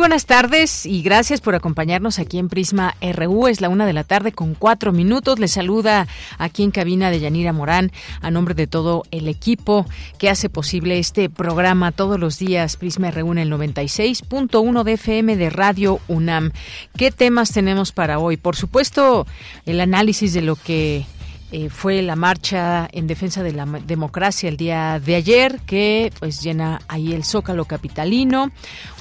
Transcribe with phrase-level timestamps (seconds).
[0.00, 3.48] Buenas tardes y gracias por acompañarnos aquí en Prisma RU.
[3.48, 5.38] Es la una de la tarde con cuatro minutos.
[5.38, 7.92] Les saluda aquí en cabina de Yanira Morán
[8.22, 9.84] a nombre de todo el equipo
[10.16, 12.78] que hace posible este programa todos los días.
[12.78, 16.52] Prisma RU en el 96.1 de FM de Radio UNAM.
[16.96, 18.38] ¿Qué temas tenemos para hoy?
[18.38, 19.26] Por supuesto,
[19.66, 21.04] el análisis de lo que
[21.52, 26.40] eh, fue la marcha en defensa de la democracia el día de ayer que pues
[26.42, 28.50] llena ahí el zócalo capitalino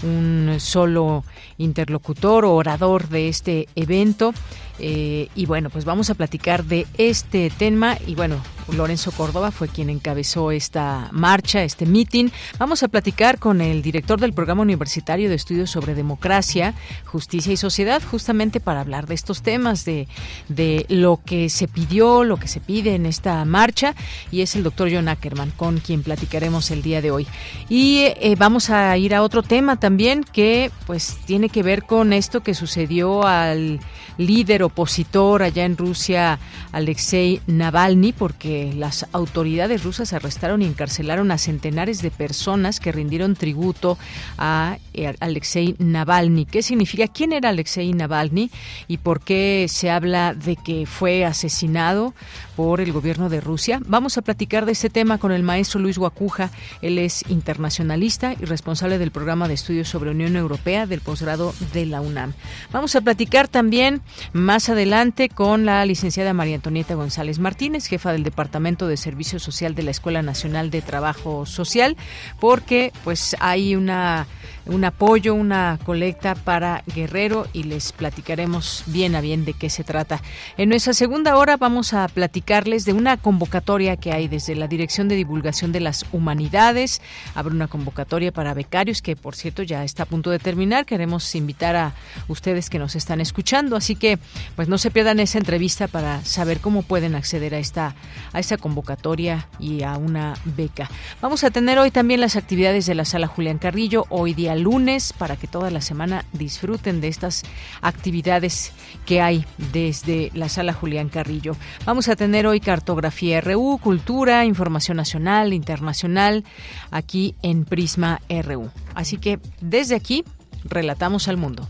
[0.03, 1.23] un solo
[1.59, 4.33] interlocutor o orador de este evento
[4.79, 9.67] eh, y bueno, pues vamos a platicar de este tema y bueno, Lorenzo Córdoba fue
[9.67, 12.29] quien encabezó esta marcha, este meeting.
[12.57, 17.57] Vamos a platicar con el director del Programa Universitario de Estudios sobre Democracia, Justicia y
[17.57, 20.07] Sociedad, justamente para hablar de estos temas, de,
[20.47, 23.95] de lo que se pidió, lo que se pide en esta marcha,
[24.31, 27.27] y es el doctor John Ackerman, con quien platicaremos el día de hoy.
[27.69, 32.13] Y eh, vamos a ir a otro tema también que pues tiene que ver con
[32.13, 33.79] esto que sucedió al
[34.17, 36.39] líder opositor allá en Rusia,
[36.71, 43.35] Alexei Navalny, porque las autoridades rusas arrestaron y encarcelaron a centenares de personas que rindieron
[43.35, 43.97] tributo
[44.37, 46.45] a eh, Alexei Navalny.
[46.45, 47.07] ¿Qué significa?
[47.07, 48.51] ¿Quién era Alexei Navalny
[48.87, 52.13] y por qué se habla de que fue asesinado
[52.57, 53.79] por el gobierno de Rusia?
[53.85, 56.51] Vamos a platicar de este tema con el maestro Luis Guacuja.
[56.81, 61.38] Él es internacionalista y responsable del programa de estudios sobre Unión Europea del posgrado
[61.73, 62.33] de la UNAM.
[62.71, 64.01] Vamos a platicar también
[64.33, 69.75] más adelante con la licenciada María Antonieta González Martínez, jefa del Departamento de Servicio Social
[69.75, 71.97] de la Escuela Nacional de Trabajo Social,
[72.39, 74.27] porque pues hay una
[74.69, 79.83] un apoyo, una colecta para Guerrero y les platicaremos bien a bien de qué se
[79.83, 80.21] trata.
[80.57, 85.07] En nuestra segunda hora vamos a platicarles de una convocatoria que hay desde la Dirección
[85.07, 87.01] de Divulgación de las Humanidades.
[87.35, 90.85] Habrá una convocatoria para becarios que, por cierto, ya está a punto de terminar.
[90.85, 91.93] Queremos invitar a
[92.27, 94.19] ustedes que nos están escuchando, así que
[94.55, 97.95] pues no se pierdan esa entrevista para saber cómo pueden acceder a esta
[98.33, 100.89] a esta convocatoria y a una beca.
[101.21, 105.13] Vamos a tener hoy también las actividades de la Sala Julián Carrillo, hoy día lunes
[105.13, 107.43] para que toda la semana disfruten de estas
[107.81, 108.71] actividades
[109.05, 111.55] que hay desde la sala Julián Carrillo.
[111.85, 116.43] Vamos a tener hoy cartografía RU, cultura, información nacional, internacional,
[116.91, 118.69] aquí en Prisma RU.
[118.95, 120.23] Así que desde aquí,
[120.63, 121.69] relatamos al mundo.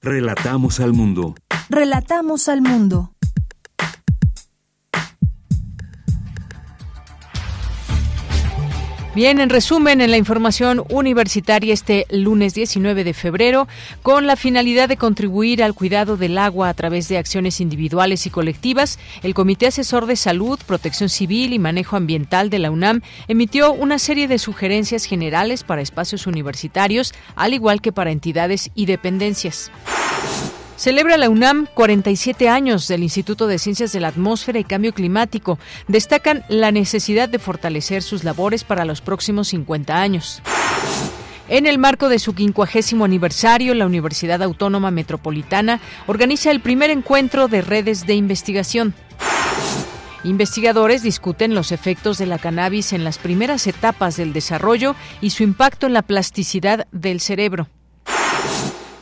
[0.00, 1.34] Relatamos al mundo.
[1.68, 3.12] Relatamos al mundo.
[9.18, 13.66] Bien, en resumen, en la información universitaria este lunes 19 de febrero,
[14.04, 18.30] con la finalidad de contribuir al cuidado del agua a través de acciones individuales y
[18.30, 23.72] colectivas, el Comité Asesor de Salud, Protección Civil y Manejo Ambiental de la UNAM emitió
[23.72, 29.72] una serie de sugerencias generales para espacios universitarios, al igual que para entidades y dependencias.
[30.78, 35.58] Celebra la UNAM 47 años del Instituto de Ciencias de la Atmósfera y Cambio Climático.
[35.88, 40.40] Destacan la necesidad de fortalecer sus labores para los próximos 50 años.
[41.48, 47.48] En el marco de su quincuagésimo aniversario, la Universidad Autónoma Metropolitana organiza el primer encuentro
[47.48, 48.94] de redes de investigación.
[50.22, 55.42] Investigadores discuten los efectos de la cannabis en las primeras etapas del desarrollo y su
[55.42, 57.66] impacto en la plasticidad del cerebro.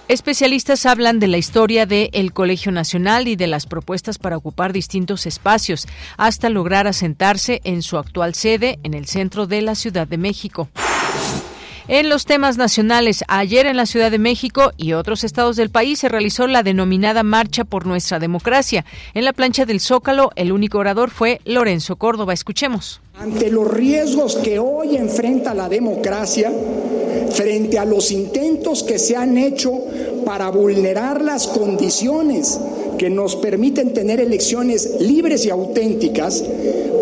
[0.08, 5.26] Especialistas hablan de la historia del Colegio Nacional y de las propuestas para ocupar distintos
[5.26, 10.16] espacios hasta lograr asentarse en su actual sede en el centro de la Ciudad de
[10.16, 10.68] México.
[11.88, 15.98] En los temas nacionales, ayer en la Ciudad de México y otros estados del país
[15.98, 18.84] se realizó la denominada Marcha por Nuestra Democracia.
[19.12, 22.32] En la plancha del Zócalo, el único orador fue Lorenzo Córdoba.
[22.32, 23.00] Escuchemos.
[23.18, 26.52] Ante los riesgos que hoy enfrenta la democracia,
[27.30, 29.72] frente a los intentos que se han hecho
[30.26, 32.60] para vulnerar las condiciones
[32.98, 36.44] que nos permiten tener elecciones libres y auténticas,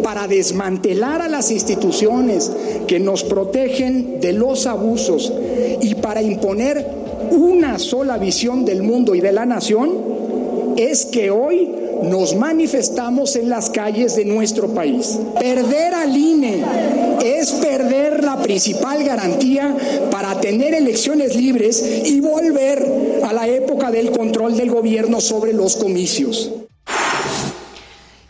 [0.05, 2.53] para desmantelar a las instituciones
[2.87, 5.33] que nos protegen de los abusos
[5.81, 6.87] y para imponer
[7.33, 10.15] una sola visión del mundo y de la nación,
[10.77, 11.71] es que hoy
[12.03, 15.19] nos manifestamos en las calles de nuestro país.
[15.39, 16.63] Perder al INE
[17.25, 19.75] es perder la principal garantía
[20.11, 25.77] para tener elecciones libres y volver a la época del control del gobierno sobre los
[25.77, 26.53] comicios.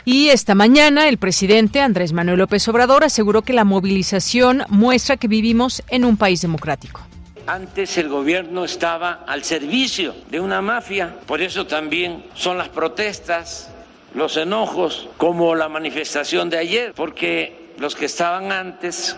[0.06, 5.28] Y esta mañana el presidente Andrés Manuel López Obrador aseguró que la movilización muestra que
[5.28, 7.00] vivimos en un país democrático.
[7.46, 13.70] Antes el gobierno estaba al servicio de una mafia, por eso también son las protestas,
[14.14, 19.16] los enojos, como la manifestación de ayer, porque los que estaban antes,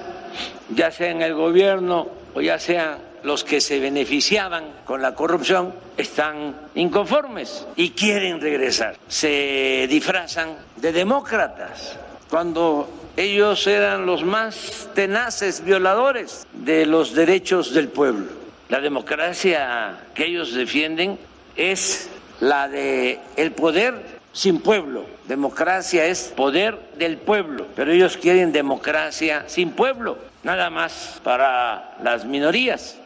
[0.74, 5.72] ya sea en el gobierno o ya sean los que se beneficiaban con la corrupción,
[5.96, 8.96] están inconformes y quieren regresar.
[9.06, 11.96] Se disfrazan de demócratas.
[12.28, 18.26] Cuando ellos eran los más tenaces violadores de los derechos del pueblo.
[18.68, 21.18] La democracia que ellos defienden
[21.56, 22.10] es
[22.40, 23.94] la de el poder
[24.32, 25.06] sin pueblo.
[25.26, 32.26] Democracia es poder del pueblo, pero ellos quieren democracia sin pueblo, nada más para las
[32.26, 32.98] minorías.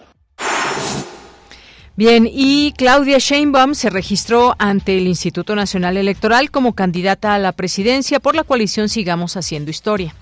[2.01, 7.53] Bien, y Claudia Sheinbaum se registró ante el Instituto Nacional Electoral como candidata a la
[7.53, 10.15] presidencia por la coalición Sigamos Haciendo Historia.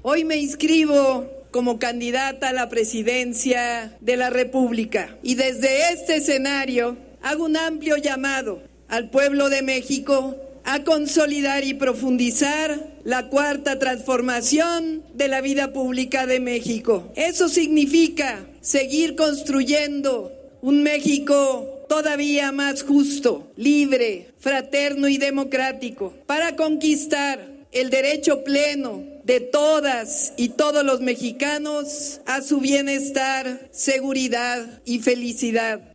[0.00, 6.96] Hoy me inscribo como candidata a la presidencia de la República y desde este escenario
[7.22, 10.34] hago un amplio llamado al pueblo de México
[10.64, 17.12] a consolidar y profundizar la cuarta transformación de la vida pública de México.
[17.16, 20.32] Eso significa seguir construyendo
[20.68, 27.40] un México todavía más justo, libre, fraterno y democrático, para conquistar
[27.72, 35.87] el derecho pleno de todas y todos los mexicanos a su bienestar, seguridad y felicidad.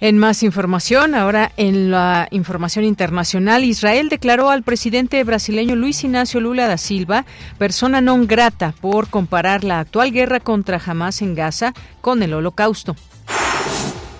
[0.00, 6.38] En más información, ahora en la información internacional, Israel declaró al presidente brasileño Luis Ignacio
[6.38, 7.26] Lula da Silva
[7.58, 12.94] persona non grata por comparar la actual guerra contra Hamas en Gaza con el holocausto.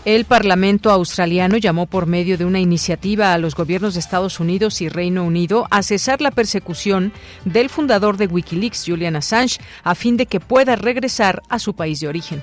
[0.04, 4.80] El Parlamento australiano llamó por medio de una iniciativa a los gobiernos de Estados Unidos
[4.80, 7.12] y Reino Unido a cesar la persecución
[7.44, 12.00] del fundador de Wikileaks, Julian Assange, a fin de que pueda regresar a su país
[12.00, 12.42] de origen.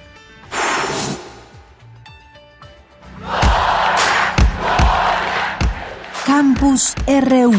[6.38, 7.54] Campus RU.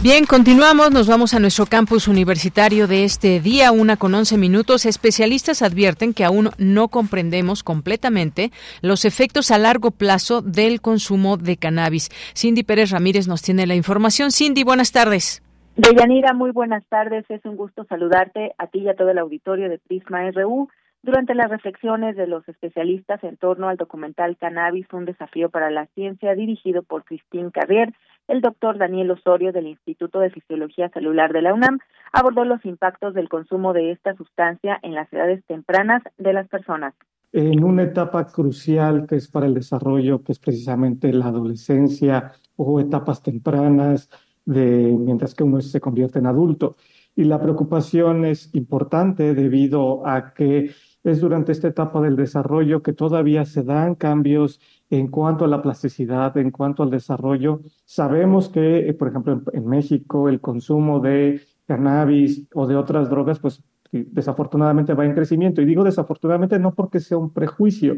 [0.00, 4.86] Bien, continuamos, nos vamos a nuestro campus universitario de este día, una con once minutos.
[4.86, 11.56] Especialistas advierten que aún no comprendemos completamente los efectos a largo plazo del consumo de
[11.56, 12.10] cannabis.
[12.32, 14.30] Cindy Pérez Ramírez nos tiene la información.
[14.30, 15.42] Cindy, buenas tardes.
[15.74, 17.24] Deyanira, muy buenas tardes.
[17.28, 20.68] Es un gusto saludarte a ti y a todo el auditorio de Prisma RU.
[21.02, 25.86] Durante las reflexiones de los especialistas en torno al documental Cannabis, un desafío para la
[25.94, 27.94] ciencia, dirigido por Christine Carrier,
[28.26, 31.78] el doctor Daniel Osorio del Instituto de Fisiología Celular de la UNAM
[32.12, 36.94] abordó los impactos del consumo de esta sustancia en las edades tempranas de las personas.
[37.32, 42.80] En una etapa crucial que es para el desarrollo, que es precisamente la adolescencia o
[42.80, 44.10] etapas tempranas,
[44.44, 46.76] de, mientras que uno se convierte en adulto.
[47.14, 50.70] Y la preocupación es importante debido a que
[51.04, 55.62] es durante esta etapa del desarrollo que todavía se dan cambios en cuanto a la
[55.62, 57.60] plasticidad, en cuanto al desarrollo.
[57.84, 63.38] Sabemos que, eh, por ejemplo, en, México el consumo de cannabis o de otras drogas,
[63.38, 63.62] pues
[63.92, 65.62] desafortunadamente va en crecimiento.
[65.62, 67.96] Y digo desafortunadamente no porque sea un prejuicio,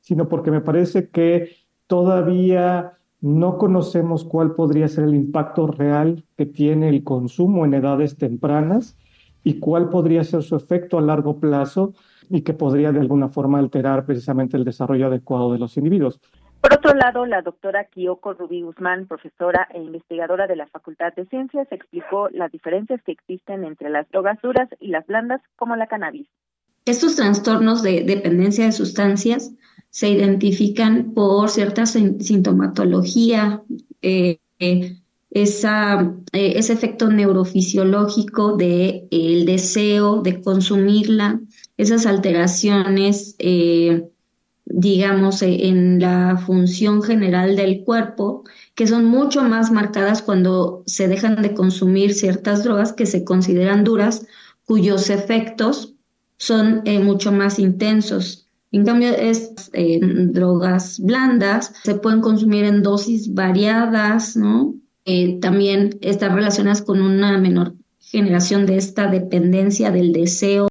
[0.00, 1.50] sino porque me parece que
[1.86, 8.16] todavía no conocemos cuál podría ser el impacto real que tiene el consumo en edades
[8.16, 8.96] tempranas
[9.44, 11.94] y cuál podría ser su efecto a largo plazo
[12.30, 16.20] y que podría de alguna forma alterar precisamente el desarrollo adecuado de los individuos.
[16.60, 21.26] Por otro lado, la doctora Kyoko Rubí Guzmán, profesora e investigadora de la Facultad de
[21.26, 25.86] Ciencias, explicó las diferencias que existen entre las drogas duras y las blandas, como la
[25.86, 26.28] cannabis.
[26.84, 29.52] Estos trastornos de dependencia de sustancias
[29.90, 33.62] se identifican por cierta sintomatología,
[34.02, 34.96] eh, eh,
[35.30, 41.40] esa, eh, ese efecto neurofisiológico de el deseo de consumirla,
[41.80, 44.04] esas alteraciones eh,
[44.72, 48.44] digamos, e, en la función general del cuerpo,
[48.74, 53.84] que son mucho más marcadas cuando se dejan de consumir ciertas drogas que se consideran
[53.84, 54.26] duras,
[54.64, 55.94] cuyos efectos
[56.36, 58.46] son eh, mucho más intensos.
[58.72, 64.74] En cambio, es eh, drogas blandas, se pueden consumir en dosis variadas, ¿no?
[65.04, 70.69] Eh, también están relacionadas con una menor generación de esta dependencia del deseo.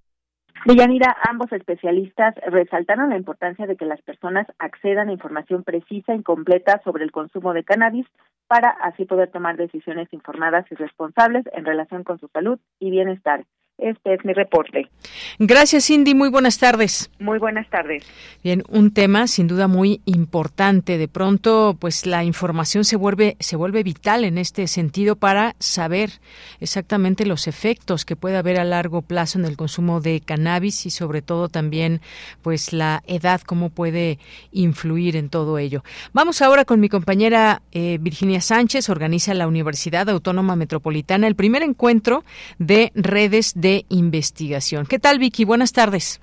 [0.70, 6.22] Deyanira, ambos especialistas resaltaron la importancia de que las personas accedan a información precisa y
[6.22, 8.06] completa sobre el consumo de cannabis
[8.48, 13.46] para así poder tomar decisiones informadas y responsables en relación con su salud y bienestar.
[13.82, 14.90] Este es mi reporte.
[15.38, 16.14] Gracias, Cindy.
[16.14, 17.10] Muy buenas tardes.
[17.20, 18.04] Muy buenas tardes.
[18.44, 20.98] Bien, un tema sin duda muy importante.
[20.98, 26.10] De pronto, pues la información se vuelve se vuelve vital en este sentido para saber
[26.60, 30.90] exactamente los efectos que puede haber a largo plazo en el consumo de cannabis y
[30.90, 32.02] sobre todo también,
[32.42, 34.20] pues la edad cómo puede
[34.52, 35.84] influir en todo ello.
[36.12, 38.90] Vamos ahora con mi compañera eh, Virginia Sánchez.
[38.90, 42.24] Organiza la Universidad Autónoma Metropolitana el primer encuentro
[42.58, 44.86] de redes de investigación.
[44.86, 45.46] ¿Qué tal, Vicky?
[45.46, 46.22] Buenas tardes.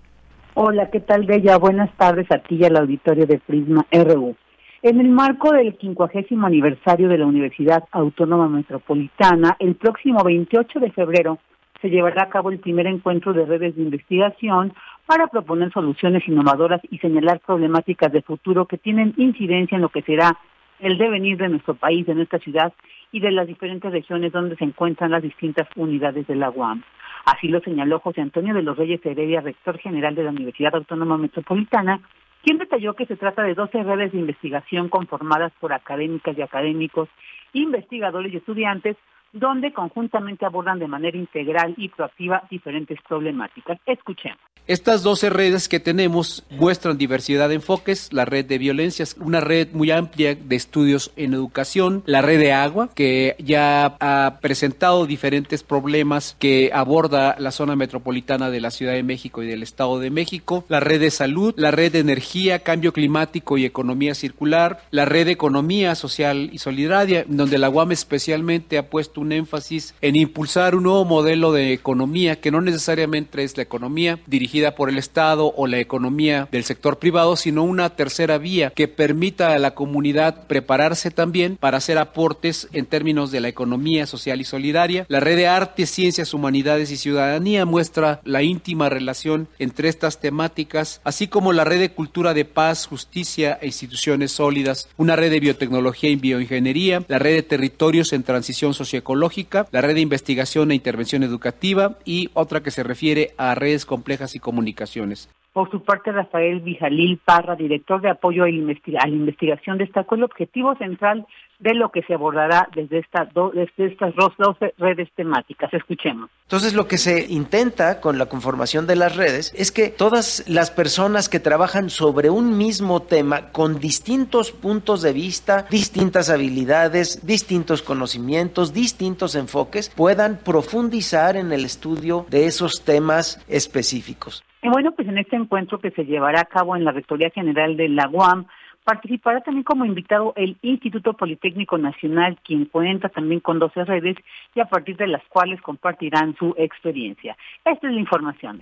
[0.55, 1.59] Hola, ¿qué tal, Bella?
[1.59, 4.35] Buenas tardes a ti y al auditorio de Prisma RU.
[4.83, 10.93] En el marco del 50 aniversario de la Universidad Autónoma Metropolitana, el próximo 28 de
[10.93, 11.39] febrero
[11.81, 14.73] se llevará a cabo el primer encuentro de redes de investigación
[15.05, 20.03] para proponer soluciones innovadoras y señalar problemáticas de futuro que tienen incidencia en lo que
[20.03, 20.39] será
[20.81, 22.73] el devenir de nuestro país, de nuestra ciudad
[23.13, 26.83] y de las diferentes regiones donde se encuentran las distintas unidades de la UAM.
[27.27, 31.19] Así lo señaló José Antonio de los Reyes Heredia, rector general de la Universidad Autónoma
[31.19, 32.01] Metropolitana,
[32.45, 37.09] quien detalló que se trata de 12 redes de investigación conformadas por académicas y académicos,
[37.53, 38.97] investigadores y estudiantes,
[39.33, 43.79] donde conjuntamente abordan de manera integral y proactiva diferentes problemáticas.
[43.87, 44.39] Escuchemos.
[44.69, 49.69] Estas 12 redes que tenemos muestran diversidad de enfoques, la red de violencias, una red
[49.73, 55.63] muy amplia de estudios en educación, la red de agua, que ya ha presentado diferentes
[55.63, 60.11] problemas que aborda la zona metropolitana de la Ciudad de México y del Estado de
[60.11, 65.05] México, la red de salud, la red de energía, cambio climático y economía circular, la
[65.05, 70.17] red de economía social y solidaria, donde la UAM especialmente ha puesto un énfasis en
[70.17, 74.99] impulsar un nuevo modelo de economía que no necesariamente es la economía dirigida por el
[74.99, 79.75] Estado o la economía del sector privado, sino una tercera vía que permita a la
[79.75, 85.07] comunidad prepararse también para hacer aportes en términos de la economía social y solidaria.
[85.09, 91.01] La red de arte, ciencias, humanidades y ciudadanía muestra la íntima relación entre estas temáticas,
[91.05, 95.41] así como la red de cultura de paz, justicia e instituciones sólidas, una red de
[95.41, 98.75] biotecnología y bioingeniería, la red de territorios en transición
[99.15, 104.35] la red de investigación e intervención educativa y otra que se refiere a redes complejas
[104.35, 105.31] y comunicaciones.
[105.53, 110.75] Por su parte, Rafael Vijalil Parra, director de apoyo a la investigación, destacó el objetivo
[110.77, 111.27] central
[111.59, 114.33] de lo que se abordará desde, esta desde estas dos,
[114.79, 115.73] redes temáticas.
[115.73, 116.31] Escuchemos.
[116.45, 120.71] Entonces, lo que se intenta con la conformación de las redes es que todas las
[120.71, 127.83] personas que trabajan sobre un mismo tema, con distintos puntos de vista, distintas habilidades, distintos
[127.83, 134.45] conocimientos, distintos enfoques, puedan profundizar en el estudio de esos temas específicos.
[134.63, 137.77] Y bueno, pues en este encuentro que se llevará a cabo en la Rectoría General
[137.77, 138.47] de la UAM,
[138.87, 144.17] participará también como invitado el Instituto Politécnico Nacional, quien cuenta también con 12 redes
[144.55, 147.37] y a partir de las cuales compartirán su experiencia.
[147.65, 148.61] Esta es la información.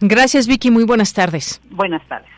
[0.00, 0.70] Gracias, Vicky.
[0.70, 1.62] Muy buenas tardes.
[1.70, 2.30] Buenas tardes.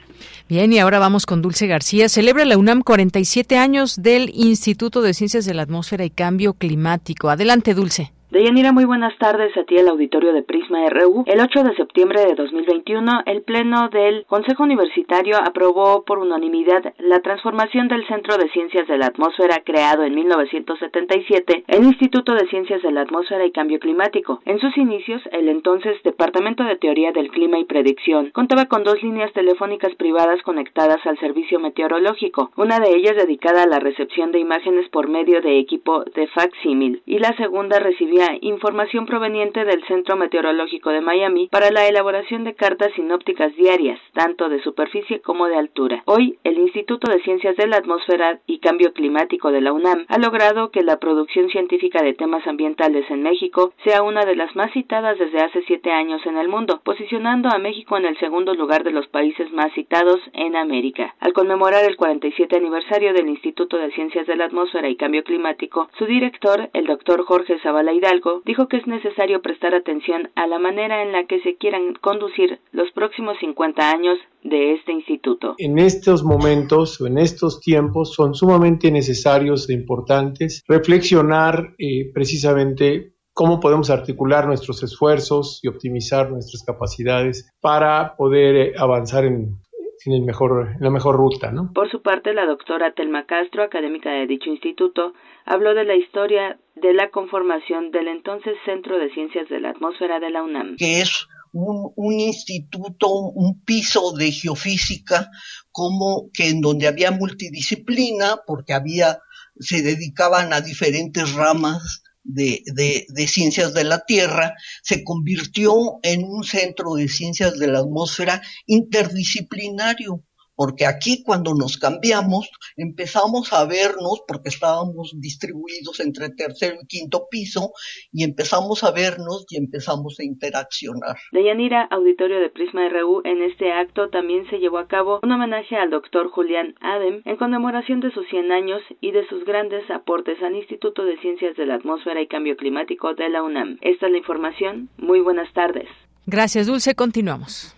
[0.49, 2.09] Bien, y ahora vamos con Dulce García.
[2.09, 7.31] Celebra la UNAM 47 años del Instituto de Ciencias de la Atmósfera y Cambio Climático.
[7.31, 8.13] Adelante, Dulce.
[8.31, 11.25] Deyanira, muy buenas tardes a ti el auditorio de Prisma RU.
[11.27, 17.21] El 8 de septiembre de 2021, el Pleno del Consejo Universitario aprobó por unanimidad la
[17.21, 22.83] transformación del Centro de Ciencias de la Atmósfera creado en 1977 en Instituto de Ciencias
[22.83, 24.43] de la Atmósfera y Cambio Climático.
[24.45, 29.03] En sus inicios, el entonces Departamento de Teoría del Clima y Predicción contaba con dos
[29.03, 34.41] líneas telefónicas privadas conectadas al servicio meteorológico, una de ellas dedicada a la recepción de
[34.41, 40.17] imágenes por medio de equipo de facsímil y la segunda recibía información proveniente del Centro
[40.17, 45.57] Meteorológico de Miami para la elaboración de cartas sinópticas diarias, tanto de superficie como de
[45.57, 46.03] altura.
[46.07, 50.19] Hoy, el Instituto de Ciencias de la Atmósfera y Cambio Climático de la UNAM ha
[50.19, 54.73] logrado que la producción científica de temas ambientales en México sea una de las más
[54.73, 58.85] citadas desde hace siete años en el mundo, posicionando a México en el segundo lugar
[58.85, 61.15] de los países más citados en América.
[61.21, 65.89] Al conmemorar el 47 aniversario del Instituto de Ciencias de la Atmósfera y Cambio Climático,
[65.99, 68.08] su director, el doctor Jorge Zabalaida,
[68.45, 72.59] Dijo que es necesario prestar atención a la manera en la que se quieran conducir
[72.73, 75.55] los próximos 50 años de este instituto.
[75.59, 83.13] En estos momentos o en estos tiempos son sumamente necesarios e importantes reflexionar eh, precisamente
[83.35, 89.59] cómo podemos articular nuestros esfuerzos y optimizar nuestras capacidades para poder eh, avanzar en,
[90.07, 91.51] en, el mejor, en la mejor ruta.
[91.51, 91.73] ¿no?
[91.73, 95.13] Por su parte, la doctora Telma Castro, académica de dicho instituto,
[95.45, 100.21] habló de la historia de la conformación del entonces Centro de Ciencias de la Atmósfera
[100.21, 100.77] de la UNAM.
[100.77, 105.31] Que es un, un, instituto, un piso de geofísica,
[105.71, 109.19] como que en donde había multidisciplina, porque había,
[109.59, 112.63] se dedicaban a diferentes ramas de,
[113.09, 118.43] de, ciencias de la Tierra, se convirtió en un centro de ciencias de la atmósfera
[118.67, 120.23] interdisciplinario
[120.59, 127.29] porque aquí cuando nos cambiamos empezamos a vernos, porque estábamos distribuidos entre tercero y quinto
[127.31, 127.71] piso,
[128.13, 131.17] y empezamos a vernos y empezamos a interaccionar.
[131.31, 135.31] De Yanira, auditorio de Prisma RU, en este acto también se llevó a cabo un
[135.31, 139.89] homenaje al doctor Julián Adem en conmemoración de sus 100 años y de sus grandes
[139.91, 143.79] aportes al Instituto de Ciencias de la Atmósfera y Cambio Climático de la UNAM.
[143.81, 144.89] Esta es la información.
[144.97, 145.89] Muy buenas tardes.
[146.27, 146.97] Gracias, Dulce.
[146.97, 147.78] Continuamos.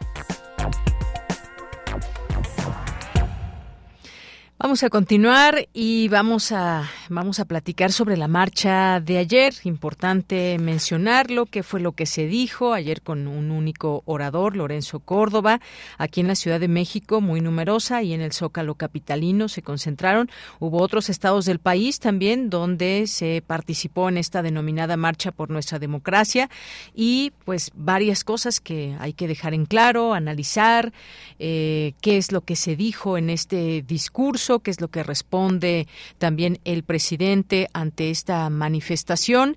[4.63, 9.55] Vamos a continuar y vamos a vamos a platicar sobre la marcha de ayer.
[9.63, 15.59] Importante mencionarlo, qué fue lo que se dijo ayer con un único orador, Lorenzo Córdoba,
[15.97, 20.29] aquí en la Ciudad de México, muy numerosa, y en el Zócalo capitalino se concentraron.
[20.59, 25.79] Hubo otros estados del país también donde se participó en esta denominada marcha por nuestra
[25.79, 26.51] democracia
[26.93, 30.93] y pues varias cosas que hay que dejar en claro, analizar
[31.39, 35.87] eh, qué es lo que se dijo en este discurso qué es lo que responde
[36.17, 39.55] también el presidente ante esta manifestación.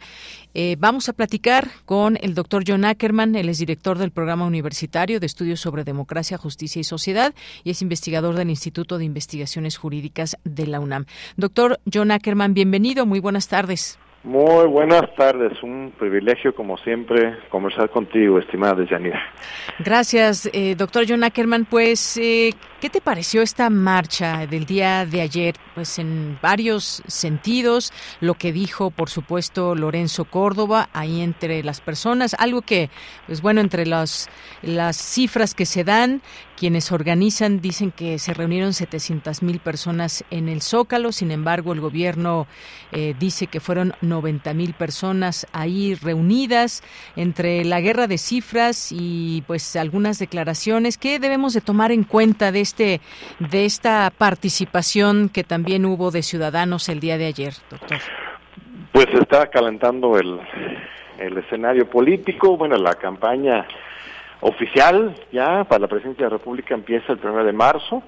[0.55, 5.19] Eh, vamos a platicar con el doctor John Ackerman, él es director del Programa Universitario
[5.19, 7.35] de Estudios sobre Democracia, Justicia y Sociedad
[7.65, 11.07] y es investigador del Instituto de Investigaciones Jurídicas de la UNAM.
[11.37, 13.99] Doctor John Ackerman, bienvenido, muy buenas tardes.
[14.25, 19.21] Muy buenas tardes, un privilegio como siempre conversar contigo, estimada Yanira.
[19.81, 21.67] Gracias, eh, doctor John Ackerman.
[21.67, 25.57] Pues, eh, ¿qué te pareció esta marcha del día de ayer?
[25.75, 32.35] Pues en varios sentidos, lo que dijo, por supuesto, Lorenzo Córdoba, ahí entre las personas,
[32.39, 32.89] algo que,
[33.27, 34.31] pues bueno, entre las,
[34.63, 36.23] las cifras que se dan,
[36.65, 41.81] quienes organizan dicen que se reunieron 700 mil personas en el Zócalo, sin embargo, el
[41.83, 42.47] gobierno
[42.91, 46.83] eh, dice que fueron 90 mil personas ahí reunidas
[47.17, 50.97] entre la guerra de cifras y pues algunas declaraciones.
[50.97, 53.03] ¿Qué debemos de tomar en cuenta de este
[53.41, 57.99] de esta participación que también hubo de ciudadanos el día de ayer, doctor?
[58.91, 60.41] Pues está calentando el,
[61.19, 63.67] el escenario político, bueno, la campaña
[64.45, 68.03] oficial ya para la presidencia de la República empieza el 1 de marzo.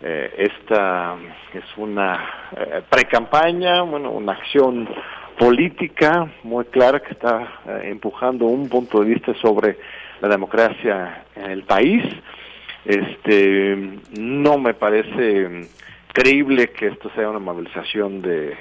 [0.00, 1.16] Eh, esta
[1.52, 2.24] es una
[2.56, 4.88] eh, pre-campaña, bueno, una acción
[5.38, 9.78] política muy clara que está eh, empujando un punto de vista sobre
[10.20, 12.04] la democracia en el país.
[12.84, 13.76] Este
[14.18, 15.68] no me parece
[16.12, 18.56] creíble que esto sea una movilización de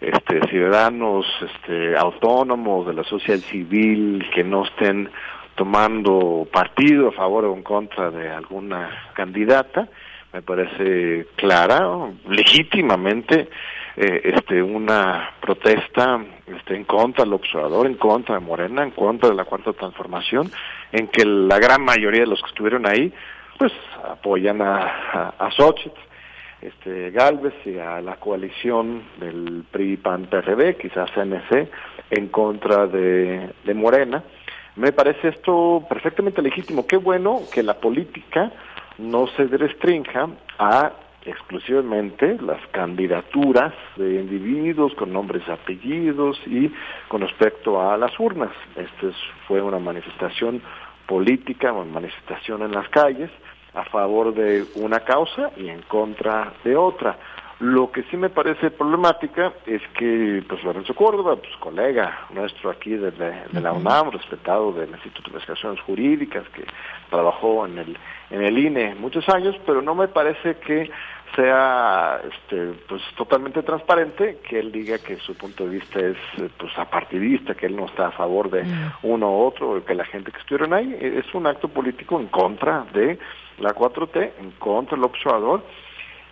[0.00, 5.08] este ciudadanos este autónomos de la sociedad civil que no estén
[5.54, 9.88] tomando partido a favor o en contra de alguna candidata
[10.32, 13.48] me parece clara legítimamente
[13.96, 19.28] eh, este una protesta este en contra del observador en contra de Morena en contra
[19.28, 20.50] de la cuarta transformación
[20.90, 23.12] en que la gran mayoría de los que estuvieron ahí
[23.56, 25.50] pues apoyan a, a, a
[26.60, 31.68] este Galvez y a la coalición del PRI PAN PRD quizás CNC
[32.10, 34.24] en contra de Morena
[34.76, 36.86] me parece esto perfectamente legítimo.
[36.86, 38.52] Qué bueno que la política
[38.98, 40.92] no se restrinja a
[41.24, 46.70] exclusivamente las candidaturas de individuos con nombres apellidos y
[47.08, 48.50] con respecto a las urnas.
[48.76, 50.60] Esta fue una manifestación
[51.06, 53.30] política, una manifestación en las calles
[53.74, 57.18] a favor de una causa y en contra de otra.
[57.60, 62.90] Lo que sí me parece problemática es que pues Lorenzo Córdoba, pues colega nuestro aquí
[62.90, 66.64] de, de, la UNAM, respetado del Instituto de Investigaciones Jurídicas, que
[67.10, 67.98] trabajó en el,
[68.30, 70.90] en el INE muchos años, pero no me parece que
[71.36, 76.16] sea este, pues totalmente transparente, que él diga que su punto de vista es
[76.56, 78.64] pues apartidista, que él no está a favor de
[79.02, 82.84] uno u otro, que la gente que estuvieron ahí es un acto político en contra
[82.92, 83.18] de
[83.58, 85.64] la 4T, en contra del observador.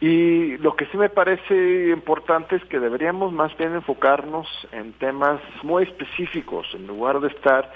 [0.02, 5.40] Y lo que sí me parece importante es que deberíamos más bien enfocarnos en temas
[5.62, 7.72] muy específicos, en lugar de estar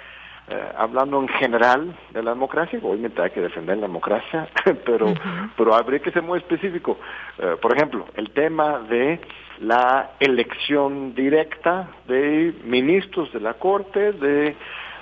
[0.48, 4.48] eh, hablando en general de la democracia, obviamente hay que defender la democracia,
[4.84, 5.14] pero,
[5.56, 6.98] pero habría que ser muy específico.
[7.38, 9.20] Eh, por ejemplo, el tema de
[9.60, 14.56] la elección directa de ministros de la Corte, de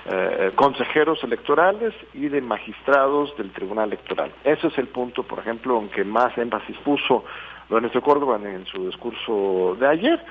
[0.07, 4.31] eh, consejeros electorales y de magistrados del Tribunal Electoral.
[4.43, 7.25] Ese es el punto, por ejemplo, en que más énfasis puso
[7.69, 10.23] Lorenzo Córdoba en su discurso de ayer.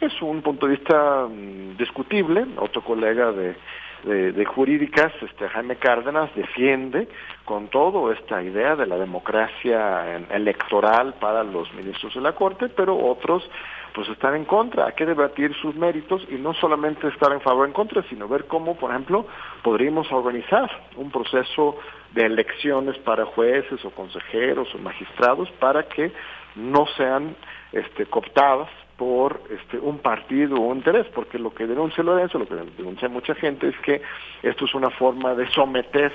[0.00, 2.44] Es un punto de vista mm, discutible.
[2.56, 7.06] Otro colega de jurídicas, este Jaime Cárdenas defiende
[7.44, 12.96] con todo esta idea de la democracia electoral para los ministros de la Corte, pero
[12.96, 13.48] otros
[13.94, 14.86] pues están en contra.
[14.86, 18.28] Hay que debatir sus méritos y no solamente estar en favor o en contra, sino
[18.28, 19.26] ver cómo, por ejemplo,
[19.62, 21.78] podríamos organizar un proceso
[22.12, 26.12] de elecciones para jueces o consejeros o magistrados para que
[26.56, 27.36] no sean
[27.72, 32.46] este, cooptadas por este, un partido o un interés, porque lo que denuncia Lorenzo, lo
[32.46, 34.02] que denuncia mucha gente es que
[34.42, 36.12] esto es una forma de someter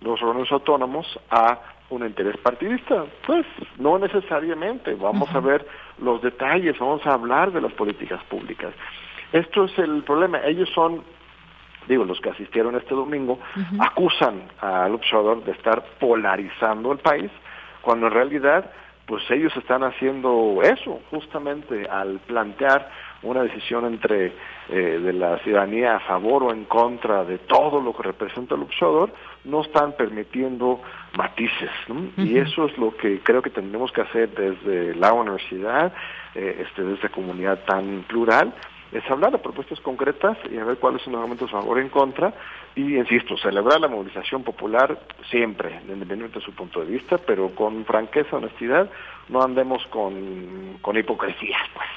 [0.00, 1.58] los órganos autónomos a
[1.90, 3.04] un interés partidista.
[3.26, 3.46] Pues
[3.78, 5.66] no necesariamente, vamos a ver
[5.98, 8.72] los detalles, vamos a hablar de las políticas públicas.
[9.32, 11.02] Esto es el problema, ellos son
[11.88, 13.38] digo, los que asistieron este domingo,
[13.80, 17.30] acusan al observador de estar polarizando el país,
[17.80, 18.70] cuando en realidad
[19.06, 22.90] pues ellos están haciendo eso justamente al plantear
[23.22, 24.32] una decisión entre
[24.68, 28.62] eh, de la ciudadanía a favor o en contra de todo lo que representa el
[28.62, 29.12] observador,
[29.44, 30.80] no están permitiendo
[31.16, 31.70] matices.
[32.16, 35.92] Y eso es lo que creo que tendremos que hacer desde la universidad,
[36.34, 38.54] eh, este, desde esta comunidad tan plural,
[38.92, 41.82] es hablar de propuestas concretas y a ver cuáles son los argumentos a favor y
[41.82, 42.32] en contra.
[42.74, 44.98] Y, insisto, celebrar la movilización popular
[45.30, 48.88] siempre, independientemente de su punto de vista, pero con franqueza, honestidad,
[49.28, 51.58] no andemos con, con hipocresía.
[51.74, 51.88] Pues.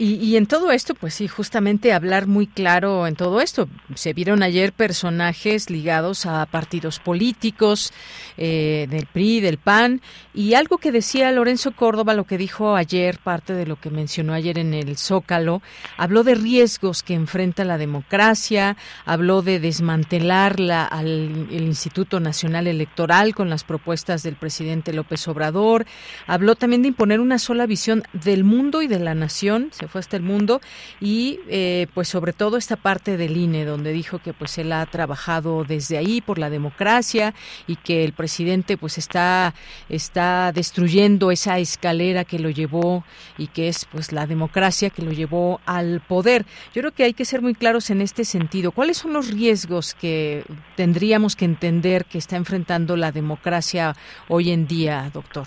[0.00, 3.68] Y, en todo esto, pues sí, justamente hablar muy claro en todo esto.
[3.96, 7.92] Se vieron ayer personajes ligados a partidos políticos,
[8.36, 10.00] eh, del PRI, del PAN,
[10.32, 14.34] y algo que decía Lorenzo Córdoba, lo que dijo ayer, parte de lo que mencionó
[14.34, 15.62] ayer en el Zócalo,
[15.96, 22.68] habló de riesgos que enfrenta la democracia, habló de desmantelar la, al, el Instituto Nacional
[22.68, 25.86] Electoral con las propuestas del presidente López Obrador,
[26.28, 30.16] habló también de imponer una sola visión del mundo y de la nación, fue hasta
[30.16, 30.60] el mundo
[31.00, 34.84] y eh, pues sobre todo esta parte del INE donde dijo que pues él ha
[34.86, 37.34] trabajado desde ahí por la democracia
[37.66, 39.54] y que el presidente pues está
[39.88, 43.04] está destruyendo esa escalera que lo llevó
[43.36, 46.44] y que es pues la democracia que lo llevó al poder.
[46.74, 48.72] Yo creo que hay que ser muy claros en este sentido.
[48.72, 50.44] ¿Cuáles son los riesgos que
[50.76, 53.94] tendríamos que entender que está enfrentando la democracia
[54.28, 55.46] hoy en día, doctor?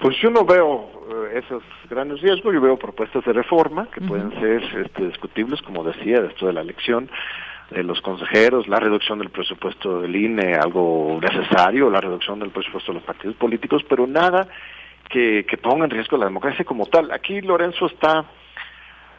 [0.00, 0.97] Pues yo no veo
[1.32, 6.18] esos grandes riesgos, yo veo propuestas de reforma que pueden ser este, discutibles, como decía,
[6.28, 7.10] esto de la elección
[7.70, 12.92] de los consejeros, la reducción del presupuesto del INE, algo necesario, la reducción del presupuesto
[12.92, 14.48] de los partidos políticos, pero nada
[15.08, 17.10] que, que ponga en riesgo la democracia como tal.
[17.12, 18.24] Aquí Lorenzo está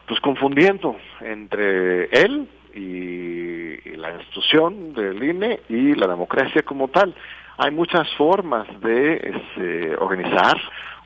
[0.08, 7.14] pues confundiendo entre él y la institución del INE y la democracia como tal.
[7.58, 10.58] Hay muchas formas de este, organizar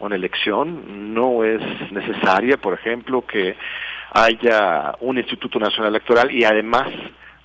[0.06, 1.14] una elección.
[1.14, 1.62] No es
[1.92, 3.56] necesaria, por ejemplo, que
[4.12, 6.88] haya un Instituto Nacional Electoral y además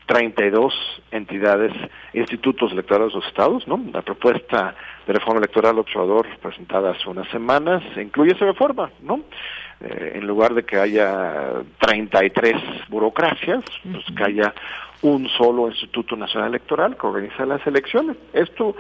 [0.08, 0.74] 32
[1.10, 1.72] entidades,
[2.14, 3.78] institutos electorales de los estados, ¿no?
[3.92, 4.74] La propuesta
[5.06, 9.20] de reforma electoral observador presentada hace unas semanas incluye esa reforma, ¿no?
[9.80, 12.54] Eh, en lugar de que haya 33
[12.88, 14.54] burocracias, pues que haya
[15.02, 18.16] un solo Instituto Nacional Electoral que organiza las elecciones.
[18.32, 18.74] Esto,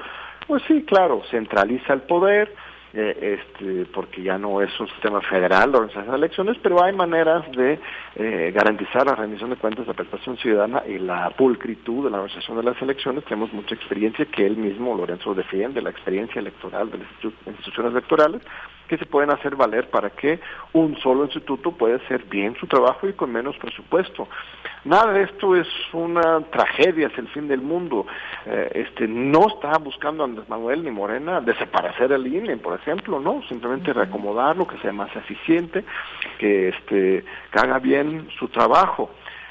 [0.46, 2.54] pues sí, claro, centraliza el poder,
[2.94, 6.94] eh, este, porque ya no es un sistema federal la organización de elecciones, pero hay
[6.94, 7.78] maneras de
[8.16, 12.56] eh, garantizar la rendición de cuentas, la participación ciudadana y la pulcritud de la organización
[12.56, 13.24] de las elecciones.
[13.24, 17.08] Tenemos mucha experiencia que él mismo, Lorenzo, defiende, la experiencia electoral de las
[17.46, 18.42] instituciones electorales,
[18.88, 20.40] que se pueden hacer valer para que
[20.72, 24.26] un solo instituto pueda hacer bien su trabajo y con menos presupuesto.
[24.84, 28.06] Nada de esto es una tragedia, es el fin del mundo.
[28.46, 33.42] Eh, este no está buscando Andrés Manuel ni Morena desaparecer el INE, por ejemplo, no,
[33.48, 35.84] simplemente reacomodarlo, que sea más eficiente,
[36.38, 39.10] que este que haga bien su trabajo.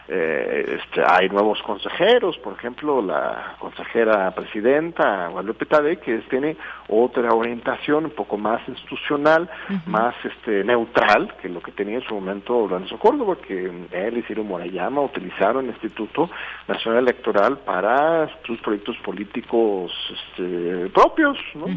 [0.10, 6.56] Eh, este, hay nuevos consejeros, por ejemplo, la consejera presidenta Guadalupe Tade, que tiene
[6.88, 9.50] otra orientación un poco más institucional,
[9.86, 14.22] más este neutral que lo que tenía en su momento Lorenzo Córdoba, que él y
[14.24, 16.30] Ciro Morayama utilizaron el Instituto
[16.68, 21.68] Nacional Electoral para sus proyectos políticos este, propios, ¿no?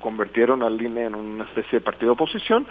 [0.00, 2.66] convirtieron al INE en una especie de partido de oposición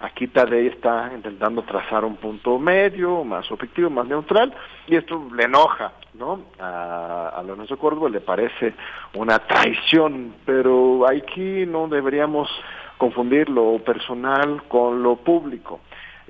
[0.00, 4.52] Aquí Tadei está intentando trazar un punto medio, más objetivo, más neutral,
[4.86, 6.40] y esto le enoja, ¿no?
[6.58, 8.74] A, a Lorenzo Córdoba le parece
[9.14, 12.48] una traición, pero aquí no deberíamos
[12.96, 15.80] confundir lo personal con lo público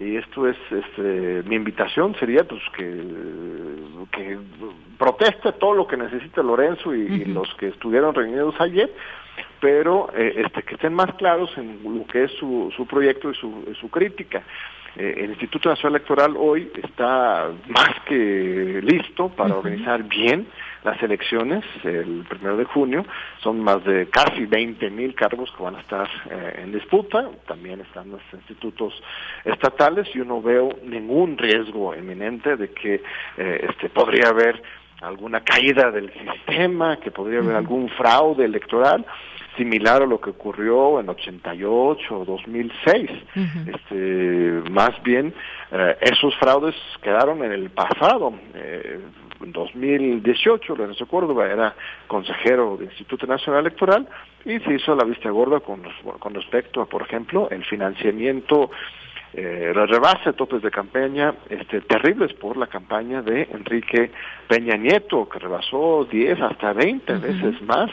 [0.01, 3.05] y esto es este, mi invitación sería pues que,
[4.13, 4.39] que
[4.99, 8.91] proteste todo lo que necesita Lorenzo y, los que estuvieron reunidos ayer
[9.61, 13.35] pero eh, este, que estén más claros en lo que es su, su proyecto y
[13.35, 14.43] su, su crítica.
[14.97, 20.49] Eh, el Instituto Nacional Electoral hoy está más que listo para organizar bien
[20.83, 23.05] las elecciones el primero de junio.
[23.41, 27.29] Son más de casi 20 mil cargos que van a estar eh, en disputa.
[27.47, 29.01] También están los institutos
[29.45, 30.09] estatales.
[30.13, 33.03] Yo no veo ningún riesgo eminente de que
[33.37, 34.61] este podría haber
[35.01, 39.05] alguna caída del sistema, que podría haber algún fraude electoral
[39.57, 43.11] similar a lo que ocurrió en 88 o 2006.
[43.67, 45.35] este, más bien,
[45.73, 48.33] eh, esos fraudes quedaron en el pasado.
[48.55, 49.01] Eh,
[49.43, 51.75] en 2018, Lorenzo Córdoba era
[52.07, 54.07] consejero del Instituto Nacional Electoral
[54.45, 55.83] y se hizo la vista gorda con,
[56.19, 58.71] con respecto a, por ejemplo, el financiamiento
[59.33, 64.11] eh, rebase topes de campaña este, terribles por la campaña de Enrique
[64.49, 67.91] Peña Nieto, que rebasó 10 hasta 20 veces más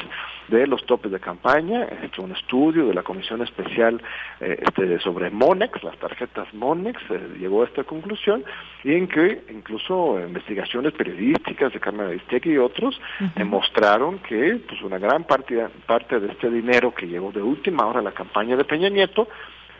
[0.47, 4.01] de los topes de campaña, hecho un estudio de la Comisión Especial
[4.39, 8.43] eh, este, sobre Monex, las tarjetas Monex, eh, llegó a esta conclusión,
[8.83, 12.99] y en que incluso investigaciones periodísticas de Carmen Aristegui y otros
[13.35, 17.99] demostraron que pues una gran parte, parte de este dinero que llegó de última hora
[17.99, 19.27] a la campaña de Peña Nieto,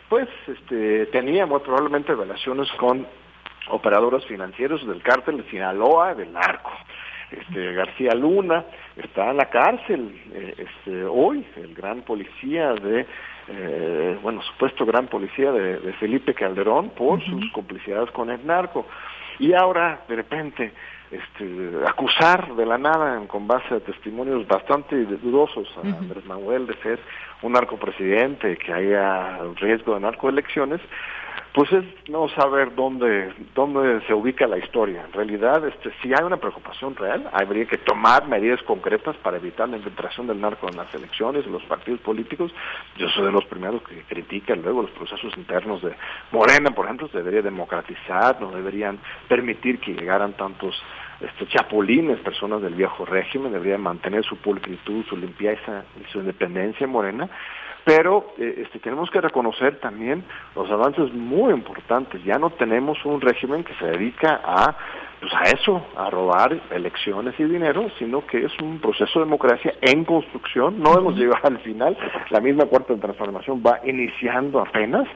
[0.08, 3.06] pues este, tenía muy probablemente relaciones con
[3.70, 6.70] operadores financieros del cártel de Sinaloa, del narco
[7.30, 8.64] este, García Luna
[8.96, 13.06] está en la cárcel eh, este, hoy, el gran policía de,
[13.48, 18.86] eh, bueno, supuesto gran policía de, Felipe Calderón por sus complicidades con el narco.
[19.38, 20.72] Y ahora, de repente,
[21.10, 26.74] este, acusar de la nada, con base a testimonios bastante dudosos, a Andrés Manuel de
[26.82, 27.00] ser
[27.42, 30.80] un narcopresidente, que haya riesgo de narcoelecciones,
[31.54, 35.04] pues es no saber dónde dónde se ubica la historia.
[35.06, 39.68] En realidad, este, si hay una preocupación real, habría que tomar medidas concretas para evitar
[39.68, 42.52] la infiltración del narco en las elecciones, en los partidos políticos.
[42.96, 45.94] Yo soy de los primeros que critican luego los procesos internos de
[46.32, 50.80] Morena, por ejemplo, se debería democratizar, no deberían permitir que llegaran tantos
[51.20, 56.86] este, chapulines, personas del viejo régimen, deberían mantener su pulcritud, su limpieza y su independencia
[56.86, 57.28] morena
[57.88, 60.22] pero eh, este, tenemos que reconocer también
[60.54, 62.22] los avances muy importantes.
[62.22, 64.76] Ya no tenemos un régimen que se dedica a
[65.20, 69.74] pues a eso, a robar elecciones y dinero, sino que es un proceso de democracia
[69.80, 71.96] en construcción, no hemos llegado al final,
[72.28, 75.08] la misma cuarta transformación va iniciando apenas,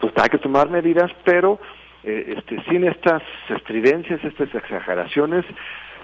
[0.00, 1.58] pues hay que tomar medidas, pero
[2.04, 5.44] eh, este, sin estas estridencias, estas exageraciones,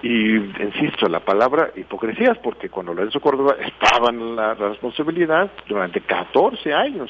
[0.03, 6.73] y insisto, la palabra hipocresías, porque cuando Lorenzo Córdoba estaba en la, responsabilidad durante 14
[6.73, 7.09] años,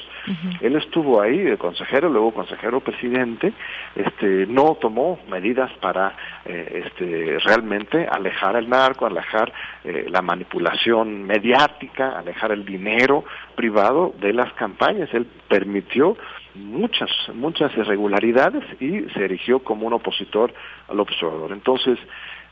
[0.60, 3.52] él estuvo ahí de consejero, luego consejero presidente,
[3.94, 9.52] este, no tomó medidas para eh, este, realmente alejar el narco, alejar
[9.84, 13.24] eh, la manipulación mediática, alejar el dinero
[13.54, 15.08] privado de las campañas.
[15.12, 16.16] Él permitió
[16.54, 20.52] muchas, muchas irregularidades y se erigió como un opositor
[20.88, 21.52] al observador.
[21.52, 21.98] Entonces,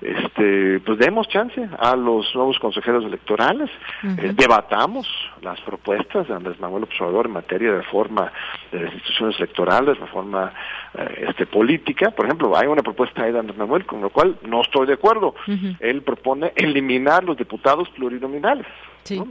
[0.01, 3.71] este, pues demos chance a los nuevos consejeros electorales,
[4.03, 5.09] eh, debatamos
[5.41, 8.31] las propuestas de Andrés Manuel Observador en materia de reforma
[8.71, 10.53] de las instituciones electorales, reforma
[10.95, 12.11] eh, este, política.
[12.11, 14.95] Por ejemplo, hay una propuesta ahí de Andrés Manuel con lo cual no estoy de
[14.95, 15.35] acuerdo.
[15.81, 18.67] Él propone eliminar los diputados plurinominales.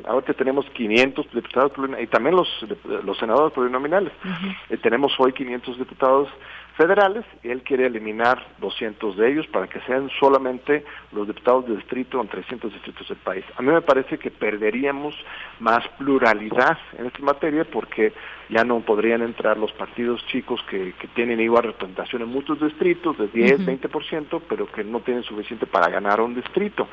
[0.08, 2.48] Ahora tenemos 500 diputados plurinominales y también los,
[3.04, 4.14] los senadores plurinominales.
[4.70, 6.30] Eh, tenemos hoy 500 diputados
[6.78, 11.76] federales y él quiere eliminar 200 de ellos para que sean solamente los diputados de
[11.76, 13.46] distrito en 300 distritos del país.
[13.58, 15.16] A mí me parece que perderíamos
[15.60, 18.14] más pluralidad en esta materia porque
[18.50, 23.18] ya no podrían entrar los partidos chicos que, que tienen igual representación en muchos distritos
[23.18, 26.88] de 10, 20%, pero que no tienen suficiente para ganar un distrito.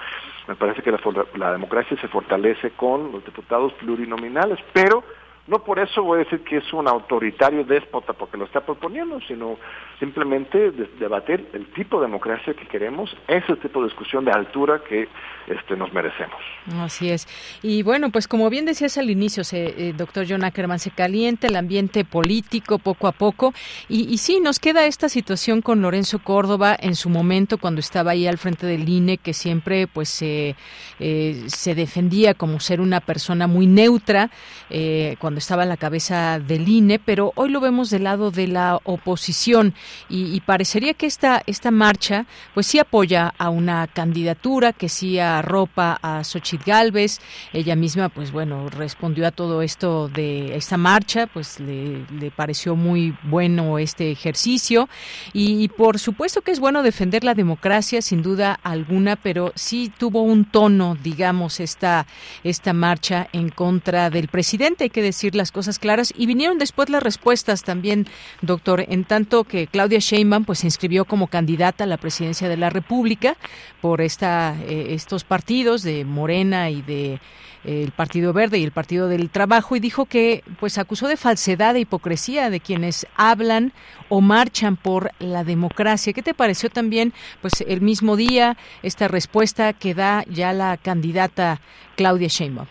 [0.48, 1.00] Me parece que la,
[1.36, 5.04] la democracia se fortalece con los diputados plurinominales, pero
[5.48, 9.20] No por eso voy a decir que es un autoritario déspota porque lo está proponiendo,
[9.26, 9.58] sino
[9.98, 15.08] simplemente debatir el tipo de democracia que queremos, ese tipo de discusión de altura que
[15.46, 16.38] este, nos merecemos.
[16.80, 17.26] Así es.
[17.62, 21.46] Y bueno, pues como bien decías al inicio, se, eh, doctor John Ackerman, se calienta
[21.48, 23.52] el ambiente político poco a poco.
[23.88, 28.26] Y, sí, nos queda esta situación con Lorenzo Córdoba en su momento cuando estaba ahí
[28.26, 30.54] al frente del INE, que siempre pues se,
[31.00, 34.30] eh, se defendía como ser una persona muy neutra
[34.70, 38.80] eh, estaba a la cabeza del INE, pero hoy lo vemos del lado de la
[38.84, 39.74] oposición.
[40.08, 45.98] Y, parecería que esta, esta marcha pues sí apoya a una candidatura, que sí arropa
[46.02, 47.20] a Xochitl Galvez,
[47.52, 53.14] ella misma pues bueno respondió a todo esto de esta marcha, pues le, pareció muy
[53.22, 54.88] bueno este ejercicio.
[55.32, 60.22] Y, por supuesto que es bueno defender la democracia sin duda alguna, pero sí tuvo
[60.22, 62.06] un tono, digamos, esta,
[62.42, 66.88] esta marcha en contra del presidente, hay que decir las cosas claras y vinieron después
[66.88, 68.06] las respuestas también,
[68.40, 72.56] doctor, en tanto que Claudia Sheinbaum pues se inscribió como candidata a la presidencia de
[72.56, 73.36] la República
[73.80, 77.20] por esta, eh, estos partidos de Morena y de
[77.64, 81.16] eh, el Partido Verde y el Partido del Trabajo y dijo que pues acusó de
[81.16, 83.72] falsedad e hipocresía de quienes hablan
[84.08, 86.12] o marchan por la democracia.
[86.12, 91.60] ¿Qué te pareció también pues el mismo día esta respuesta que da ya la candidata
[91.96, 92.66] Claudia Sheinbaum?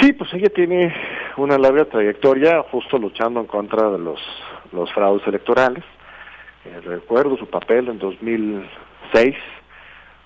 [0.00, 0.94] Sí, pues ella tiene
[1.36, 4.18] una larga trayectoria justo luchando en contra de los,
[4.72, 5.84] los fraudes electorales.
[6.64, 9.36] Eh, recuerdo su papel en 2006,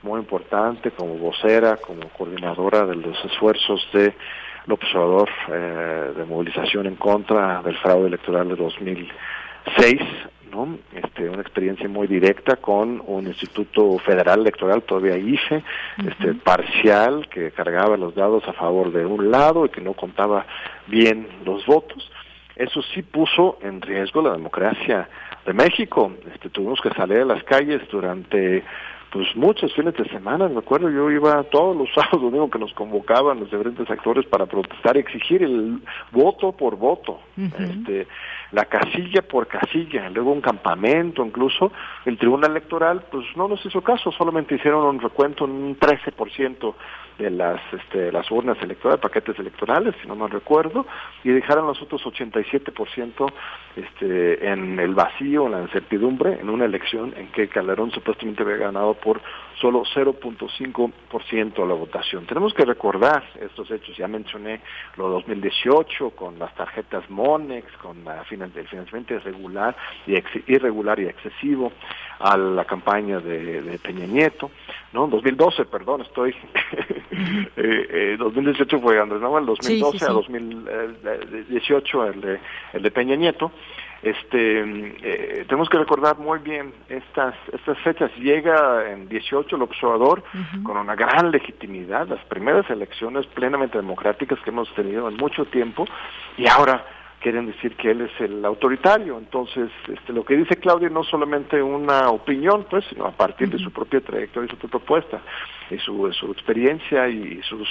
[0.03, 4.15] muy importante como vocera, como coordinadora de los esfuerzos de
[4.67, 10.01] López Obrador eh, de movilización en contra del fraude electoral de 2006.
[10.55, 10.79] ¿No?
[10.95, 15.65] Este, una experiencia muy directa con un instituto federal electoral, todavía IFE,
[16.07, 20.47] este, parcial, que cargaba los dados a favor de un lado y que no contaba
[20.87, 22.09] bien los votos.
[22.55, 25.09] Eso sí puso en riesgo la democracia
[25.45, 26.13] de México.
[26.33, 28.63] Este, tuvimos que salir a las calles durante
[29.15, 32.75] pues muchos fines de semana, me acuerdo, yo iba todos los sábados, digo que nos
[32.75, 35.79] convocaban los diferentes actores para protestar, exigir el
[36.11, 38.09] voto por voto, este,
[38.51, 41.71] la casilla por casilla, luego un campamento, incluso.
[42.05, 46.75] El Tribunal Electoral, pues no nos hizo caso, solamente hicieron un recuento en un 13%
[47.19, 50.87] de las este, las urnas electorales, paquetes electorales, si no me recuerdo,
[51.23, 53.33] y dejaron los otros 87%
[53.77, 58.57] este, en el vacío, en la incertidumbre, en una elección en que Calderón supuestamente había
[58.57, 59.21] ganado por
[59.61, 62.27] solo 0.5% de la votación.
[62.27, 64.61] Tenemos que recordar estos hechos, ya mencioné
[64.97, 70.15] lo de 2018 con las tarjetas Monex, con la, el financiamiento irregular y,
[70.53, 71.73] irregular y excesivo
[72.19, 74.51] a la campaña de, Peña Nieto,
[74.93, 75.07] ¿no?
[75.07, 76.35] 2012, perdón, estoy...
[77.57, 82.41] eh, 2018 eh, fue Andrés Manuel, 2012 a 2018 el de,
[82.73, 83.53] el de Peña Nieto,
[84.03, 84.61] este
[85.03, 88.11] eh, tenemos que recordar muy bien estas estas fechas.
[88.17, 90.23] Llega en 18 el observador
[90.63, 95.87] con una gran legitimidad las primeras elecciones plenamente democráticas que hemos tenido en mucho tiempo
[96.37, 96.85] y ahora
[97.21, 99.17] quieren decir que él es el autoritario.
[99.17, 103.59] Entonces este lo que dice Claudia no solamente una opinión pues sino a partir de
[103.59, 105.21] su propia trayectoria y su propuesta
[105.71, 107.69] y su, su experiencia y sus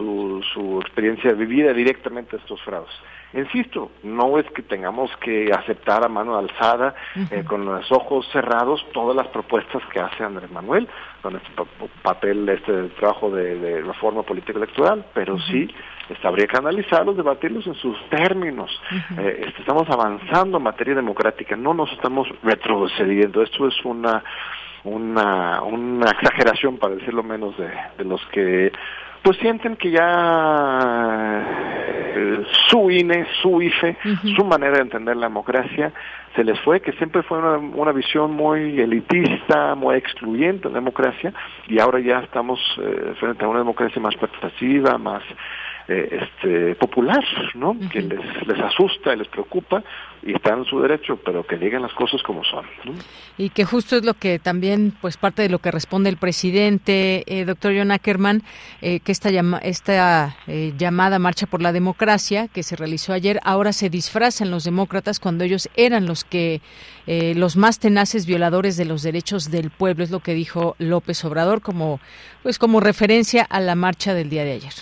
[0.00, 2.94] su, su experiencia vivida directamente estos fraudes
[3.32, 6.96] Insisto, no es que tengamos que aceptar a mano alzada,
[7.30, 10.88] eh, con los ojos cerrados, todas las propuestas que hace Andrés Manuel
[11.22, 11.48] con este
[12.02, 15.72] papel, este trabajo de, reforma política electoral, pero sí
[16.08, 18.70] este, habría que analizarlos, debatirlos en sus términos.
[19.16, 23.42] Eh, este, estamos avanzando en materia democrática, no nos estamos retrocediendo.
[23.42, 24.24] Esto es una
[24.82, 28.72] una, una exageración, para decirlo menos, de, de los que
[29.22, 31.44] pues sienten que ya
[32.14, 33.96] eh, su INE, su IFE,
[34.36, 35.92] su manera de entender la democracia
[36.34, 40.78] se les fue, que siempre fue una, una visión muy elitista, muy excluyente en la
[40.80, 41.32] democracia,
[41.68, 45.22] y ahora ya estamos eh, frente a una democracia más participativa, más
[45.92, 47.24] eh, este, popular,
[47.56, 47.76] ¿no?
[47.92, 49.82] Que les, les asusta y les preocupa
[50.22, 52.64] y están en su derecho, pero que digan las cosas como son.
[53.36, 57.24] Y que justo es lo que también, pues parte de lo que responde el presidente,
[57.26, 58.44] eh, doctor John Ackerman,
[58.82, 63.72] eh, que esta, llama, esta llamada Marcha por la Democracia que se realizó ayer, ahora
[63.72, 66.60] se disfrazan los demócratas cuando ellos eran los que,
[67.06, 71.62] los más tenaces violadores de los derechos del pueblo, es lo que dijo López Obrador
[71.62, 71.98] como,
[72.44, 74.72] pues como referencia a la marcha del día de ayer.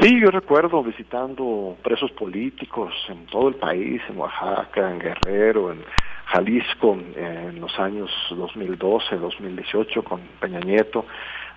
[0.00, 5.84] Sí, yo recuerdo visitando presos políticos en todo el país, en Oaxaca, en Guerrero, en
[6.24, 11.04] Jalisco en los años 2012, 2018 con Peña Nieto,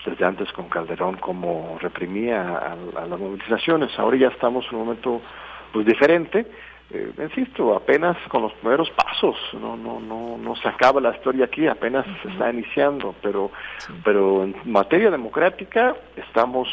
[0.06, 2.76] desde antes con Calderón, cómo reprimía a,
[3.08, 3.98] las movilizaciones.
[3.98, 5.22] Ahora ya estamos en un momento
[5.72, 6.46] pues diferente.
[6.92, 11.46] Eh, insisto, apenas con los primeros pasos, no, no, no, no se acaba la historia
[11.46, 13.52] aquí, apenas se está iniciando, pero,
[14.04, 16.68] pero en materia democrática estamos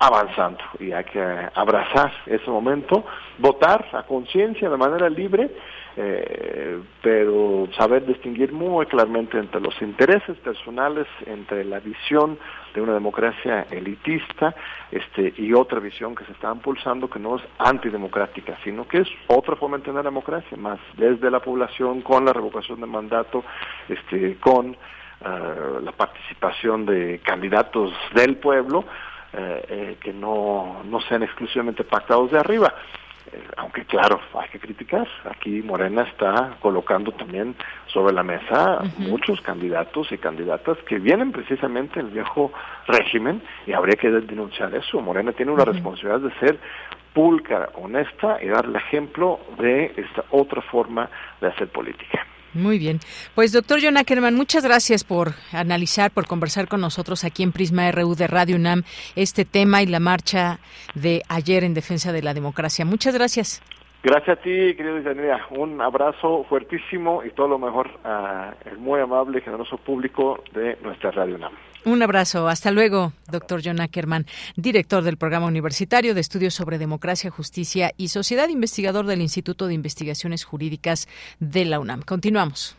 [0.00, 0.64] avanzando.
[0.80, 1.20] Y hay que
[1.54, 3.04] abrazar ese momento,
[3.38, 5.50] votar a conciencia de manera libre
[5.96, 12.38] eh, pero saber distinguir muy claramente entre los intereses personales, entre la visión
[12.74, 14.54] de una democracia elitista
[14.92, 19.08] este, y otra visión que se está impulsando que no es antidemocrática, sino que es
[19.26, 23.42] otra forma de entender la democracia, más desde la población, con la revocación de mandato,
[23.88, 28.84] este, con uh, la participación de candidatos del pueblo,
[29.32, 32.74] eh, eh, que no, no sean exclusivamente pactados de arriba.
[33.32, 35.06] Eh, aunque claro, hay que criticar.
[35.24, 37.54] Aquí Morena está colocando también
[37.86, 42.52] sobre la mesa muchos candidatos y candidatas que vienen precisamente del viejo
[42.88, 45.00] régimen y habría que denunciar eso.
[45.00, 46.58] Morena tiene una responsabilidad de ser
[47.12, 51.08] pulcra, honesta y darle ejemplo de esta otra forma
[51.40, 52.26] de hacer política.
[52.52, 53.00] Muy bien.
[53.34, 57.90] Pues doctor John Ackerman, muchas gracias por analizar, por conversar con nosotros aquí en Prisma
[57.92, 58.82] RU de Radio UNAM
[59.14, 60.58] este tema y la marcha
[60.94, 62.84] de ayer en defensa de la democracia.
[62.84, 63.62] Muchas gracias.
[64.02, 65.40] Gracias a ti, querido Isanía.
[65.50, 71.10] Un abrazo fuertísimo y todo lo mejor al muy amable y generoso público de nuestra
[71.10, 71.52] Radio UNAM.
[71.84, 72.48] Un abrazo.
[72.48, 74.24] Hasta luego, doctor John Ackerman,
[74.56, 79.74] director del Programa Universitario de Estudios sobre Democracia, Justicia y Sociedad, investigador del Instituto de
[79.74, 81.06] Investigaciones Jurídicas
[81.38, 82.00] de la UNAM.
[82.02, 82.76] Continuamos.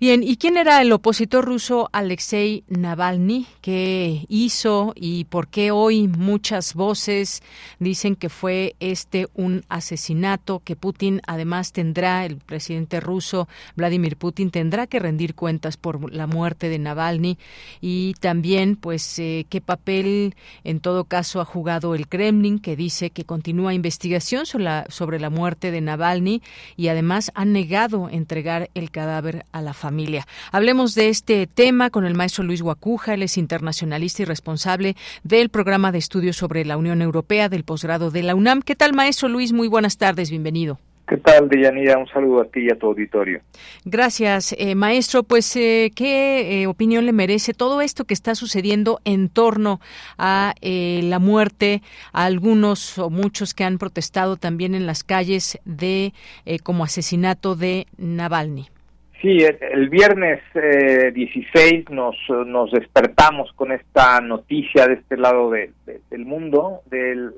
[0.00, 3.46] Bien, ¿y quién era el opositor ruso Alexei Navalny?
[3.60, 7.42] ¿Qué hizo y por qué hoy muchas voces
[7.80, 13.46] dicen que fue este un asesinato que Putin además tendrá, el presidente ruso
[13.76, 17.36] Vladimir Putin tendrá que rendir cuentas por la muerte de Navalny
[17.82, 20.34] y también pues eh, qué papel
[20.64, 25.20] en todo caso ha jugado el Kremlin que dice que continúa investigación sobre la, sobre
[25.20, 26.40] la muerte de Navalny
[26.78, 30.24] y además ha negado entregar el cadáver a la familia familia.
[30.52, 35.48] Hablemos de este tema con el maestro Luis Guacuja, él es internacionalista y responsable del
[35.48, 38.62] programa de estudios sobre la Unión Europea del posgrado de la UNAM.
[38.62, 39.52] ¿Qué tal, maestro Luis?
[39.52, 40.78] Muy buenas tardes, bienvenido.
[41.08, 41.98] ¿Qué tal, Deyanira?
[41.98, 43.40] Un saludo a ti y a tu auditorio.
[43.84, 45.24] Gracias, eh, maestro.
[45.24, 49.80] Pues, eh, ¿qué eh, opinión le merece todo esto que está sucediendo en torno
[50.18, 51.82] a la muerte,
[52.12, 56.12] a algunos o muchos que han protestado también en las calles de
[56.62, 58.68] como asesinato de Navalny?
[59.20, 62.16] Sí, el, viernes 16 eh, nos,
[62.46, 67.34] nos despertamos con esta noticia de este lado del mundo, del,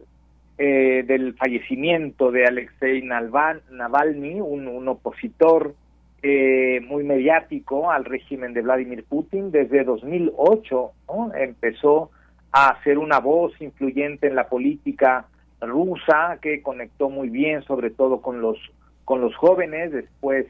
[0.58, 5.74] eh, del fallecimiento de Alexei Navalny, un, opositor
[6.22, 9.50] eh, muy mediático al régimen de Vladimir Putin.
[9.50, 10.92] Desde 2008
[11.34, 12.12] empezó
[12.52, 15.26] a ser una voz influyente en la política
[15.60, 18.58] rusa que conectó muy bien, sobre todo con los,
[19.04, 19.90] con los jóvenes.
[19.90, 20.46] Después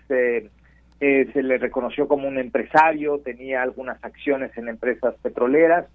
[1.05, 5.87] eh, se le reconoció como un empresario, tenía algunas acciones en empresas petroleras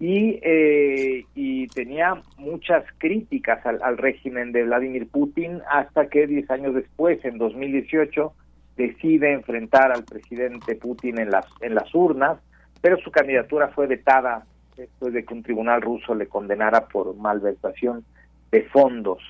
[0.00, 6.74] y, eh, y tenía muchas críticas al, régimen de Vladimir Putin hasta que 10 años
[6.74, 8.32] después, en 2018,
[8.76, 12.40] decide enfrentar al presidente Putin en las, en las urnas,
[12.80, 14.46] pero su candidatura fue vetada
[14.76, 18.04] después de que un tribunal ruso le condenara por malversación
[18.50, 19.22] de fondos.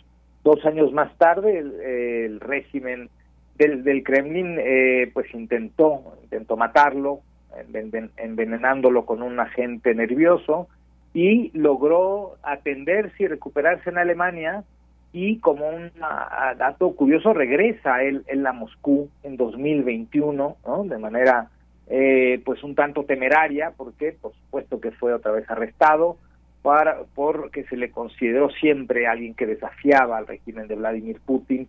[0.42, 1.58] Dos años más tarde,
[2.24, 3.10] el régimen
[3.56, 7.20] del, del Kremlin eh, pues intentó intentó matarlo
[8.18, 10.68] envenenándolo con un agente nervioso
[11.14, 14.64] y logró atenderse y recuperarse en Alemania
[15.12, 15.90] y como un
[16.58, 20.84] dato curioso regresa él, él a Moscú en 2021 ¿no?
[20.84, 21.48] de manera
[21.88, 26.18] eh, pues un tanto temeraria porque por supuesto que fue otra vez arrestado
[26.60, 31.68] para, porque se le consideró siempre alguien que desafiaba al régimen de Vladimir Putin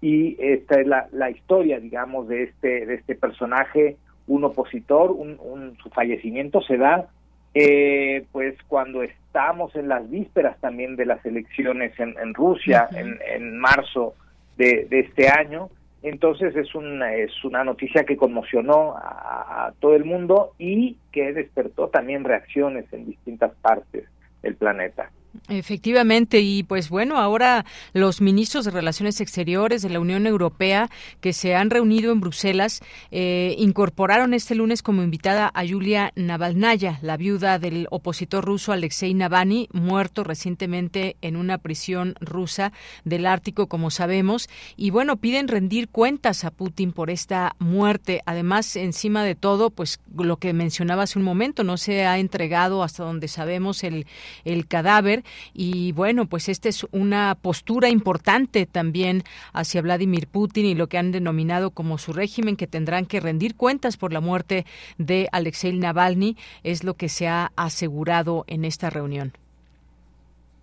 [0.00, 5.76] y esta es la, la historia, digamos, de este, de este personaje, un opositor, un,
[5.82, 7.08] su fallecimiento se da
[7.54, 13.18] eh, pues cuando estamos en las vísperas también de las elecciones en, en Rusia, en,
[13.26, 14.14] en marzo
[14.58, 15.70] de, de este año,
[16.02, 21.88] entonces es una, es una noticia que conmocionó a, todo el mundo y que despertó
[21.88, 24.04] también reacciones en distintas partes
[24.42, 25.10] del planeta.
[25.48, 31.32] Efectivamente, y pues bueno, ahora los ministros de Relaciones Exteriores de la Unión Europea que
[31.32, 32.80] se han reunido en Bruselas
[33.10, 39.14] eh, incorporaron este lunes como invitada a Yulia Navalnaya, la viuda del opositor ruso Alexei
[39.14, 42.72] Navalny, muerto recientemente en una prisión rusa
[43.04, 48.22] del Ártico, como sabemos, y bueno, piden rendir cuentas a Putin por esta muerte.
[48.26, 52.82] Además, encima de todo, pues lo que mencionaba hace un momento, no se ha entregado
[52.82, 54.06] hasta donde sabemos el,
[54.44, 59.22] el cadáver y bueno, pues esta es una postura importante también
[59.52, 63.56] hacia Vladimir Putin y lo que han denominado como su régimen, que tendrán que rendir
[63.56, 64.64] cuentas por la muerte
[64.98, 69.32] de Alexei Navalny, es lo que se ha asegurado en esta reunión.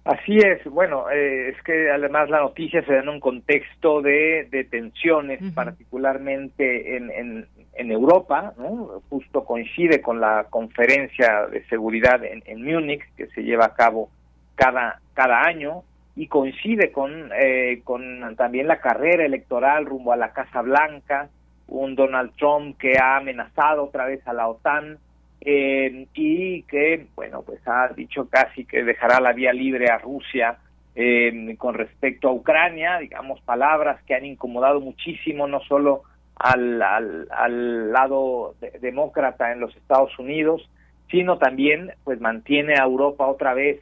[0.06, 4.50] Así es, bueno, eh, es que además la noticia se da en un contexto de,
[4.52, 9.02] de tensiones, particularmente en, en, en Europa, ¿no?
[9.10, 14.10] justo coincide con la conferencia de seguridad en, en Múnich que se lleva a cabo
[14.56, 15.84] cada, cada año
[16.16, 21.30] y coincide con, eh, con también la carrera electoral rumbo a la Casa Blanca,
[21.68, 24.98] un Donald Trump que ha amenazado otra vez a la OTAN
[25.42, 30.58] eh, y que, bueno, pues ha dicho casi que dejará la vía libre a Rusia
[30.96, 36.04] eh, con respecto a Ucrania, digamos, palabras que han incomodado muchísimo no solo
[36.36, 40.70] al, al, al lado demócrata en los Estados Unidos,
[41.10, 43.82] sino también pues mantiene a Europa otra vez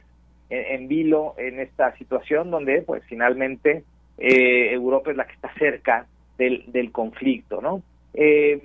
[0.52, 3.84] en, vilo en esta situación donde pues finalmente
[4.18, 6.06] eh, Europa es la que está cerca
[6.38, 7.82] del, del conflicto, ¿no?
[8.14, 8.60] Eh,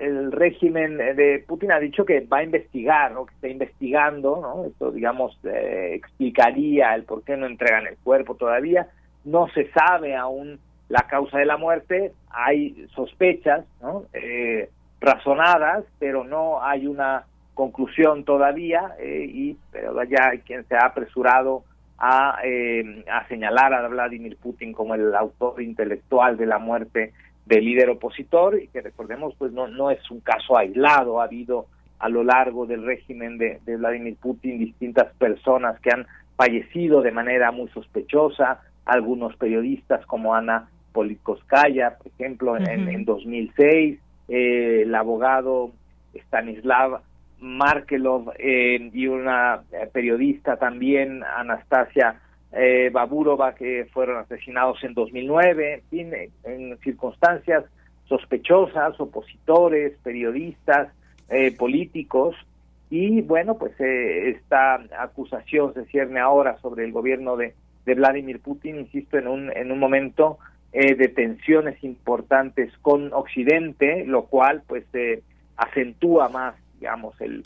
[0.00, 3.24] el régimen de Putin ha dicho que va a investigar, ¿no?
[3.24, 4.66] que está investigando, ¿no?
[4.66, 8.88] Esto, digamos, eh, explicaría el por qué no entregan el cuerpo todavía.
[9.24, 10.58] No se sabe aún
[10.88, 14.04] la causa de la muerte, hay sospechas, ¿no?
[14.12, 14.68] Eh,
[15.00, 17.24] razonadas, pero no hay una
[17.56, 21.64] conclusión todavía eh, y pero ya hay quien se ha apresurado
[21.98, 27.14] a, eh, a señalar a Vladimir Putin como el autor intelectual de la muerte
[27.46, 31.66] del líder opositor y que recordemos pues no no es un caso aislado ha habido
[31.98, 37.12] a lo largo del régimen de, de Vladimir Putin distintas personas que han fallecido de
[37.12, 43.98] manera muy sospechosa algunos periodistas como Ana Politkovskaya por ejemplo en, en 2006
[44.28, 45.70] eh, el abogado
[46.14, 47.00] Stanislav
[47.40, 52.20] Markelov eh, y una eh, periodista también, Anastasia
[52.52, 56.12] eh, Baburova, que fueron asesinados en 2009, en fin,
[56.44, 57.64] en circunstancias
[58.06, 60.88] sospechosas, opositores, periodistas,
[61.28, 62.36] eh, políticos,
[62.88, 67.52] y bueno, pues esta acusación se cierne ahora sobre el gobierno de,
[67.84, 70.38] de Vladimir Putin, insisto, en un, en un momento
[70.72, 74.84] de tensiones importantes con Occidente, lo cual pues
[75.56, 77.44] acentúa más digamos, el,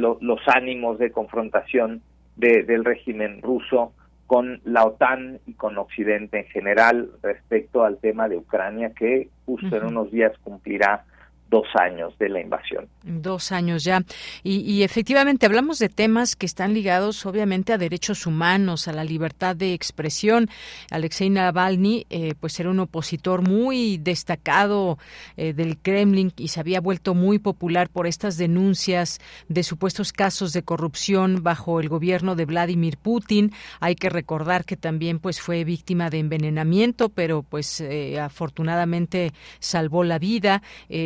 [0.00, 2.02] los ánimos de confrontación
[2.36, 3.92] del régimen ruso
[4.26, 9.76] con la OTAN y con Occidente en general respecto al tema de Ucrania, que justo
[9.76, 11.04] en unos días cumplirá
[11.48, 12.88] dos años de la invasión.
[13.02, 14.02] Dos años ya.
[14.42, 19.54] Y, efectivamente hablamos de temas que están ligados obviamente a derechos humanos, a la libertad
[19.54, 20.48] de expresión.
[20.90, 24.98] Alexei Navalny eh, pues era un opositor muy destacado
[25.36, 30.52] eh, del Kremlin y se había vuelto muy popular por estas denuncias de supuestos casos
[30.52, 33.52] de corrupción bajo el gobierno de Vladimir Putin.
[33.80, 40.02] Hay que recordar que también pues fue víctima de envenenamiento, pero pues eh, afortunadamente salvó
[40.02, 40.62] la vida.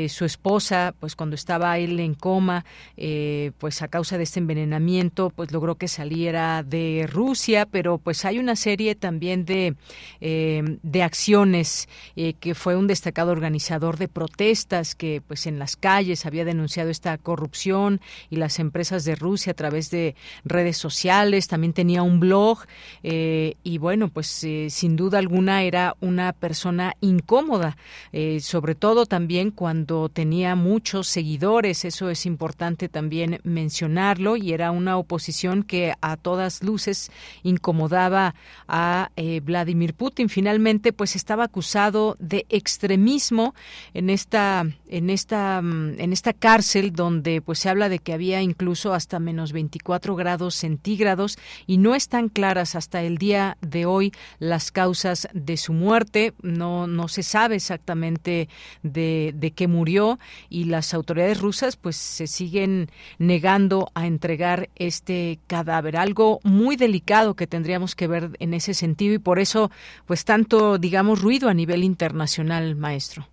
[0.09, 2.65] su esposa, pues cuando estaba él en coma,
[2.97, 8.25] eh, pues a causa de este envenenamiento, pues logró que saliera de Rusia, pero pues
[8.25, 9.75] hay una serie también de,
[10.21, 15.77] eh, de acciones eh, que fue un destacado organizador de protestas que pues en las
[15.77, 18.01] calles había denunciado esta corrupción
[18.31, 20.15] y las empresas de Rusia a través de
[20.45, 22.59] redes sociales, también tenía un blog
[23.03, 27.77] y bueno, pues sin duda alguna era una persona incómoda,
[28.41, 34.99] sobre todo también cuando tenía muchos seguidores, eso es importante también mencionarlo, y era una
[34.99, 37.11] oposición que a todas luces
[37.43, 38.35] incomodaba
[38.69, 40.29] a eh, Vladimir Putin.
[40.29, 43.55] Finalmente, pues estaba acusado de extremismo
[43.95, 48.43] en esta, en esta, mm, en esta cárcel donde pues se habla de que había
[48.43, 54.13] incluso hasta menos 24 grados centígrados y no están claras hasta el día de hoy
[54.39, 56.35] las causas de su muerte.
[56.43, 58.51] No, no se sabe exactamente
[58.83, 60.10] de, de qué murió
[60.49, 62.89] y las autoridades rusas pues se siguen
[63.19, 69.15] negando a entregar este cadáver, algo muy delicado que tendríamos que ver en ese sentido
[69.15, 69.71] y por eso
[70.07, 73.27] pues tanto digamos ruido a nivel internacional, maestro.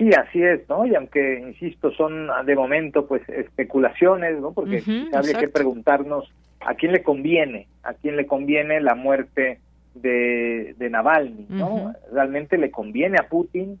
[0.00, 0.86] Sí, así es, ¿no?
[0.86, 4.52] Y aunque, insisto, son de momento pues especulaciones, ¿no?
[4.52, 4.82] Porque
[5.12, 9.58] habría que preguntarnos a quién le conviene, a quién le conviene la muerte
[9.94, 11.92] de, de Navalny, ¿no?
[12.12, 13.78] ¿Realmente le conviene a Putin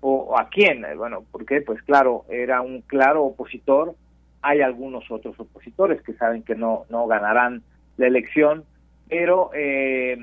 [0.00, 0.84] o, a quién?
[0.96, 3.94] Bueno, porque pues claro, era un claro opositor,
[4.42, 7.62] hay algunos otros opositores que saben que no, no ganarán
[7.96, 8.64] la elección,
[9.10, 10.16] pero eh,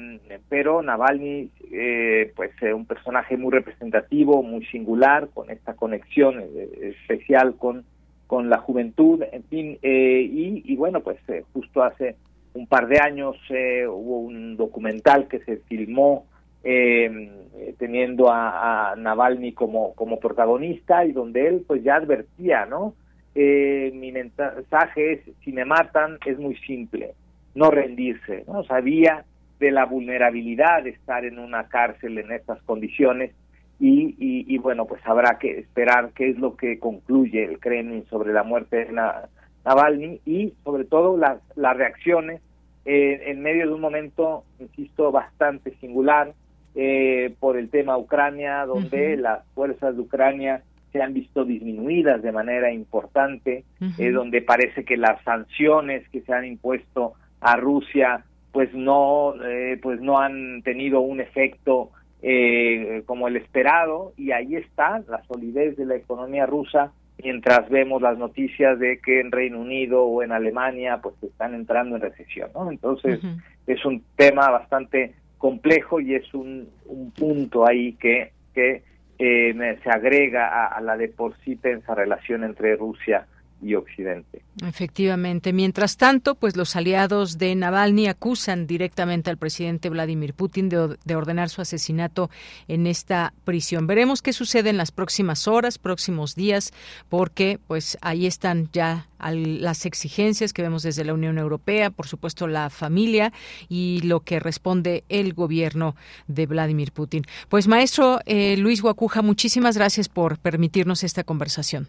[0.47, 6.95] pero Navalny eh, pues es un personaje muy representativo muy singular con esta conexión eh,
[7.01, 7.83] especial con
[8.27, 11.19] con la juventud en fin eh, y, y, bueno pues
[11.53, 12.15] justo hace
[12.53, 16.25] un par de años hubo un documental que se filmó
[16.63, 22.93] teniendo a, a, Navalny como como protagonista y donde él pues ya advertía no
[23.35, 27.13] mi mensaje es si me matan es muy simple
[27.57, 28.63] no rendirse, ¿no?
[28.65, 29.25] Sabía
[29.59, 33.31] de la vulnerabilidad de estar en una cárcel en estas condiciones
[33.79, 38.33] y, y, bueno, pues habrá que esperar qué es lo que concluye el Kremlin sobre
[38.33, 38.91] la muerte de
[39.65, 42.41] Navalny y sobre todo las, las reacciones
[42.85, 46.33] eh, en medio de un momento, insisto, bastante singular
[46.79, 50.61] eh, por el tema Ucrania, donde las fuerzas de Ucrania
[50.91, 53.63] se han visto disminuidas de manera importante,
[53.97, 59.79] eh, donde parece que las sanciones que se han impuesto a Rusia pues no eh,
[59.81, 65.77] pues no han tenido un efecto eh, como el esperado y ahí está la solidez
[65.77, 66.91] de la economía rusa
[67.23, 71.95] mientras vemos las noticias de que en Reino Unido o en Alemania pues están entrando
[71.95, 72.71] en recesión ¿no?
[72.71, 73.19] entonces
[73.67, 78.81] es un tema bastante complejo y es un, un punto ahí que que
[79.19, 83.27] eh, se agrega a, a, la de por sí tensa relación entre Rusia
[83.61, 84.43] y Occidente.
[84.63, 85.53] Efectivamente.
[85.53, 91.49] Mientras tanto, pues los aliados de Navalny acusan directamente al presidente Vladimir Putin de, ordenar
[91.49, 92.29] su asesinato
[92.67, 93.87] en esta prisión.
[93.87, 96.71] Veremos qué sucede en las próximas horas, próximos días,
[97.09, 102.47] porque pues ahí están ya las exigencias que vemos desde la Unión Europea, por supuesto
[102.47, 103.33] la familia
[103.69, 105.95] y lo que responde el gobierno
[106.27, 107.23] de Vladimir Putin.
[107.49, 111.87] Pues maestro eh, Luis Guacuja, muchísimas gracias por permitirnos esta conversación.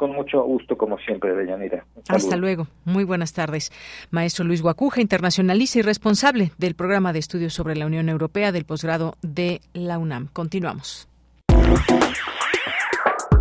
[0.00, 1.84] Con mucho gusto, como siempre, Deyanira.
[2.08, 2.66] Hasta luego.
[2.86, 3.70] Muy buenas tardes.
[4.10, 8.64] Maestro Luis Guacuja, internacionalista y responsable del programa de estudios sobre la Unión Europea del
[8.64, 10.28] posgrado de la UNAM.
[10.32, 11.06] Continuamos.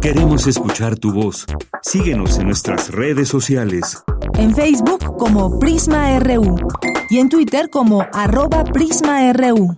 [0.02, 1.46] Queremos escuchar tu voz.
[1.82, 4.04] Síguenos en nuestras redes sociales.
[4.38, 6.58] En Facebook como Prisma RU
[7.10, 9.78] y en Twitter como arroba PrismaRU.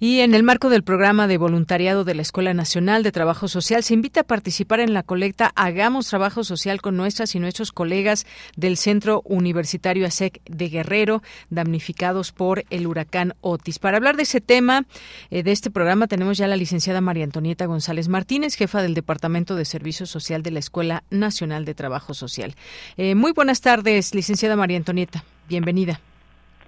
[0.00, 3.82] Y en el marco del programa de voluntariado de la Escuela Nacional de Trabajo Social,
[3.82, 8.24] se invita a participar en la colecta Hagamos Trabajo Social con nuestras y nuestros colegas
[8.56, 11.20] del Centro Universitario ASEC de Guerrero,
[11.50, 13.80] damnificados por el huracán Otis.
[13.80, 14.84] Para hablar de ese tema,
[15.32, 18.94] eh, de este programa, tenemos ya a la licenciada María Antonieta González Martínez, jefa del
[18.94, 22.54] Departamento de Servicio Social de la Escuela Nacional de Trabajo Social.
[22.98, 25.24] Eh, muy buenas tardes, licenciada María Antonieta.
[25.48, 25.98] Bienvenida.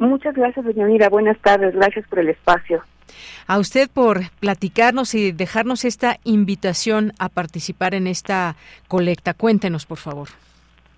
[0.00, 1.08] Muchas gracias, doña Mira.
[1.08, 1.74] Buenas tardes.
[1.76, 2.82] Gracias por el espacio
[3.46, 8.56] a usted por platicarnos y dejarnos esta invitación a participar en esta
[8.88, 9.34] colecta.
[9.34, 10.28] Cuéntenos, por favor.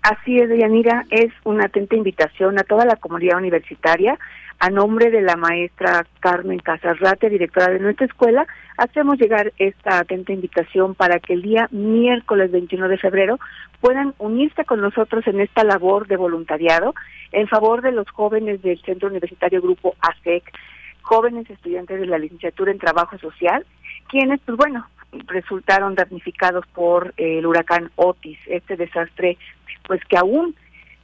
[0.03, 4.19] Así es, Deyanira, es una atenta invitación a toda la comunidad universitaria.
[4.59, 8.45] A nombre de la maestra Carmen Casarrate, directora de nuestra escuela,
[8.77, 13.39] hacemos llegar esta atenta invitación para que el día miércoles 21 de febrero
[13.79, 16.93] puedan unirse con nosotros en esta labor de voluntariado
[17.31, 20.43] en favor de los jóvenes del Centro Universitario Grupo ASEC
[21.03, 23.65] jóvenes estudiantes de la licenciatura en trabajo social,
[24.09, 24.87] quienes, pues bueno,
[25.27, 29.37] resultaron damnificados por eh, el huracán Otis, este desastre,
[29.87, 30.55] pues que aún,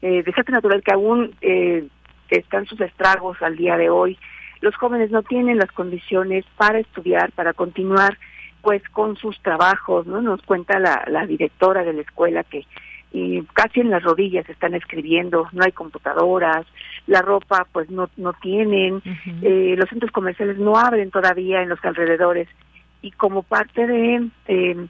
[0.02, 1.88] eh, desastre natural que aún eh,
[2.30, 4.18] están sus estragos al día de hoy.
[4.62, 8.18] Los jóvenes no tienen las condiciones para estudiar, para continuar
[8.62, 10.22] pues con sus trabajos, ¿no?
[10.22, 12.66] Nos cuenta la, la directora de la escuela que
[13.12, 16.66] y casi en las rodillas están escribiendo, no hay computadoras,
[17.08, 19.02] la ropa pues no, no tienen,
[19.42, 22.48] eh, los centros comerciales no abren todavía en los alrededores
[23.02, 24.88] y como parte de eh,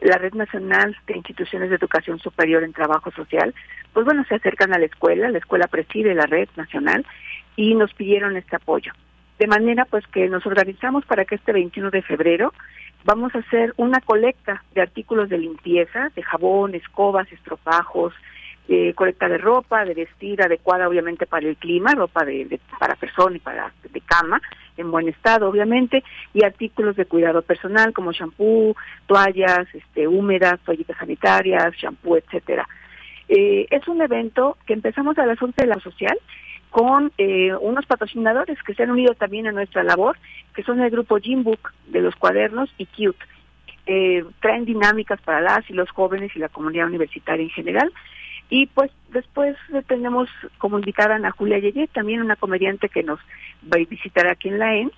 [0.00, 3.54] la Red Nacional de Instituciones de Educación Superior en Trabajo Social,
[3.92, 7.06] pues bueno, se acercan a la escuela, la escuela preside la Red Nacional
[7.56, 8.92] y nos pidieron este apoyo.
[9.42, 12.54] De manera pues que nos organizamos para que este 21 de febrero
[13.02, 18.14] vamos a hacer una colecta de artículos de limpieza, de jabón, escobas, estropajos,
[18.94, 23.40] colecta de ropa, de vestir adecuada obviamente para el clima, ropa de, para persona y
[23.40, 24.40] para de cama,
[24.76, 28.76] en buen estado obviamente, y artículos de cuidado personal como shampoo,
[29.06, 32.68] toallas, este, húmedas, toallitas sanitarias, shampoo, etcétera.
[33.28, 36.16] Eh, es un evento que empezamos a las 11 de la social
[36.72, 40.16] con eh, unos patrocinadores que se han unido también a nuestra labor,
[40.54, 43.24] que son el grupo Jimbook de los cuadernos y Cute.
[43.86, 47.92] eh, traen dinámicas para las y los jóvenes y la comunidad universitaria en general.
[48.48, 49.54] Y pues después
[49.86, 53.20] tenemos como invitada a Ana Julia Yeye, también una comediante que nos
[53.70, 54.92] va a visitar aquí en la ENS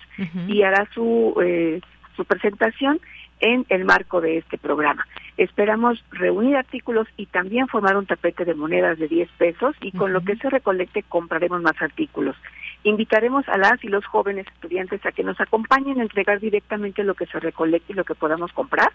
[0.47, 1.81] y hará su, eh,
[2.15, 3.01] su presentación
[3.41, 5.05] en el marco de este programa.
[5.37, 10.13] Esperamos reunir artículos y también formar un tapete de monedas de 10 pesos y con
[10.13, 12.37] lo que se recolecte compraremos más artículos.
[12.83, 17.15] Invitaremos a las y los jóvenes estudiantes a que nos acompañen a entregar directamente lo
[17.15, 18.93] que se recolecte y lo que podamos comprar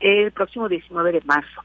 [0.00, 1.62] el próximo 19 de marzo.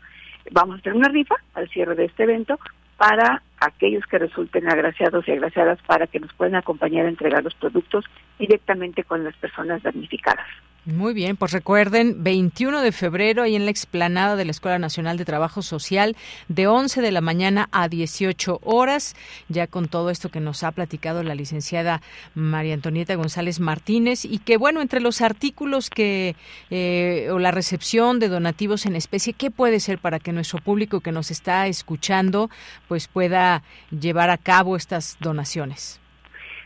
[0.51, 2.59] Vamos a hacer una rifa al cierre de este evento
[2.97, 7.55] para aquellos que resulten agraciados y agraciadas para que nos puedan acompañar a entregar los
[7.55, 8.05] productos
[8.39, 10.47] directamente con las personas damnificadas.
[10.86, 15.15] Muy bien, pues recuerden, 21 de febrero, ahí en la explanada de la Escuela Nacional
[15.15, 16.17] de Trabajo Social,
[16.49, 19.15] de 11 de la mañana a 18 horas,
[19.47, 22.01] ya con todo esto que nos ha platicado la licenciada
[22.36, 26.36] María Antonieta González Martínez, y que bueno, entre los artículos que,
[26.69, 30.99] eh, o la recepción de donativos en especie, ¿qué puede ser para que nuestro público
[30.99, 32.49] que nos está escuchando,
[32.89, 36.01] pues pueda llevar a cabo estas donaciones?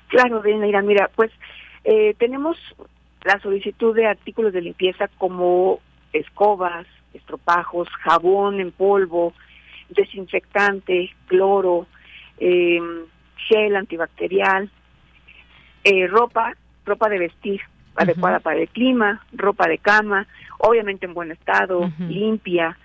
[0.07, 1.31] Claro, mira, mira, pues
[1.83, 2.57] eh, tenemos
[3.27, 5.81] la solicitud de artículos de limpieza como
[6.13, 9.33] escobas, estropajos, jabón en polvo,
[9.89, 11.87] desinfectante, cloro,
[12.39, 12.79] eh,
[13.49, 14.71] gel antibacterial,
[15.83, 16.53] eh, ropa,
[16.85, 17.59] ropa de vestir
[17.97, 20.25] adecuada para el clima, ropa de cama,
[20.59, 22.77] obviamente en buen estado, limpia,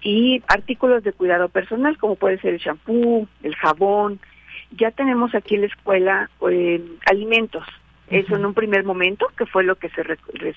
[0.00, 4.20] y artículos de cuidado personal como puede ser el shampoo, el jabón.
[4.78, 7.64] Ya tenemos aquí en la escuela eh, alimentos,
[8.12, 10.02] eso en un primer momento, que fue lo que se,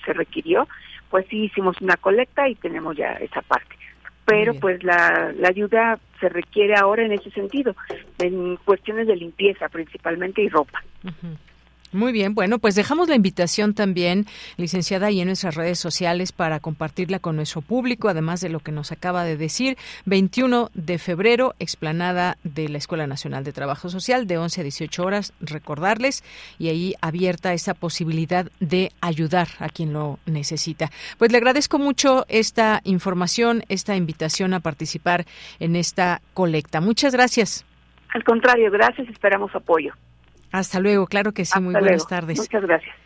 [0.04, 0.68] se requirió,
[1.10, 3.76] pues sí hicimos una colecta y tenemos ya esa parte.
[4.24, 7.76] Pero pues la, la ayuda se requiere ahora en ese sentido,
[8.18, 10.82] en cuestiones de limpieza principalmente y ropa.
[11.96, 14.26] Muy bien, bueno, pues dejamos la invitación también,
[14.58, 18.70] licenciada, ahí en nuestras redes sociales para compartirla con nuestro público, además de lo que
[18.70, 19.78] nos acaba de decir.
[20.04, 25.02] 21 de febrero, explanada de la Escuela Nacional de Trabajo Social, de 11 a 18
[25.02, 26.22] horas, recordarles,
[26.58, 30.90] y ahí abierta esa posibilidad de ayudar a quien lo necesita.
[31.16, 35.24] Pues le agradezco mucho esta información, esta invitación a participar
[35.60, 36.82] en esta colecta.
[36.82, 37.64] Muchas gracias.
[38.10, 39.94] Al contrario, gracias, esperamos apoyo.
[40.56, 42.38] Hasta luego, claro que sí, muy buenas tardes.
[42.38, 42.96] Muchas gracias.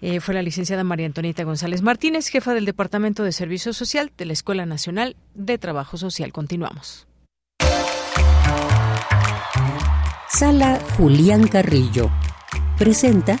[0.00, 4.24] Eh, fue la licenciada María Antonieta González Martínez, jefa del Departamento de Servicio Social de
[4.24, 6.32] la Escuela Nacional de Trabajo Social.
[6.32, 7.08] Continuamos.
[10.28, 12.08] Sala Julián Carrillo
[12.78, 13.40] presenta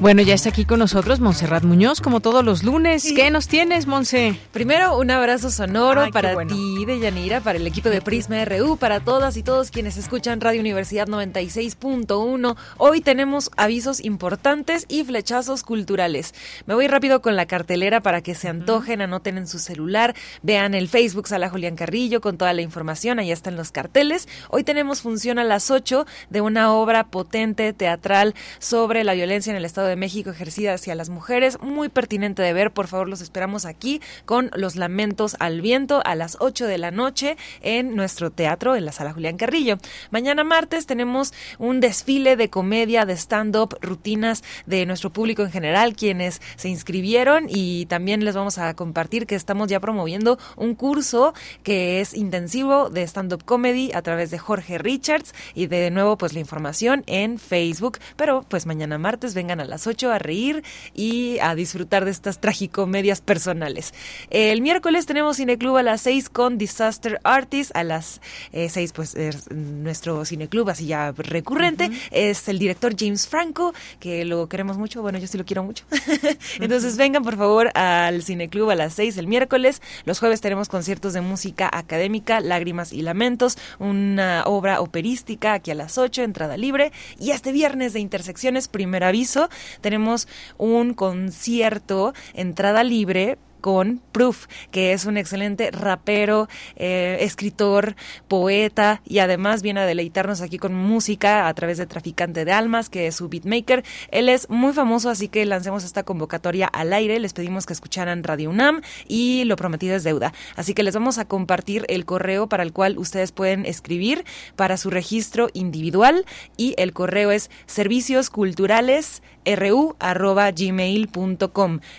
[0.00, 3.12] Bueno, ya está aquí con nosotros Montserrat Muñoz, como todos los lunes.
[3.16, 4.38] ¿Qué nos tienes, Monse?
[4.52, 9.00] Primero, un abrazo sonoro para ti, de Yanira, para el equipo de Prisma RU, para
[9.00, 12.56] todas y todos quienes escuchan Radio Universidad 96.1.
[12.76, 16.32] Hoy tenemos avisos importantes y flechazos culturales.
[16.66, 20.74] Me voy rápido con la cartelera para que se antojen, anoten en su celular, vean
[20.74, 24.28] el Facebook Sala Julián Carrillo con toda la información, ahí están los carteles.
[24.48, 29.56] Hoy tenemos función a las 8 de una obra potente teatral sobre la violencia en
[29.56, 31.58] el Estado de México ejercida hacia las mujeres.
[31.60, 36.14] Muy pertinente de ver, por favor, los esperamos aquí con Los Lamentos al Viento a
[36.14, 39.78] las 8 de la noche en nuestro teatro en la Sala Julián Carrillo.
[40.10, 45.96] Mañana martes tenemos un desfile de comedia, de stand-up, rutinas de nuestro público en general,
[45.96, 51.34] quienes se inscribieron y también les vamos a compartir que estamos ya promoviendo un curso
[51.62, 56.34] que es intensivo de stand-up comedy a través de Jorge Richards y de nuevo pues
[56.34, 60.62] la información en Facebook, pero pues mañana martes vengan a las 8 a reír
[60.94, 63.94] y a disfrutar de estas tragicomedias personales.
[64.30, 68.20] El miércoles tenemos Cineclub a las 6 con Disaster Artist, a las
[68.52, 69.16] 6 eh, pues
[69.50, 75.18] nuestro cineclub así ya recurrente, es el director James Franco, que lo queremos mucho, bueno
[75.18, 75.84] yo sí lo quiero mucho.
[76.60, 81.12] Entonces vengan por favor al Cineclub a las 6 el miércoles, los jueves tenemos conciertos
[81.12, 86.92] de música académica, Lágrimas y Lamentos, una obra operística aquí a las 8, entrada libre,
[87.18, 89.48] y este viernes de Intersecciones, primer aviso,
[89.80, 97.96] tenemos un concierto, entrada libre con Proof, que es un excelente rapero, eh, escritor,
[98.28, 102.88] poeta y además viene a deleitarnos aquí con música a través de Traficante de Almas,
[102.90, 103.84] que es su beatmaker.
[104.10, 107.18] Él es muy famoso, así que lancemos esta convocatoria al aire.
[107.20, 110.32] Les pedimos que escucharan Radio UNAM y lo prometido es deuda.
[110.56, 114.24] Así que les vamos a compartir el correo para el cual ustedes pueden escribir
[114.56, 116.24] para su registro individual
[116.56, 119.22] y el correo es servicios culturales
[119.56, 119.98] ru@gmail.com.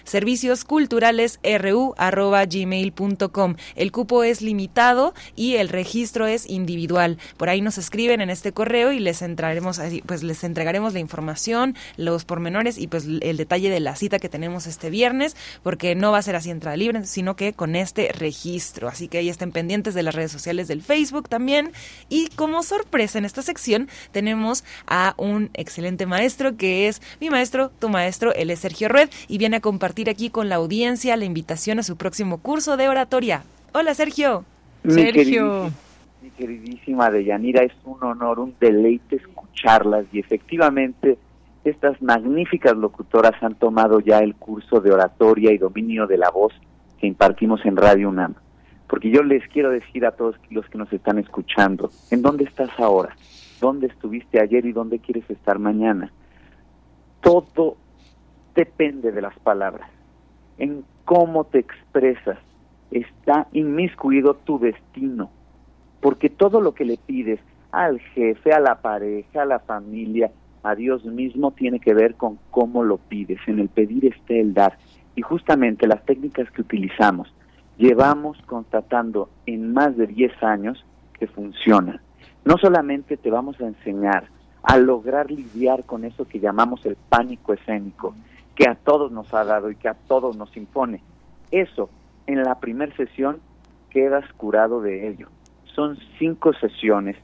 [0.04, 3.56] Servicios culturales prisma.ru@gmail.com.
[3.76, 7.18] El cupo es limitado y el registro es individual.
[7.38, 11.76] Por ahí nos escriben en este correo y les entraremos pues les entregaremos la información,
[11.98, 16.12] los pormenores y pues el detalle de la cita que tenemos este viernes, porque no
[16.12, 18.88] va a ser así entrada libre, sino que con este registro.
[18.88, 21.72] Así que ahí estén pendientes de las redes sociales del Facebook también.
[22.10, 27.72] Y como sorpresa en esta sección tenemos a un excelente maestro que es mi maestro,
[27.80, 31.26] tu maestro, él es Sergio Red y viene a compartir aquí con la audiencia la
[31.26, 33.44] invitación a su próximo curso de oratoria.
[33.74, 34.44] Hola Sergio.
[34.88, 35.72] Sergio.
[36.22, 41.18] mi queridísima Deyanira, es un honor, un deleite escucharlas y efectivamente
[41.64, 46.54] estas magníficas locutoras han tomado ya el curso de oratoria y dominio de la voz
[47.00, 48.36] que impartimos en Radio UNAM.
[48.88, 52.70] Porque yo les quiero decir a todos los que nos están escuchando, ¿en dónde estás
[52.80, 53.16] ahora?
[53.62, 56.12] ¿Dónde estuviste ayer y dónde quieres estar mañana?
[57.22, 57.78] Todo
[58.56, 59.90] depende de las palabras,
[60.58, 62.38] en cómo te expresas.
[62.92, 65.32] Está inmiscuido tu destino,
[66.02, 67.40] porque todo lo que le pides
[67.72, 70.30] al jefe, a la pareja, a la familia,
[70.62, 73.40] a Dios mismo tiene que ver con cómo lo pides.
[73.48, 74.78] En el pedir está el dar.
[75.16, 77.34] Y justamente las técnicas que utilizamos,
[77.80, 80.86] llevamos constatando en más de 10 años
[81.18, 82.02] que funcionan.
[82.46, 84.28] No solamente te vamos a enseñar
[84.62, 88.14] a lograr lidiar con eso que llamamos el pánico escénico,
[88.60, 91.02] que a todos nos ha dado y que a todos nos impone.
[91.50, 91.90] Eso,
[92.28, 93.40] en la primera sesión,
[93.90, 95.30] quedas curado de ello.
[95.64, 97.16] Son cinco sesiones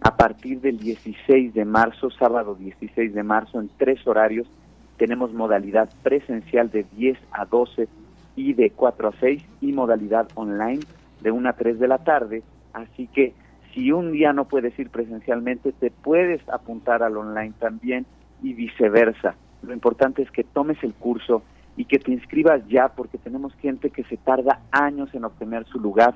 [0.00, 4.48] a partir del 16 de marzo, sábado 16 de marzo, en tres horarios.
[4.96, 7.86] Tenemos modalidad presencial de 10 a 12
[8.34, 10.80] y de 4 a 6 y modalidad online
[11.20, 12.42] de 1 a 3 de la tarde.
[12.72, 13.32] Así que
[13.72, 18.06] si un día no puedes ir presencialmente, te puedes apuntar al online también
[18.42, 19.36] y viceversa.
[19.62, 21.42] Lo importante es que tomes el curso
[21.76, 25.78] y que te inscribas ya porque tenemos gente que se tarda años en obtener su
[25.78, 26.14] lugar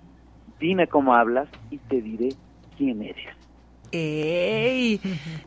[0.58, 2.34] Dime cómo hablas y te diré
[2.76, 3.39] quién eres.
[3.92, 5.00] ¡Ey!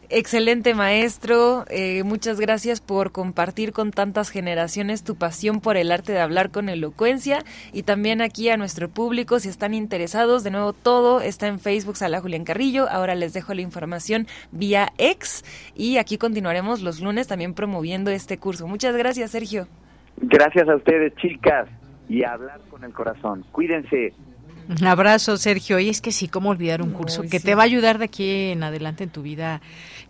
[0.09, 6.11] Excelente maestro, eh, muchas gracias por compartir con tantas generaciones tu pasión por el arte
[6.11, 7.39] de hablar con elocuencia
[7.71, 11.95] y también aquí a nuestro público, si están interesados, de nuevo todo está en Facebook,
[11.95, 17.27] Sala Julián Carrillo, ahora les dejo la información vía ex y aquí continuaremos los lunes
[17.27, 18.67] también promoviendo este curso.
[18.67, 19.67] Muchas gracias Sergio.
[20.17, 21.69] Gracias a ustedes chicas
[22.09, 23.45] y a hablar con el corazón.
[23.51, 24.13] Cuídense.
[24.68, 25.80] Un abrazo, Sergio.
[25.80, 28.51] Y es que sí, ¿cómo olvidar un curso que te va a ayudar de aquí
[28.51, 29.61] en adelante en tu vida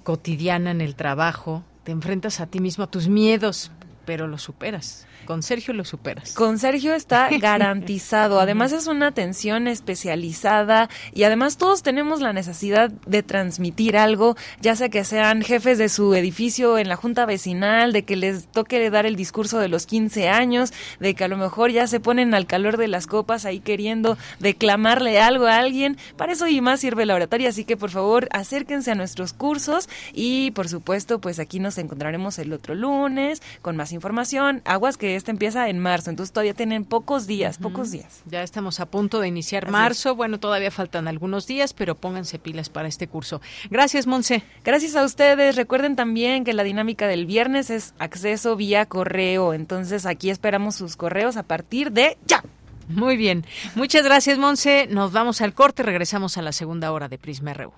[0.03, 1.63] cotidiana, en el trabajo?
[1.83, 3.71] Te enfrentas a ti mismo, a tus miedos,
[4.05, 5.07] pero lo superas.
[5.25, 6.33] Con Sergio lo superas.
[6.33, 8.39] Con Sergio está garantizado.
[8.39, 14.75] Además es una atención especializada y además todos tenemos la necesidad de transmitir algo, ya
[14.75, 18.89] sea que sean jefes de su edificio en la junta vecinal, de que les toque
[18.89, 22.33] dar el discurso de los 15 años, de que a lo mejor ya se ponen
[22.33, 25.97] al calor de las copas ahí queriendo declamarle algo a alguien.
[26.17, 29.89] Para eso y más sirve la oratoria, así que por favor acérquense a nuestros cursos
[30.13, 34.61] y por supuesto pues aquí nos encontraremos el otro lunes con más información.
[34.65, 38.21] Aguas que este empieza en marzo, entonces todavía tienen pocos días, pocos días.
[38.25, 42.69] Ya estamos a punto de iniciar marzo, bueno, todavía faltan algunos días, pero pónganse pilas
[42.69, 43.41] para este curso.
[43.69, 44.43] Gracias, Monse.
[44.63, 45.55] Gracias a ustedes.
[45.55, 50.95] Recuerden también que la dinámica del viernes es acceso vía correo, entonces aquí esperamos sus
[50.95, 52.43] correos a partir de ya.
[52.87, 53.45] Muy bien.
[53.75, 54.87] Muchas gracias, Monse.
[54.89, 57.73] Nos vamos al corte, regresamos a la segunda hora de Prisma RU.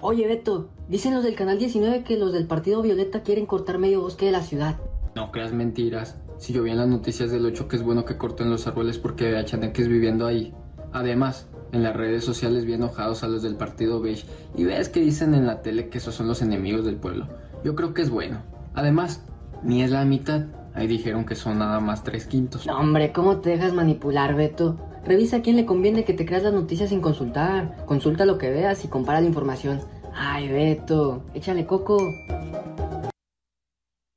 [0.00, 4.00] Oye, Beto, dicen los del Canal 19 que los del Partido Violeta quieren cortar medio
[4.00, 4.80] bosque de la ciudad.
[5.14, 6.16] No creas mentiras.
[6.38, 8.98] Si yo vi en las noticias del 8 que es bueno que corten los árboles
[8.98, 10.52] porque hay chaneques viviendo ahí.
[10.92, 15.00] Además, en las redes sociales vi enojados a los del partido beige y ves que
[15.00, 17.26] dicen en la tele que esos son los enemigos del pueblo.
[17.64, 18.38] Yo creo que es bueno.
[18.74, 19.22] Además,
[19.62, 20.46] ni es la mitad.
[20.74, 22.66] Ahí dijeron que son nada más tres quintos.
[22.66, 24.76] No, hombre, ¿cómo te dejas manipular, Beto?
[25.04, 27.84] Revisa a quién le conviene que te creas las noticias sin consultar.
[27.86, 29.80] Consulta lo que veas y compara la información.
[30.14, 31.98] Ay, Beto, échale coco.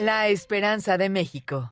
[0.00, 1.70] la esperanza de México.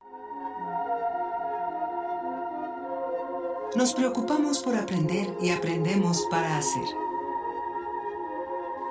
[3.75, 6.85] Nos preocupamos por aprender y aprendemos para hacer.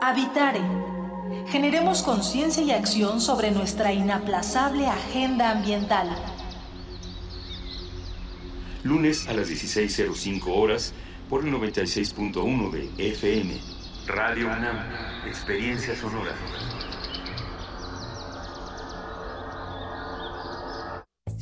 [0.02, 0.62] Habitare.
[1.50, 6.10] Generemos conciencia y acción sobre nuestra inaplazable agenda ambiental.
[8.84, 10.94] Lunes a las 16.05 horas
[11.30, 13.60] por el 96.1 de FM.
[14.08, 15.28] Radio UNAM.
[15.28, 16.34] Experiencia sonora.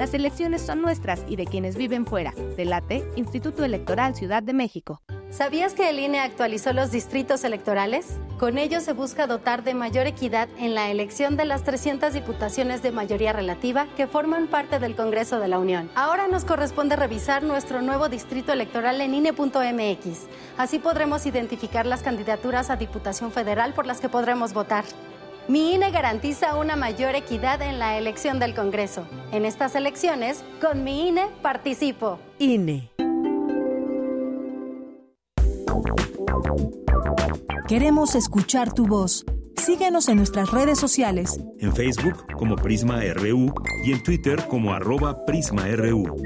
[0.00, 2.32] Las elecciones son nuestras y de quienes viven fuera.
[2.56, 5.02] Delate, Instituto Electoral Ciudad de México.
[5.28, 8.18] ¿Sabías que el INE actualizó los distritos electorales?
[8.38, 12.82] Con ello se busca dotar de mayor equidad en la elección de las 300 diputaciones
[12.82, 15.90] de mayoría relativa que forman parte del Congreso de la Unión.
[15.94, 20.28] Ahora nos corresponde revisar nuestro nuevo distrito electoral en INE.mx.
[20.56, 24.86] Así podremos identificar las candidaturas a Diputación Federal por las que podremos votar.
[25.50, 29.04] Mi INE garantiza una mayor equidad en la elección del Congreso.
[29.32, 32.20] En estas elecciones, con mi INE participo.
[32.38, 32.92] INE.
[37.66, 39.26] Queremos escuchar tu voz.
[39.56, 41.40] Síguenos en nuestras redes sociales.
[41.58, 43.52] En Facebook como Prisma RU
[43.84, 46.16] y en Twitter como arroba PrismaRU.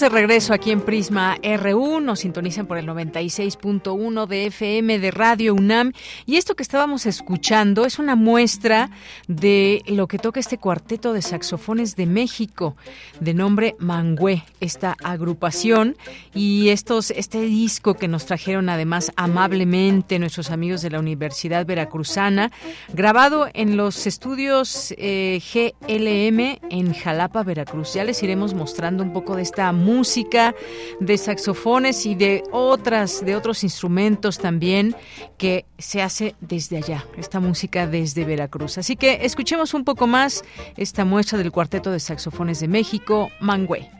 [0.00, 2.00] De regreso aquí en Prisma RU.
[2.00, 5.92] Nos sintonizan por el 96.1 de FM de Radio UNAM.
[6.24, 8.90] Y esto que estábamos escuchando es una muestra
[9.26, 12.76] de lo que toca este cuarteto de saxofones de México,
[13.18, 15.96] de nombre Mangüe, esta agrupación.
[16.32, 22.52] Y estos, este disco que nos trajeron además amablemente nuestros amigos de la Universidad Veracruzana,
[22.92, 27.94] grabado en los estudios eh, GLM en Jalapa, Veracruz.
[27.94, 30.54] Ya les iremos mostrando un poco de esta música música,
[31.00, 34.94] de saxofones y de otras, de otros instrumentos también
[35.38, 38.78] que se hace desde allá, esta música desde Veracruz.
[38.78, 40.44] Así que escuchemos un poco más
[40.76, 43.90] esta muestra del Cuarteto de Saxofones de México, Mangue.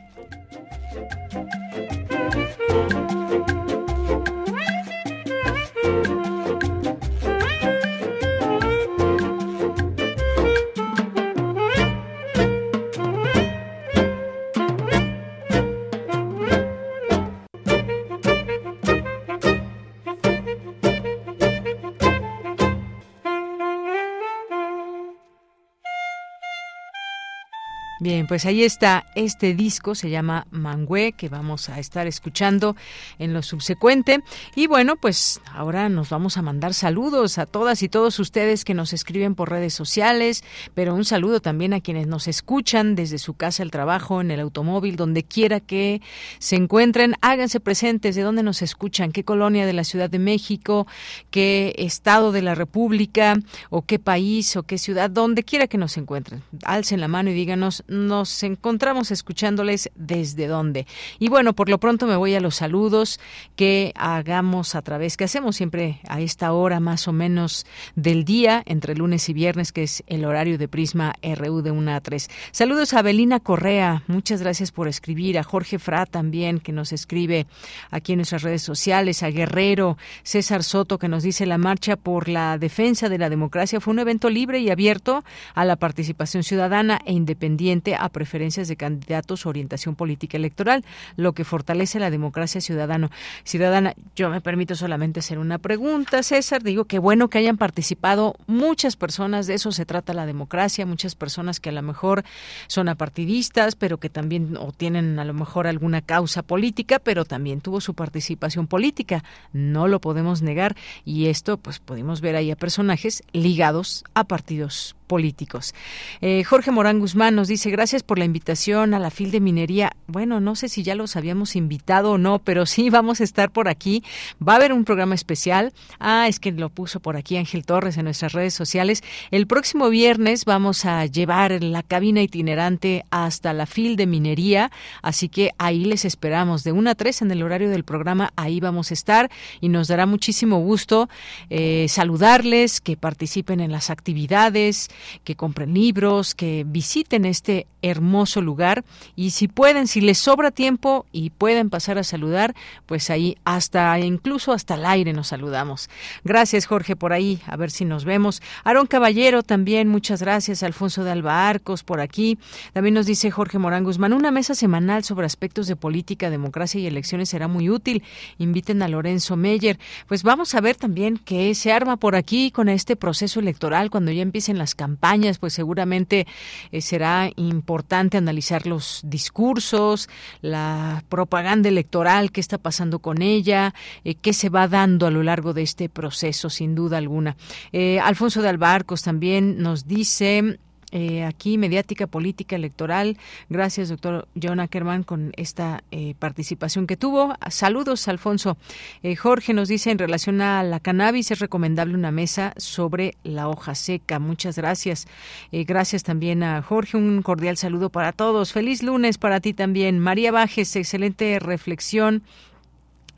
[28.09, 32.75] Bien, pues ahí está este disco, se llama Mangue, que vamos a estar escuchando
[33.19, 34.23] en lo subsecuente.
[34.55, 38.73] Y bueno, pues ahora nos vamos a mandar saludos a todas y todos ustedes que
[38.73, 40.43] nos escriben por redes sociales,
[40.73, 44.39] pero un saludo también a quienes nos escuchan desde su casa, el trabajo, en el
[44.39, 46.01] automóvil, donde quiera que
[46.39, 47.13] se encuentren.
[47.21, 50.87] Háganse presentes de dónde nos escuchan, qué colonia de la Ciudad de México,
[51.29, 53.35] qué estado de la República,
[53.69, 56.41] o qué país, o qué ciudad, donde quiera que nos encuentren.
[56.63, 60.87] Alcen la mano y díganos nos encontramos escuchándoles desde dónde.
[61.19, 63.19] Y bueno, por lo pronto me voy a los saludos
[63.55, 68.63] que hagamos a través, que hacemos siempre a esta hora más o menos del día,
[68.65, 72.29] entre lunes y viernes, que es el horario de Prisma RU de 1 a 3.
[72.51, 77.47] Saludos a Belina Correa, muchas gracias por escribir, a Jorge Fra también, que nos escribe
[77.91, 82.29] aquí en nuestras redes sociales, a Guerrero, César Soto, que nos dice la marcha por
[82.29, 85.23] la defensa de la democracia fue un evento libre y abierto
[85.53, 90.83] a la participación ciudadana e independiente a preferencias de candidatos o orientación política electoral,
[91.15, 93.09] lo que fortalece la democracia ciudadano.
[93.43, 93.93] ciudadana.
[94.15, 96.63] Yo me permito solamente hacer una pregunta, César.
[96.63, 101.15] Digo que bueno que hayan participado muchas personas, de eso se trata la democracia, muchas
[101.15, 102.23] personas que a lo mejor
[102.67, 107.61] son apartidistas, pero que también o tienen a lo mejor alguna causa política, pero también
[107.61, 109.23] tuvo su participación política.
[109.53, 110.75] No lo podemos negar
[111.05, 115.73] y esto pues pudimos ver ahí a personajes ligados a partidos políticos.
[116.21, 119.91] Eh, Jorge Morán Guzmán nos dice, gracias por la invitación a la FIL de Minería.
[120.05, 123.49] Bueno, no sé si ya los habíamos invitado o no, pero sí vamos a estar
[123.49, 124.03] por aquí.
[124.47, 125.73] Va a haber un programa especial.
[125.99, 129.03] Ah, es que lo puso por aquí Ángel Torres en nuestras redes sociales.
[129.31, 135.27] El próximo viernes vamos a llevar la cabina itinerante hasta la FIL de Minería, así
[135.27, 138.31] que ahí les esperamos de 1 a 3 en el horario del programa.
[138.35, 141.09] Ahí vamos a estar y nos dará muchísimo gusto
[141.49, 144.89] eh, saludarles, que participen en las actividades,
[145.23, 148.83] que compren libros, que visiten este hermoso lugar
[149.15, 153.97] y si pueden, si les sobra tiempo y pueden pasar a saludar, pues ahí hasta
[153.99, 155.89] incluso hasta el aire nos saludamos.
[156.23, 158.41] Gracias Jorge por ahí, a ver si nos vemos.
[158.63, 160.63] Aarón Caballero también, muchas gracias.
[160.63, 162.37] Alfonso de Alba Arcos por aquí.
[162.73, 166.87] También nos dice Jorge Morán Guzmán, una mesa semanal sobre aspectos de política, democracia y
[166.87, 168.03] elecciones será muy útil.
[168.37, 169.79] Inviten a Lorenzo Meyer.
[170.07, 174.11] Pues vamos a ver también qué se arma por aquí con este proceso electoral cuando
[174.11, 176.25] ya empiecen las campañas campañas, pues seguramente
[176.71, 180.09] eh, será importante analizar los discursos,
[180.41, 185.21] la propaganda electoral, qué está pasando con ella, eh, qué se va dando a lo
[185.21, 187.35] largo de este proceso, sin duda alguna.
[187.71, 190.57] Eh, Alfonso de Albarcos también nos dice
[190.91, 193.17] eh, aquí mediática política electoral.
[193.49, 197.35] Gracias, doctor John Ackerman, con esta eh, participación que tuvo.
[197.49, 198.57] Saludos, Alfonso.
[199.03, 203.47] Eh, Jorge nos dice en relación a la cannabis es recomendable una mesa sobre la
[203.47, 204.19] hoja seca.
[204.19, 205.07] Muchas gracias.
[205.51, 206.97] gracias también a Jorge.
[206.97, 208.53] Un cordial saludo para todos.
[208.53, 209.99] Feliz lunes para ti también.
[209.99, 212.23] María Bajes, excelente reflexión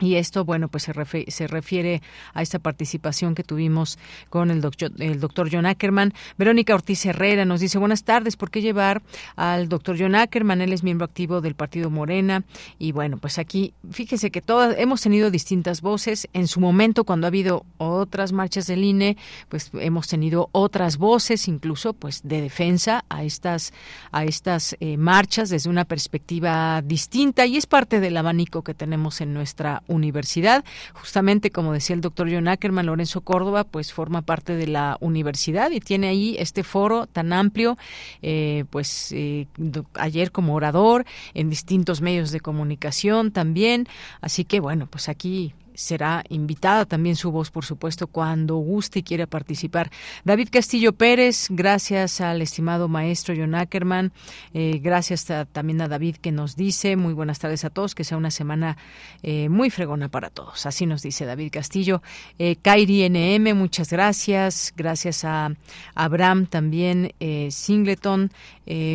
[0.01, 0.93] y esto, bueno, pues se,
[1.27, 2.01] se, refiere
[2.33, 3.99] a esta participación que tuvimos
[4.29, 6.13] con el doctor, el doctor John Ackerman.
[6.37, 9.01] Verónica Ortiz Herrera nos dice, buenas tardes, ¿por qué llevar
[9.35, 10.61] al doctor John Ackerman?
[10.61, 12.43] Él es miembro activo del Partido Morena.
[12.79, 16.27] Y bueno, pues aquí, fíjese que todas, hemos tenido distintas voces.
[16.33, 19.17] En su momento, cuando ha habido otras marchas del INE,
[19.49, 23.73] pues hemos tenido otras voces, incluso pues de defensa a estas,
[24.11, 27.45] a estas eh, marchas desde una perspectiva distinta.
[27.45, 30.63] Y es parte del abanico que tenemos en nuestra universidad.
[30.93, 35.71] Justamente, como decía el doctor John Ackerman, Lorenzo Córdoba, pues forma parte de la universidad
[35.71, 37.77] y tiene ahí este foro tan amplio,
[38.21, 39.47] eh, pues eh,
[39.95, 43.87] ayer como orador en distintos medios de comunicación también.
[44.21, 49.03] Así que, bueno, pues aquí será invitada también su voz, por supuesto, cuando guste y
[49.03, 49.91] quiera participar.
[50.23, 54.11] David Castillo Pérez, gracias al estimado maestro John Ackerman,
[54.53, 58.17] eh, gracias también a David que nos dice, muy buenas tardes a todos, que sea
[58.17, 58.77] una semana
[59.23, 60.65] eh, muy fregona para todos.
[60.65, 62.01] Así nos dice David Castillo.
[62.39, 64.73] Eh, Kairi NM, muchas gracias.
[64.75, 65.51] Gracias a
[65.95, 68.31] Abraham también, eh, Singleton,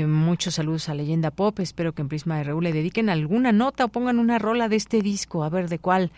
[0.07, 1.61] muchos saludos a Leyenda Pop.
[1.61, 4.77] Espero que en Prisma de RU le dediquen alguna nota o pongan una rola de
[4.77, 6.11] este disco, a ver de cuál.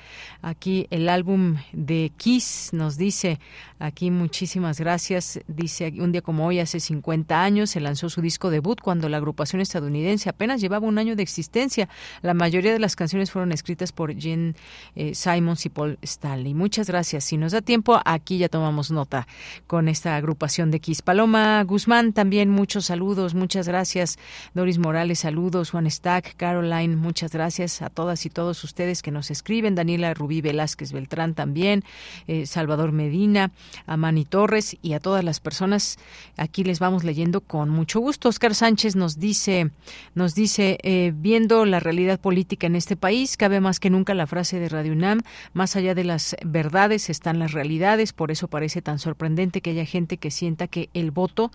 [0.48, 3.38] Aquí el álbum de Kiss nos dice,
[3.78, 8.48] aquí muchísimas gracias, dice un día como hoy, hace 50 años, se lanzó su disco
[8.48, 11.90] debut cuando la agrupación estadounidense apenas llevaba un año de existencia.
[12.22, 14.54] La mayoría de las canciones fueron escritas por Gene
[14.96, 16.54] eh, Simons y Paul Stanley.
[16.54, 17.24] Muchas gracias.
[17.24, 19.28] Si nos da tiempo, aquí ya tomamos nota
[19.66, 21.02] con esta agrupación de Kiss.
[21.02, 24.18] Paloma Guzmán, también muchos saludos, muchas gracias.
[24.54, 25.72] Doris Morales, saludos.
[25.72, 29.74] Juan Stack, Caroline, muchas gracias a todas y todos ustedes que nos escriben.
[29.74, 31.84] Daniela Rubí David Velázquez Beltrán también,
[32.26, 33.50] eh, Salvador Medina,
[33.86, 35.98] a Manny Torres y a todas las personas.
[36.36, 38.28] Aquí les vamos leyendo con mucho gusto.
[38.28, 39.70] Oscar Sánchez nos dice,
[40.14, 44.26] nos dice, eh, viendo la realidad política en este país, cabe más que nunca la
[44.26, 45.20] frase de Radio UNAM,
[45.52, 49.84] más allá de las verdades están las realidades, por eso parece tan sorprendente que haya
[49.84, 51.50] gente que sienta que el voto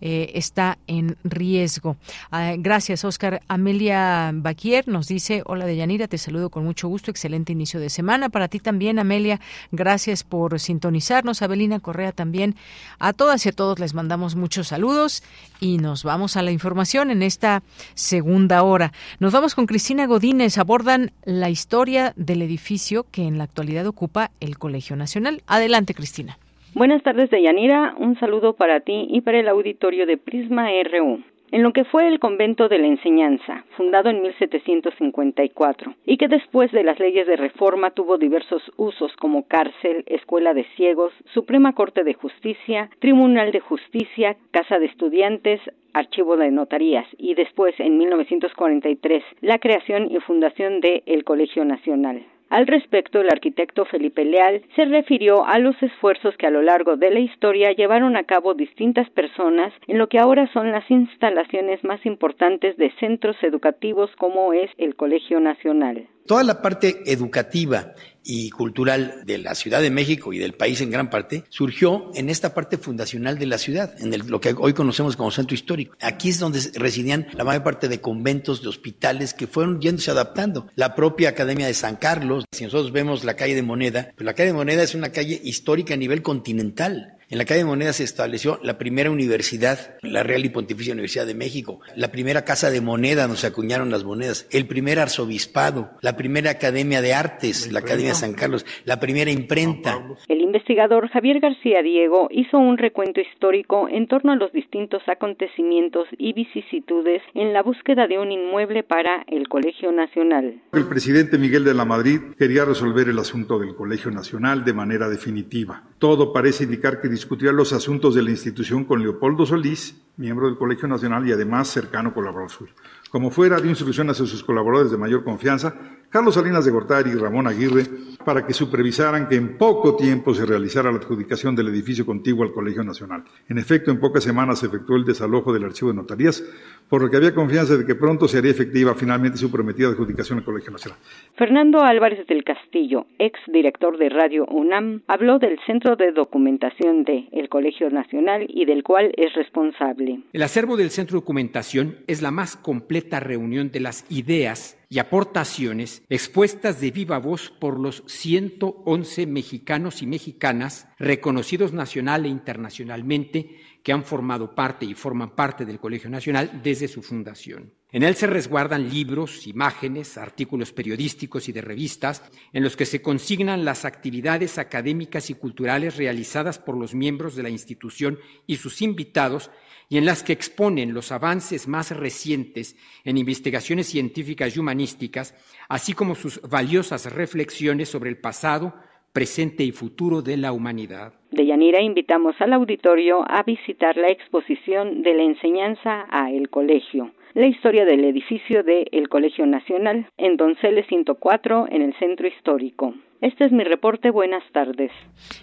[0.00, 1.96] eh, está en riesgo.
[2.30, 3.40] Ah, gracias, Oscar.
[3.48, 8.25] Amelia Baquier nos dice, hola Deyanira, te saludo con mucho gusto, excelente inicio de semana.
[8.28, 9.40] Para ti también, Amelia,
[9.72, 11.42] gracias por sintonizarnos.
[11.42, 12.54] Abelina Correa también.
[12.98, 15.22] A todas y a todos les mandamos muchos saludos
[15.60, 17.62] y nos vamos a la información en esta
[17.94, 18.92] segunda hora.
[19.20, 20.58] Nos vamos con Cristina Godínez.
[20.58, 25.42] Abordan la historia del edificio que en la actualidad ocupa el Colegio Nacional.
[25.46, 26.38] Adelante, Cristina.
[26.74, 27.94] Buenas tardes, Deyanira.
[27.98, 32.08] Un saludo para ti y para el auditorio de Prisma RU en lo que fue
[32.08, 37.36] el convento de la enseñanza, fundado en 1754, y que después de las leyes de
[37.36, 43.60] reforma tuvo diversos usos como cárcel, escuela de ciegos, Suprema Corte de Justicia, Tribunal de
[43.60, 45.60] Justicia, Casa de Estudiantes,
[45.92, 52.22] Archivo de Notarías y después, en 1943, la creación y fundación de el Colegio Nacional.
[52.48, 56.96] Al respecto, el arquitecto Felipe Leal se refirió a los esfuerzos que a lo largo
[56.96, 61.82] de la historia llevaron a cabo distintas personas en lo que ahora son las instalaciones
[61.82, 66.06] más importantes de centros educativos como es el Colegio Nacional.
[66.26, 67.94] Toda la parte educativa
[68.24, 72.28] y cultural de la Ciudad de México y del país en gran parte surgió en
[72.28, 75.96] esta parte fundacional de la ciudad, en lo que hoy conocemos como centro histórico.
[76.00, 80.66] Aquí es donde residían la mayor parte de conventos, de hospitales que fueron yéndose adaptando.
[80.74, 84.34] La propia Academia de San Carlos, si nosotros vemos la calle de Moneda, pues la
[84.34, 87.15] calle de Moneda es una calle histórica a nivel continental.
[87.28, 91.26] En la calle de Moneda se estableció la primera universidad, la Real y Pontificia Universidad
[91.26, 95.90] de México, la primera casa de moneda donde se acuñaron las monedas, el primer arzobispado,
[96.02, 100.00] la primera academia de artes, la Academia de San Carlos, la primera imprenta.
[100.28, 106.06] El investigador Javier García Diego hizo un recuento histórico en torno a los distintos acontecimientos
[106.18, 110.62] y vicisitudes en la búsqueda de un inmueble para el Colegio Nacional.
[110.72, 115.08] El presidente Miguel de la Madrid quería resolver el asunto del Colegio Nacional de manera
[115.08, 115.82] definitiva.
[115.98, 120.58] Todo parece indicar que discutirá los asuntos de la institución con Leopoldo Solís, miembro del
[120.58, 122.72] Colegio Nacional y además cercano colaborador suyo.
[123.10, 125.74] Como fuera, dio instrucciones a sus colaboradores de mayor confianza,
[126.16, 127.84] Carlos Salinas de Gortari y Ramón Aguirre,
[128.24, 132.52] para que supervisaran que en poco tiempo se realizara la adjudicación del edificio contiguo al
[132.52, 133.22] Colegio Nacional.
[133.50, 136.42] En efecto, en pocas semanas se efectuó el desalojo del archivo de notarías,
[136.88, 140.38] por lo que había confianza de que pronto se haría efectiva finalmente su prometida adjudicación
[140.38, 140.98] al Colegio Nacional.
[141.36, 147.28] Fernando Álvarez del Castillo, ex director de Radio UNAM, habló del Centro de Documentación de
[147.32, 150.20] el Colegio Nacional y del cual es responsable.
[150.32, 154.98] El acervo del Centro de Documentación es la más completa reunión de las ideas y
[154.98, 163.56] aportaciones expuestas de viva voz por los 111 mexicanos y mexicanas reconocidos nacional e internacionalmente
[163.82, 167.72] que han formado parte y forman parte del Colegio Nacional desde su fundación.
[167.92, 172.22] En él se resguardan libros, imágenes, artículos periodísticos y de revistas
[172.52, 177.44] en los que se consignan las actividades académicas y culturales realizadas por los miembros de
[177.44, 179.50] la institución y sus invitados
[179.88, 185.34] y en las que exponen los avances más recientes en investigaciones científicas y humanísticas,
[185.68, 188.74] así como sus valiosas reflexiones sobre el pasado,
[189.12, 191.14] presente y futuro de la humanidad.
[191.30, 197.12] De Yanira invitamos al auditorio a visitar la exposición de la enseñanza a el colegio,
[197.36, 202.94] la historia del edificio de el Colegio Nacional en Donceles 104 en el Centro Histórico.
[203.20, 204.10] Este es mi reporte.
[204.10, 204.90] Buenas tardes.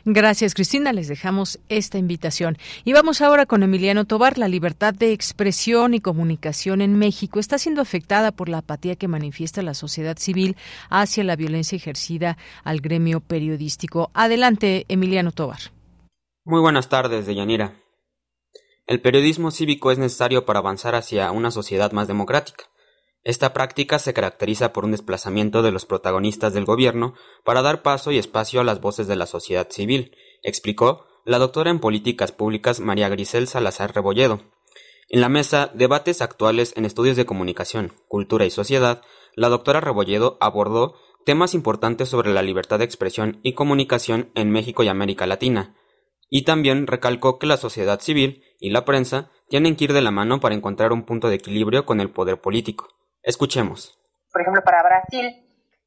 [0.03, 0.91] Gracias, Cristina.
[0.91, 2.57] Les dejamos esta invitación.
[2.84, 4.40] Y vamos ahora con Emiliano Tobar.
[4.40, 9.07] La libertad de expresión y comunicación en México está siendo afectada por la apatía que
[9.07, 10.56] manifiesta la sociedad civil
[10.90, 14.10] hacia la violencia ejercida al gremio periodístico.
[14.15, 15.60] Adelante, Emiliano Tobar.
[16.44, 17.74] Muy buenas tardes, Deyanira.
[18.85, 22.65] El periodismo cívico es necesario para avanzar hacia una sociedad más democrática.
[23.23, 27.14] Esta práctica se caracteriza por un desplazamiento de los protagonistas del gobierno
[27.45, 31.72] para dar paso y espacio a las voces de la sociedad civil, explicó la doctora
[31.72, 34.41] en políticas públicas María Grisel Salazar Rebolledo.
[35.07, 39.01] En la mesa Debates actuales en estudios de comunicación, cultura y sociedad,
[39.35, 40.95] la doctora Rebolledo abordó
[41.26, 45.77] temas importantes sobre la libertad de expresión y comunicación en México y América Latina,
[46.35, 50.10] y también recalcó que la sociedad civil y la prensa tienen que ir de la
[50.10, 52.88] mano para encontrar un punto de equilibrio con el poder político.
[53.22, 54.01] Escuchemos.
[54.31, 55.27] Por ejemplo, para Brasil,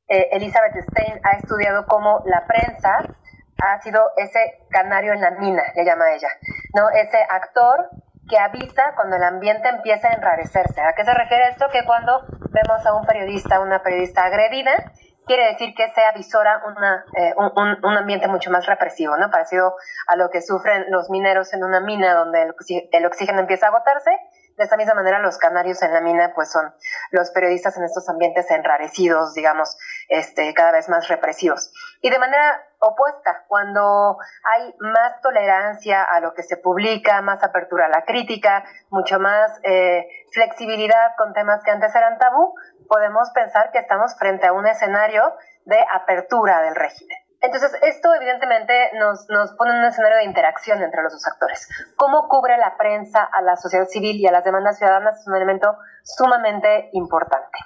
[0.06, 3.18] eh, Elizabeth Stein ha estudiado cómo la prensa
[3.58, 4.38] ha sido ese
[4.70, 6.28] canario en la mina, le llama ella,
[6.76, 6.90] ¿no?
[6.90, 7.90] Ese actor
[8.30, 10.80] que avisa cuando el ambiente empieza a enrarecerse.
[10.80, 11.66] ¿A qué se refiere esto?
[11.72, 12.20] Que cuando
[12.50, 14.92] vemos a un periodista, una periodista agredida,
[15.26, 19.30] quiere decir que se avisora una, eh, un, un, ambiente mucho más represivo, ¿no?
[19.30, 19.74] Parecido
[20.06, 22.54] a lo que sufren los mineros en una mina donde el,
[22.92, 24.10] el oxígeno empieza a agotarse
[24.56, 26.72] de esta misma manera, los canarios en la mina, pues son
[27.10, 29.76] los periodistas en estos ambientes enrarecidos, digamos,
[30.08, 31.72] este, cada vez más represivos.
[32.00, 37.86] Y de manera opuesta, cuando hay más tolerancia a lo que se publica, más apertura
[37.86, 42.54] a la crítica, mucho más eh, flexibilidad con temas que antes eran tabú,
[42.88, 45.22] podemos pensar que estamos frente a un escenario
[45.64, 47.18] de apertura del régimen.
[47.40, 49.26] Entonces, esto evidentemente nos,
[49.56, 51.68] pone en un escenario de interacción entre los dos actores.
[51.96, 55.20] ¿Cómo cubre la prensa a la sociedad civil y a las demandas ciudadanas?
[55.20, 57.58] Es un elemento sumamente importante.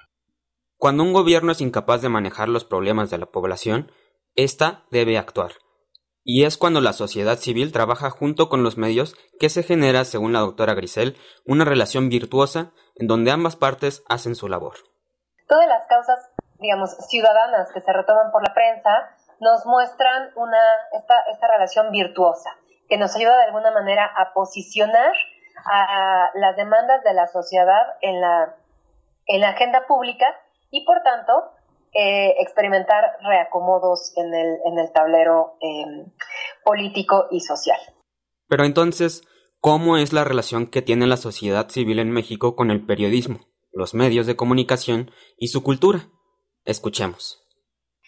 [0.77, 3.93] Cuando un gobierno es incapaz de manejar los problemas de la población,
[4.35, 5.53] ésta debe actuar.
[6.23, 10.33] Y es cuando la sociedad civil trabaja junto con los medios que se genera, según
[10.33, 11.17] la doctora Grisel,
[11.47, 14.90] una relación virtuosa en donde ambas partes hacen su labor.
[15.51, 19.11] Todas las causas, digamos, ciudadanas que se retoman por la prensa
[19.41, 20.63] nos muestran una,
[20.93, 22.51] esta, esta relación virtuosa
[22.89, 25.13] que nos ayuda de alguna manera a posicionar
[25.65, 28.55] a las demandas de la sociedad en la,
[29.27, 30.27] en la agenda pública
[30.71, 31.33] y por tanto
[31.95, 36.13] eh, experimentar reacomodos en el, en el tablero em,
[36.65, 37.81] político y social.
[38.49, 39.23] Pero entonces,
[39.61, 43.95] ¿cómo es la relación que tiene la sociedad civil en México con el periodismo, los
[43.95, 46.01] medios de comunicación y su cultura?
[46.65, 47.47] Escuchemos.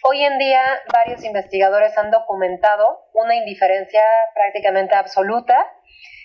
[0.03, 0.61] Hoy en día
[0.91, 4.01] varios investigadores han documentado una indiferencia
[4.35, 5.55] prácticamente absoluta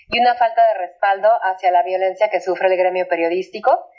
[0.09, 3.89] y una falta de respaldo hacia la violencia que sufre el gremio periodístico.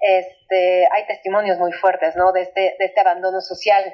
[0.00, 2.32] Este, hay testimonios muy fuertes ¿no?
[2.32, 3.84] de, este, de este abandono social.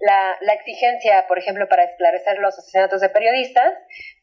[0.00, 3.74] La, la exigencia, por ejemplo, para esclarecer los asesinatos de periodistas,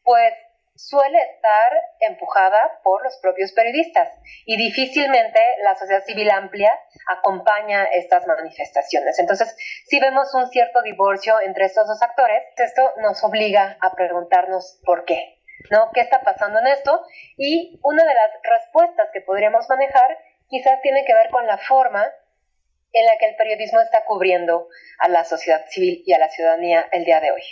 [0.02, 0.32] pues
[0.78, 4.08] suele estar empujada por los propios periodistas
[4.46, 6.72] y difícilmente la sociedad civil amplia
[7.08, 9.18] acompaña estas manifestaciones.
[9.18, 9.56] Entonces,
[9.86, 15.04] si vemos un cierto divorcio entre estos dos actores, esto nos obliga a preguntarnos por
[15.04, 15.40] qué,
[15.70, 15.90] ¿no?
[15.92, 17.02] ¿Qué está pasando en esto?
[17.36, 20.16] Y una de las respuestas que podríamos manejar
[20.48, 22.06] quizás tiene que ver con la forma
[22.92, 24.68] en la que el periodismo está cubriendo
[25.00, 27.42] a la sociedad civil y a la ciudadanía el día de hoy.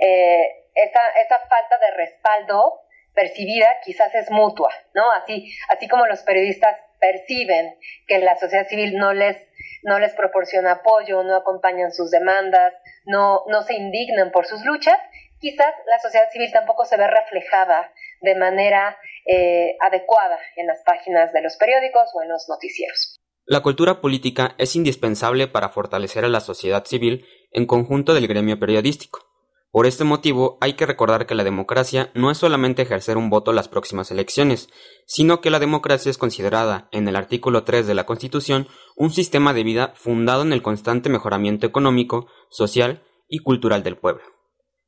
[0.00, 2.80] Eh, esa, falta de respaldo
[3.14, 5.10] percibida quizás es mutua, ¿no?
[5.12, 7.76] Así, así como los periodistas perciben
[8.06, 9.36] que la sociedad civil no les,
[9.82, 12.74] no les proporciona apoyo, no acompañan sus demandas,
[13.04, 14.98] no, no se indignan por sus luchas,
[15.40, 18.96] quizás la sociedad civil tampoco se ve reflejada de manera
[19.26, 23.16] eh, adecuada en las páginas de los periódicos o en los noticieros.
[23.46, 28.58] La cultura política es indispensable para fortalecer a la sociedad civil en conjunto del gremio
[28.58, 29.27] periodístico.
[29.70, 33.50] Por este motivo, hay que recordar que la democracia no es solamente ejercer un voto
[33.50, 34.70] en las próximas elecciones,
[35.06, 38.66] sino que la democracia es considerada, en el artículo 3 de la Constitución,
[38.96, 44.22] un sistema de vida fundado en el constante mejoramiento económico, social y cultural del pueblo.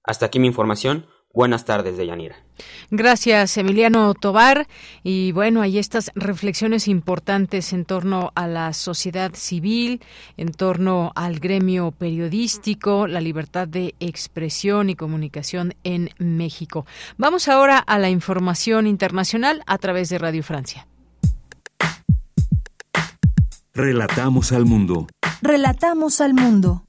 [0.03, 1.07] Hasta aquí mi información.
[1.33, 2.37] Buenas tardes, Deyanira.
[2.91, 4.67] Gracias, Emiliano Tobar.
[5.05, 10.01] Y bueno, hay estas reflexiones importantes en torno a la sociedad civil,
[10.37, 16.85] en torno al gremio periodístico, la libertad de expresión y comunicación en México.
[17.17, 20.89] Vamos ahora a la información internacional a través de Radio Francia.
[23.73, 25.07] Relatamos al mundo.
[25.43, 26.83] Relatamos al mundo.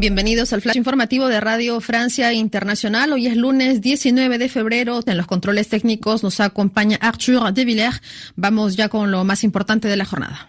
[0.00, 3.12] Bienvenidos al flash informativo de Radio Francia Internacional.
[3.12, 5.00] Hoy es lunes 19 de febrero.
[5.04, 8.00] En los controles técnicos nos acompaña Arthur de Villers.
[8.34, 10.48] Vamos ya con lo más importante de la jornada.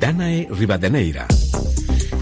[0.00, 1.26] Danae Rivadeneira.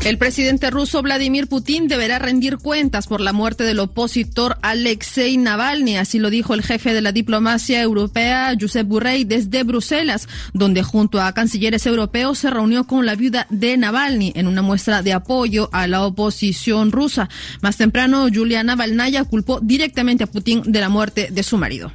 [0.05, 5.95] El presidente ruso Vladimir Putin deberá rendir cuentas por la muerte del opositor Alexei Navalny,
[5.95, 11.21] así lo dijo el jefe de la diplomacia europea, Josep Borrell, desde Bruselas, donde junto
[11.21, 15.69] a cancilleres europeos se reunió con la viuda de Navalny en una muestra de apoyo
[15.71, 17.29] a la oposición rusa.
[17.61, 21.93] Más temprano, Julia Navalnaya culpó directamente a Putin de la muerte de su marido.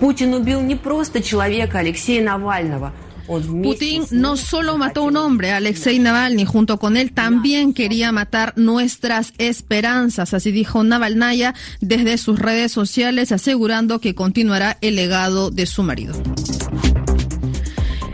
[0.00, 2.92] Putin убил не просто человека Алексея Навального,
[3.27, 8.53] Putin no solo mató a un hombre, Alexei Navalny, junto con él también quería matar
[8.57, 15.65] nuestras esperanzas, así dijo Navalnaya desde sus redes sociales, asegurando que continuará el legado de
[15.65, 16.13] su marido.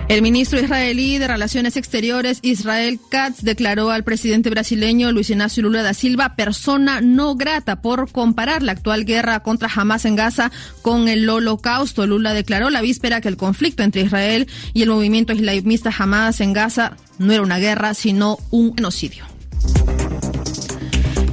[0.10, 5.84] El ministro israelí de Relaciones Exteriores, Israel Katz, declaró al presidente brasileño Luis Ignacio Lula
[5.84, 11.10] da Silva persona no grata por comparar la actual guerra contra Hamas en Gaza con
[11.10, 12.08] el holocausto.
[12.08, 16.54] Lula declaró la víspera que el conflicto entre Israel y el movimiento islamista Hamas en
[16.54, 19.26] Gaza no era una guerra, sino un genocidio.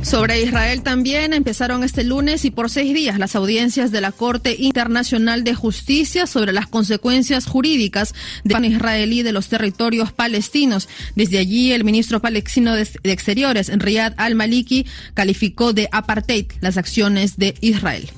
[0.07, 4.55] Sobre Israel también empezaron este lunes y por seis días las audiencias de la Corte
[4.57, 8.15] Internacional de Justicia sobre las consecuencias jurídicas
[8.45, 10.89] del israelí de los territorios palestinos.
[11.17, 17.57] Desde allí, el ministro palestino de Exteriores, Riyad al-Maliki, calificó de apartheid las acciones de
[17.61, 18.09] Israel.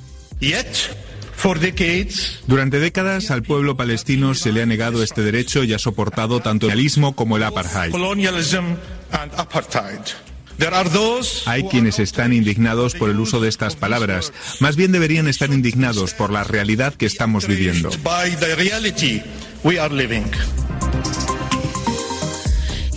[2.46, 6.66] Durante décadas al pueblo palestino se le ha negado este derecho y ha soportado tanto
[6.66, 7.94] el realismo como el apartheid.
[11.46, 14.32] Hay quienes están indignados por el uso de estas palabras.
[14.60, 17.90] Más bien deberían estar indignados por la realidad que estamos viviendo.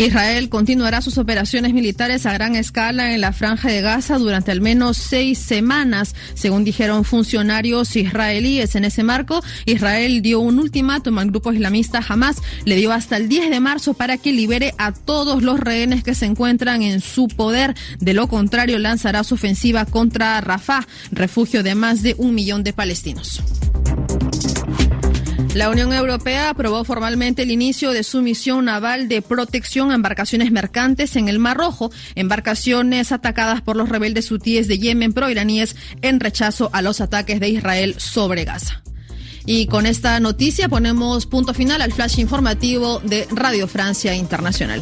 [0.02, 4.60] Israel continuará sus operaciones militares a gran escala en la franja de Gaza durante al
[4.60, 8.74] menos seis semanas, según dijeron funcionarios israelíes.
[8.74, 13.30] En ese marco, Israel dio un ultimátum al grupo islamista Hamas, le dio hasta el
[13.30, 17.28] 10 de marzo para que libere a todos los rehenes que se encuentran en su
[17.28, 17.76] poder.
[18.00, 22.74] De lo contrario, lanzará su ofensiva contra Rafah, refugio de más de un millón de
[22.74, 23.44] palestinos.
[25.54, 30.50] La Unión Europea aprobó formalmente el inicio de su misión naval de protección a embarcaciones
[30.50, 36.22] mercantes en el Mar Rojo, embarcaciones atacadas por los rebeldes hutíes de Yemen pro-iraníes en
[36.22, 38.82] rechazo a los ataques de Israel sobre Gaza.
[39.46, 44.82] Y con esta noticia ponemos punto final al flash informativo de Radio Francia Internacional.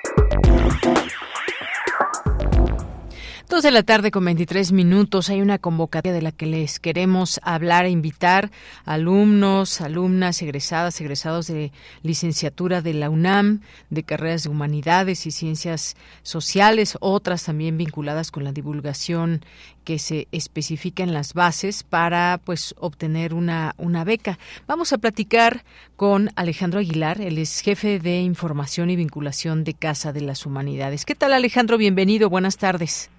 [3.61, 5.29] De la tarde con 23 minutos.
[5.29, 8.49] Hay una convocatoria de la que les queremos hablar e invitar
[8.85, 11.71] alumnos, alumnas, egresadas, egresados de
[12.01, 13.61] licenciatura de la UNAM,
[13.91, 19.45] de carreras de humanidades y ciencias sociales, otras también vinculadas con la divulgación
[19.83, 24.39] que se especifica en las bases para pues obtener una, una beca.
[24.65, 25.63] Vamos a platicar
[25.95, 31.05] con Alejandro Aguilar, él es jefe de información y vinculación de Casa de las Humanidades.
[31.05, 31.77] ¿Qué tal Alejandro?
[31.77, 33.11] Bienvenido, buenas tardes.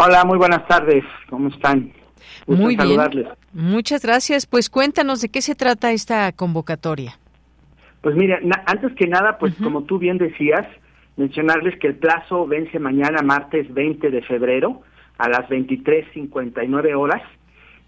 [0.00, 1.02] Hola, muy buenas tardes.
[1.28, 1.90] ¿Cómo están?
[2.46, 3.00] muy bien.
[3.52, 4.46] Muchas gracias.
[4.46, 7.18] Pues cuéntanos de qué se trata esta convocatoria.
[8.00, 10.64] Pues mira, antes que nada, pues como tú bien decías,
[11.16, 14.82] mencionarles que el plazo vence mañana, martes 20 de febrero,
[15.18, 17.22] a las 23.59 horas,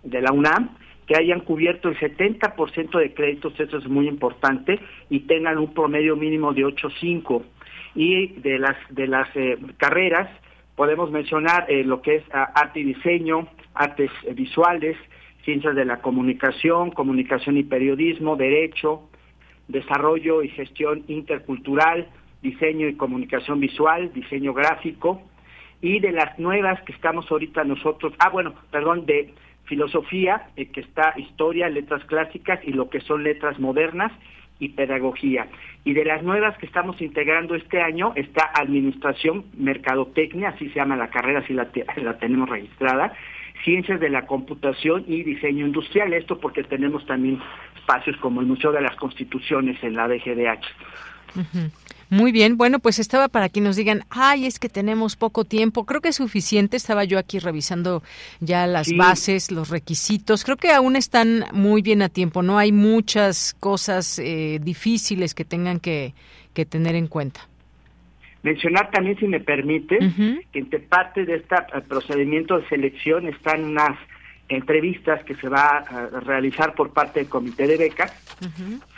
[0.03, 0.77] de la UNAM
[1.07, 6.16] que hayan cubierto el 70% de créditos, eso es muy importante, y tengan un promedio
[6.16, 7.45] mínimo de 8.5
[7.97, 10.28] y de las de las eh, carreras
[10.77, 14.97] podemos mencionar eh, lo que es ah, arte y diseño, artes eh, visuales,
[15.44, 19.09] ciencias de la comunicación, comunicación y periodismo, derecho,
[19.66, 22.06] desarrollo y gestión intercultural,
[22.43, 25.23] diseño y comunicación visual, diseño gráfico
[25.81, 29.32] y de las nuevas que estamos ahorita nosotros, ah bueno, perdón, de
[29.64, 34.12] filosofía, que está historia, letras clásicas y lo que son letras modernas
[34.59, 35.49] y pedagogía.
[35.85, 40.97] Y de las nuevas que estamos integrando este año está Administración, Mercadotecnia, así se llama
[40.97, 43.12] la carrera, así la, la tenemos registrada,
[43.65, 47.41] Ciencias de la Computación y Diseño Industrial, esto porque tenemos también
[47.77, 50.66] espacios como el Museo de las Constituciones en la DGDH.
[52.09, 55.85] Muy bien, bueno, pues estaba para que nos digan, ay, es que tenemos poco tiempo.
[55.85, 56.77] Creo que es suficiente.
[56.77, 58.03] Estaba yo aquí revisando
[58.41, 60.45] ya las bases, los requisitos.
[60.45, 62.43] Creo que aún están muy bien a tiempo.
[62.43, 66.15] No hay muchas cosas eh, difíciles que tengan que,
[66.55, 67.49] que, tener en cuenta.
[68.43, 69.99] Mencionar también, si me permite,
[70.53, 71.57] que entre parte de este
[71.89, 73.99] procedimiento de selección están unas
[74.48, 78.12] entrevistas que se va a realizar por parte del comité de becas,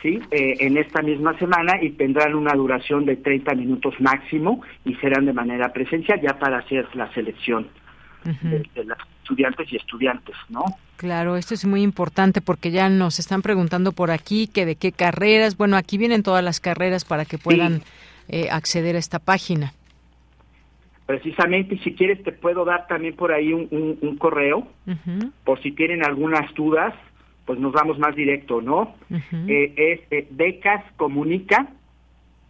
[0.02, 4.94] sí, eh, en esta misma semana y tendrán una duración de 30 minutos máximo y
[4.96, 7.68] serán de manera presencial ya para hacer la selección
[8.24, 10.64] de, las estudiantes y estudiantes, ¿no?
[10.96, 14.92] Claro, esto es muy importante porque ya nos están preguntando por aquí que de qué
[14.92, 15.56] carreras.
[15.56, 17.82] Bueno, aquí vienen todas las carreras para que puedan
[18.28, 19.72] eh, acceder a esta página.
[21.09, 24.68] Precisamente, y si quieres te puedo dar también por ahí un, correo,
[25.43, 26.93] por si tienen algunas dudas,
[27.47, 28.94] pues nos vamos más directo, ¿no?
[29.48, 31.68] Eh, es eh, becascomunica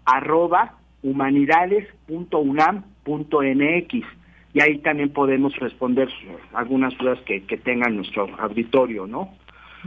[0.04, 0.74] arroba
[1.04, 3.94] humanidades.unam.mx
[4.54, 6.08] y ahí también podemos responder
[6.52, 9.36] algunas dudas que, que tenga nuestro auditorio, ¿no?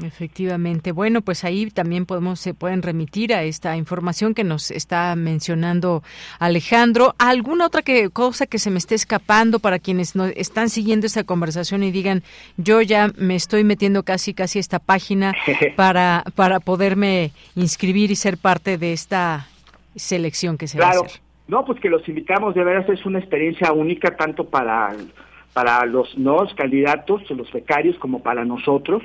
[0.03, 0.91] Efectivamente.
[0.91, 6.03] Bueno, pues ahí también podemos se pueden remitir a esta información que nos está mencionando
[6.39, 7.13] Alejandro.
[7.18, 11.23] ¿Alguna otra que, cosa que se me esté escapando para quienes no, están siguiendo esta
[11.23, 12.23] conversación y digan,
[12.57, 15.34] yo ya me estoy metiendo casi casi a esta página
[15.76, 19.47] para para poderme inscribir y ser parte de esta
[19.95, 21.22] selección que se va a hacer?
[21.47, 24.95] No, pues que los invitamos, de veras es una experiencia única tanto para
[25.53, 29.03] para los nuevos candidatos, los becarios, como para nosotros.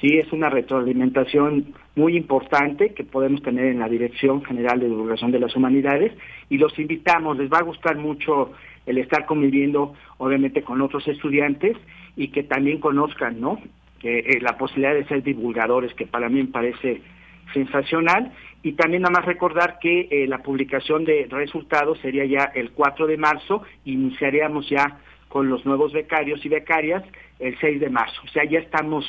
[0.00, 5.30] Sí, es una retroalimentación muy importante que podemos tener en la Dirección General de Divulgación
[5.30, 6.12] de las Humanidades
[6.48, 8.52] y los invitamos, les va a gustar mucho
[8.86, 11.76] el estar conviviendo obviamente con otros estudiantes
[12.16, 13.60] y que también conozcan, ¿no?
[14.02, 17.02] Eh, la posibilidad de ser divulgadores, que para mí me parece
[17.52, 18.32] sensacional.
[18.62, 23.06] Y también nada más recordar que eh, la publicación de resultados sería ya el 4
[23.06, 24.98] de marzo, iniciaríamos ya
[25.28, 27.04] con los nuevos becarios y becarias
[27.38, 28.22] el 6 de marzo.
[28.24, 29.04] O sea, ya estamos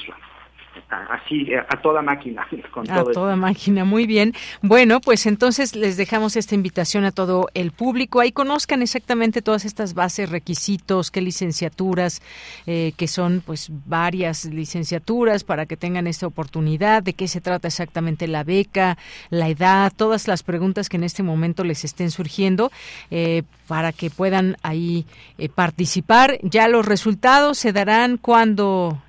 [1.09, 2.47] así a toda máquina.
[2.71, 4.33] Con a toda máquina, muy bien.
[4.61, 8.19] Bueno, pues entonces les dejamos esta invitación a todo el público.
[8.19, 12.21] Ahí conozcan exactamente todas estas bases, requisitos, qué licenciaturas,
[12.65, 17.67] eh, que son pues varias licenciaturas para que tengan esta oportunidad, de qué se trata
[17.67, 18.97] exactamente la beca,
[19.29, 22.71] la edad, todas las preguntas que en este momento les estén surgiendo
[23.09, 25.05] eh, para que puedan ahí
[25.37, 26.39] eh, participar.
[26.43, 29.01] Ya los resultados se darán cuando,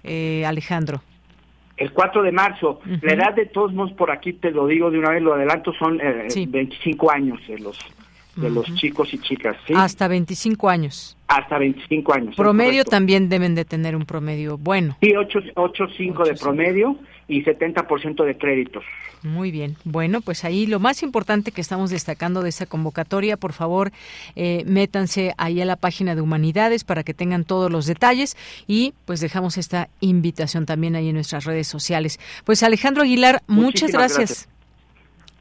[0.47, 1.03] Alejandro
[1.83, 2.81] el 4 de marzo.
[3.03, 5.73] La edad de todos modos, por aquí te lo digo de una vez, lo adelanto,
[5.73, 7.79] son eh, 25 años de los
[8.37, 9.57] de los chicos y chicas.
[9.67, 9.75] ¿sí?
[9.77, 11.19] Hasta 25 años.
[11.29, 12.37] Hasta 25 años.
[12.37, 14.97] Promedio también deben de tener un promedio bueno.
[15.03, 16.97] Sí, 8.5 de promedio
[17.29, 18.85] y 70% de créditos.
[19.23, 19.77] Muy bien.
[19.85, 23.93] Bueno, pues ahí lo más importante que estamos destacando de esta convocatoria, por favor,
[24.35, 28.37] eh, métanse ahí a la página de Humanidades para que tengan todos los detalles
[28.67, 32.19] y pues dejamos esta invitación también ahí en nuestras redes sociales.
[32.45, 34.49] Pues Alejandro Aguilar, muchas gracias.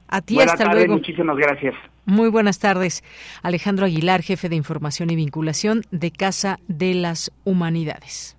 [0.07, 0.95] A ti, hasta luego.
[0.95, 1.73] Muchísimas gracias.
[2.05, 3.03] Muy buenas tardes.
[3.41, 8.37] Alejandro Aguilar, jefe de información y vinculación de Casa de las Humanidades.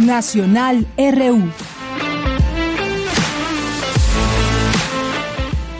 [0.00, 1.50] Nacional RU.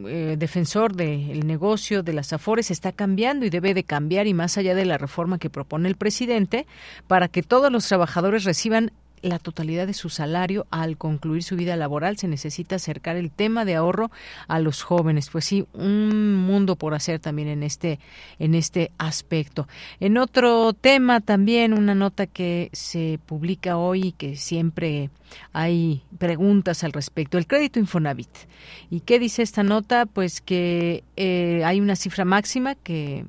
[0.08, 4.58] eh, defensor del negocio de las Afores, está cambiando y debe de cambiar y más
[4.58, 6.68] allá de la reforma que propone el presidente
[7.08, 8.92] para que todos los trabajadores reciban
[9.24, 12.18] la totalidad de su salario al concluir su vida laboral.
[12.18, 14.12] Se necesita acercar el tema de ahorro
[14.48, 15.30] a los jóvenes.
[15.32, 18.00] Pues sí, un mundo por hacer también en este,
[18.38, 19.68] en este aspecto.
[20.00, 25.10] En otro tema también, una nota que se publica hoy y que siempre
[25.54, 27.38] hay preguntas al respecto.
[27.38, 28.30] El crédito Infonavit.
[28.92, 30.06] ¿Y qué dice esta nota?
[30.06, 33.26] Pues que eh, hay una cifra máxima que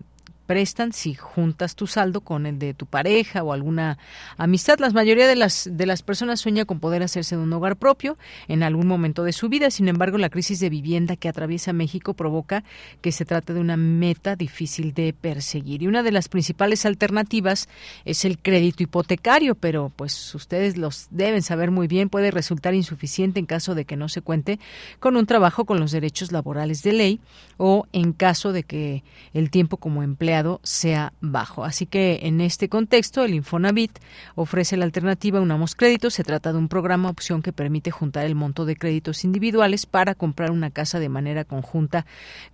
[0.46, 3.98] prestan si juntas tu saldo con el de tu pareja o alguna
[4.36, 4.78] amistad.
[4.78, 8.18] La mayoría de las, de las personas sueña con poder hacerse de un hogar propio
[8.48, 9.70] en algún momento de su vida.
[9.70, 12.64] Sin embargo, la crisis de vivienda que atraviesa México provoca
[13.00, 15.82] que se trate de una meta difícil de perseguir.
[15.82, 17.68] Y una de las principales alternativas
[18.04, 23.40] es el crédito hipotecario, pero pues ustedes los deben saber muy bien, puede resultar insuficiente
[23.40, 24.58] en caso de que no se cuente
[25.00, 27.20] con un trabajo con los derechos laborales de ley
[27.56, 29.02] o en caso de que
[29.32, 31.64] el tiempo como empleado sea bajo.
[31.64, 33.98] Así que en este contexto, el Infonavit
[34.34, 36.14] ofrece la alternativa Unamos Créditos.
[36.14, 40.14] Se trata de un programa opción que permite juntar el monto de créditos individuales para
[40.14, 42.06] comprar una casa de manera conjunta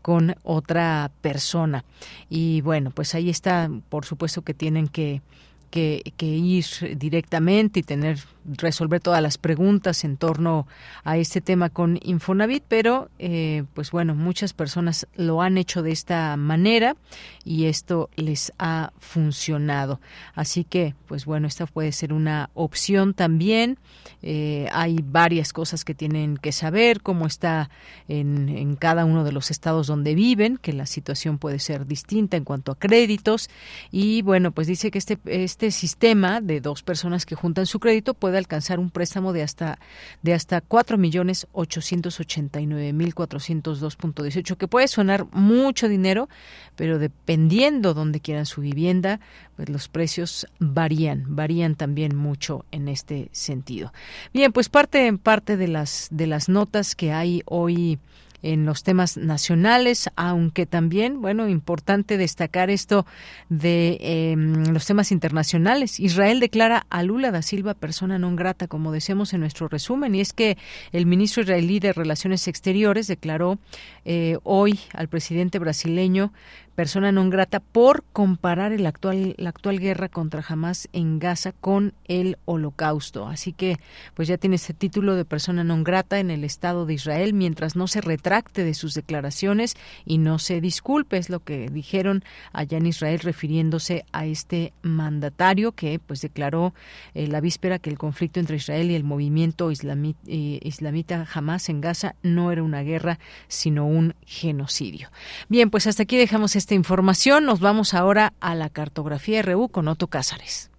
[0.02, 1.84] con otra persona.
[2.28, 5.22] Y bueno, pues ahí está, por supuesto que tienen que
[5.70, 6.64] que, que, ir
[6.96, 8.18] directamente y tener
[8.56, 10.66] resolver todas las preguntas en torno
[11.04, 15.92] a este tema con Infonavit, pero eh, pues bueno, muchas personas lo han hecho de
[15.92, 16.96] esta manera
[17.44, 20.00] y esto les ha funcionado.
[20.34, 23.78] Así que, pues bueno, esta puede ser una opción también.
[24.22, 27.70] Eh, hay varias cosas que tienen que saber, cómo está
[28.08, 32.36] en, en cada uno de los estados donde viven, que la situación puede ser distinta
[32.36, 33.48] en cuanto a créditos.
[33.90, 38.14] Y bueno, pues dice que este, este sistema de dos personas que juntan su crédito
[38.14, 39.78] puede alcanzar un préstamo de hasta
[40.22, 44.88] de hasta cuatro millones ochocientos ochenta y nueve mil cuatrocientos dos punto dieciocho que puede
[44.88, 46.30] sonar mucho dinero,
[46.76, 49.20] pero dependiendo donde quieran su vivienda,
[49.56, 53.92] pues los precios varían, varían también mucho en este sentido.
[54.32, 57.98] Bien, pues parte en parte de las de las notas que hay hoy
[58.42, 63.06] en los temas nacionales, aunque también, bueno, importante destacar esto
[63.48, 66.00] de em, los temas internacionales.
[66.00, 70.20] Israel declara a Lula da Silva persona non grata, como decíamos en nuestro resumen, y
[70.20, 70.56] es que
[70.92, 73.58] el ministro israelí de Relaciones Exteriores declaró
[74.04, 76.32] eh, hoy al presidente brasileño
[76.80, 81.92] persona non grata por comparar el actual, la actual guerra contra Hamas en Gaza con
[82.08, 83.28] el holocausto.
[83.28, 83.76] Así que
[84.14, 87.76] pues ya tiene ese título de persona non grata en el Estado de Israel mientras
[87.76, 89.76] no se retracte de sus declaraciones
[90.06, 92.24] y no se disculpe, es lo que dijeron
[92.54, 96.72] allá en Israel refiriéndose a este mandatario que pues declaró
[97.12, 101.82] eh, la víspera que el conflicto entre Israel y el movimiento eh, islamita Hamas en
[101.82, 105.10] Gaza no era una guerra sino un genocidio.
[105.50, 107.44] Bien, pues hasta aquí dejamos este información.
[107.44, 110.70] Nos vamos ahora a la cartografía RU con Otto Cázares.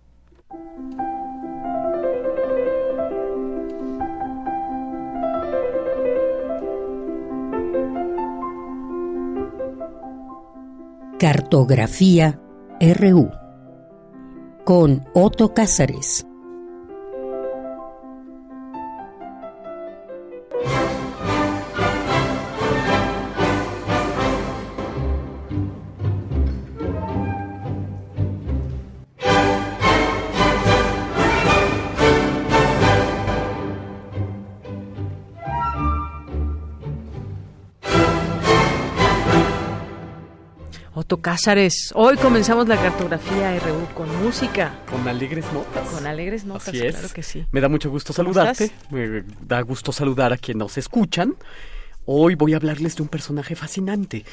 [11.19, 12.39] Cartografía
[12.79, 13.29] RU
[14.65, 16.25] con Otto Cázares.
[41.19, 41.91] Cázares.
[41.95, 44.79] Hoy comenzamos la cartografía RU con música.
[44.89, 45.89] Con alegres notas.
[45.89, 46.95] Con alegres notas, Así es.
[46.95, 47.45] claro que sí.
[47.51, 48.71] Me da mucho gusto saludarte.
[48.91, 51.35] Me da gusto saludar a quienes nos escuchan.
[52.05, 54.23] Hoy voy a hablarles de un personaje fascinante.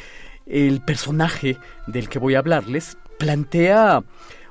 [0.47, 1.57] El personaje
[1.87, 4.03] del que voy a hablarles plantea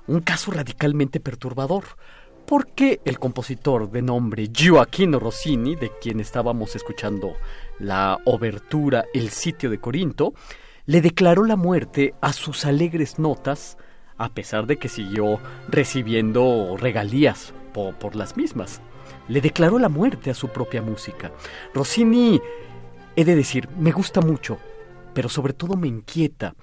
[0.07, 1.83] un caso radicalmente perturbador.
[2.45, 7.33] porque el compositor de nombre Gioacchino Rossini, de quien estábamos escuchando
[7.77, 10.33] la obertura El sitio de Corinto,
[10.87, 13.77] le declaró la muerte a sus alegres notas,
[14.17, 18.81] a pesar de que siguió recibiendo regalías por, las mismas.
[19.27, 21.31] Le declaró la muerte a su propia música.
[21.73, 22.41] Rossini,
[23.15, 24.57] he de decir, me gusta mucho,
[25.13, 26.55] pero sobre todo me inquieta.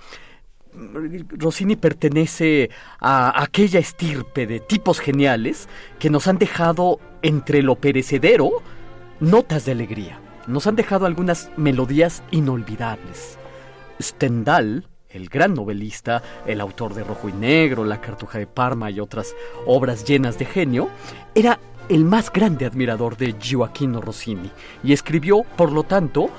[0.73, 5.69] Rossini pertenece a aquella estirpe de tipos geniales
[5.99, 8.51] que nos han dejado entre lo perecedero
[9.21, 10.19] notas de alegría.
[10.47, 13.39] Nos han dejado algunas melodías inolvidables.
[14.01, 19.01] Stendhal, el gran novelista, el autor de Rojo y Negro, La Cartuja de Parma y
[19.01, 19.35] otras
[19.67, 20.89] obras llenas de genio,
[21.35, 21.59] era
[21.89, 24.51] el más grande admirador de Gioacchino Rossini
[24.83, 26.31] y escribió, por lo tanto,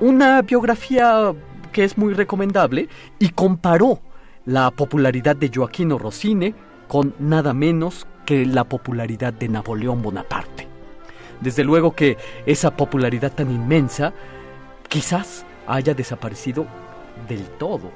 [0.00, 1.32] una biografía
[1.72, 2.88] que es muy recomendable
[3.18, 4.00] y comparó
[4.46, 6.54] la popularidad de Gioacchino Rossini
[6.88, 10.66] con nada menos que la popularidad de Napoleón Bonaparte.
[11.40, 12.16] Desde luego que
[12.46, 14.12] esa popularidad tan inmensa
[14.88, 16.66] quizás haya desaparecido
[17.28, 17.92] del todo.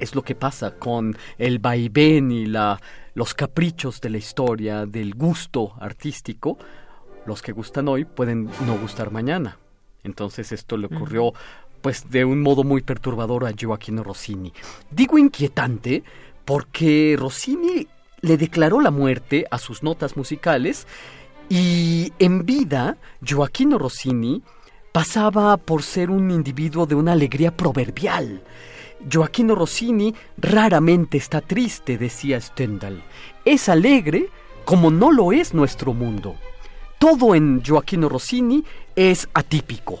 [0.00, 2.80] Es lo que pasa con el vaivén y la,
[3.14, 6.58] los caprichos de la historia, del gusto artístico.
[7.26, 9.58] Los que gustan hoy pueden no gustar mañana.
[10.02, 11.32] Entonces esto le ocurrió
[11.80, 14.52] pues de un modo muy perturbador a Gioacchino Rossini.
[14.90, 16.02] Digo inquietante
[16.44, 17.86] porque Rossini
[18.20, 20.86] le declaró la muerte a sus notas musicales
[21.48, 24.42] y en vida Gioacchino Rossini
[24.94, 28.40] pasaba por ser un individuo de una alegría proverbial.
[29.10, 33.02] Gioacchino Rossini raramente está triste, decía Stendhal.
[33.44, 34.28] Es alegre
[34.64, 36.36] como no lo es nuestro mundo.
[37.00, 38.62] Todo en Gioacchino Rossini
[38.94, 39.98] es atípico.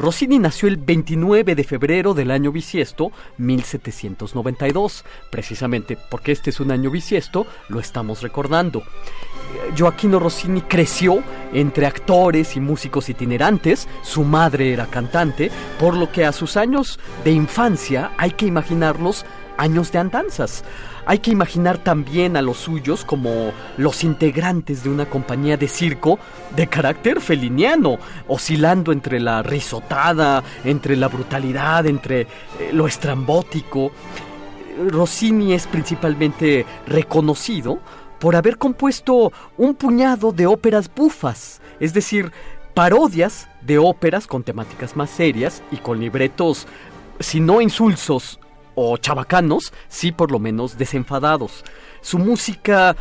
[0.00, 5.04] Rossini nació el 29 de febrero del año bisiesto 1792.
[5.28, 8.82] Precisamente porque este es un año bisiesto, lo estamos recordando.
[9.78, 11.22] Joaquino Rossini creció
[11.52, 16.98] entre actores y músicos itinerantes, su madre era cantante, por lo que a sus años
[17.22, 19.26] de infancia hay que imaginarlos
[19.58, 20.64] años de andanzas.
[21.10, 26.20] Hay que imaginar también a los suyos como los integrantes de una compañía de circo
[26.54, 32.28] de carácter feliniano, oscilando entre la risotada, entre la brutalidad, entre eh,
[32.72, 33.90] lo estrambótico.
[34.86, 37.80] Rossini es principalmente reconocido
[38.20, 42.30] por haber compuesto un puñado de óperas bufas, es decir,
[42.72, 46.68] parodias de óperas con temáticas más serias y con libretos,
[47.18, 48.38] si no insulsos
[48.74, 51.64] o chabacanos, sí por lo menos desenfadados.
[52.00, 52.96] Su música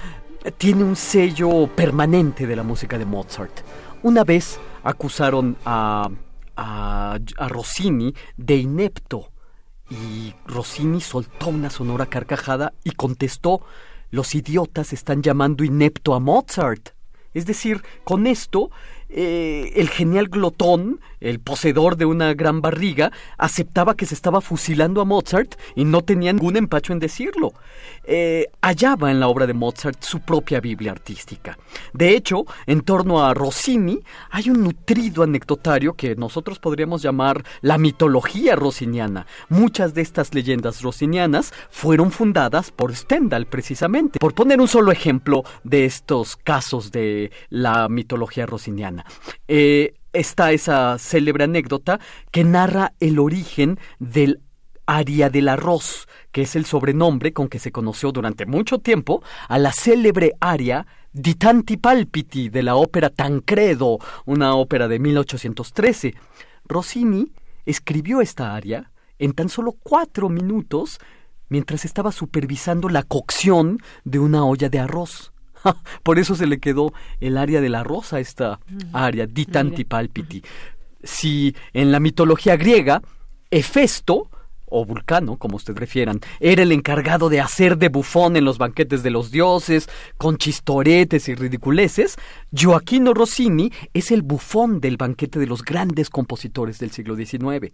[0.57, 3.61] tiene un sello permanente de la música de Mozart.
[4.03, 6.09] Una vez acusaron a,
[6.55, 9.31] a, a Rossini de inepto
[9.89, 13.61] y Rossini soltó una sonora carcajada y contestó
[14.11, 16.89] los idiotas están llamando inepto a Mozart.
[17.33, 18.71] Es decir, con esto
[19.07, 25.01] eh, el genial glotón, el poseedor de una gran barriga, aceptaba que se estaba fusilando
[25.01, 27.53] a Mozart y no tenía ningún empacho en decirlo.
[28.03, 31.57] Eh, hallaba en la obra de Mozart su propia Biblia artística.
[31.93, 33.99] De hecho, en torno a Rossini
[34.31, 39.25] hay un nutrido anecdotario que nosotros podríamos llamar la mitología rossiniana.
[39.49, 44.19] Muchas de estas leyendas rossinianas fueron fundadas por Stendhal precisamente.
[44.19, 49.05] Por poner un solo ejemplo de estos casos de la mitología rossiniana.
[49.47, 51.99] Eh, está esa célebre anécdota
[52.31, 54.41] que narra el origen del
[54.85, 59.59] aria del arroz, que es el sobrenombre con que se conoció durante mucho tiempo a
[59.59, 66.15] la célebre aria di tanti palpiti de la ópera Tancredo, una ópera de 1813.
[66.65, 67.31] Rossini
[67.65, 70.99] escribió esta aria en tan solo cuatro minutos
[71.49, 75.33] mientras estaba supervisando la cocción de una olla de arroz.
[76.03, 78.59] Por eso se le quedó el área de la rosa, esta
[78.93, 80.41] área, di tanti palpiti.
[81.03, 83.01] Si en la mitología griega,
[83.51, 84.29] Hefesto,
[84.69, 89.03] o Vulcano, como usted refieran, era el encargado de hacer de bufón en los banquetes
[89.03, 92.17] de los dioses, con chistoretes y ridiculeces,
[92.53, 97.73] Gioacchino Rossini es el bufón del banquete de los grandes compositores del siglo XIX.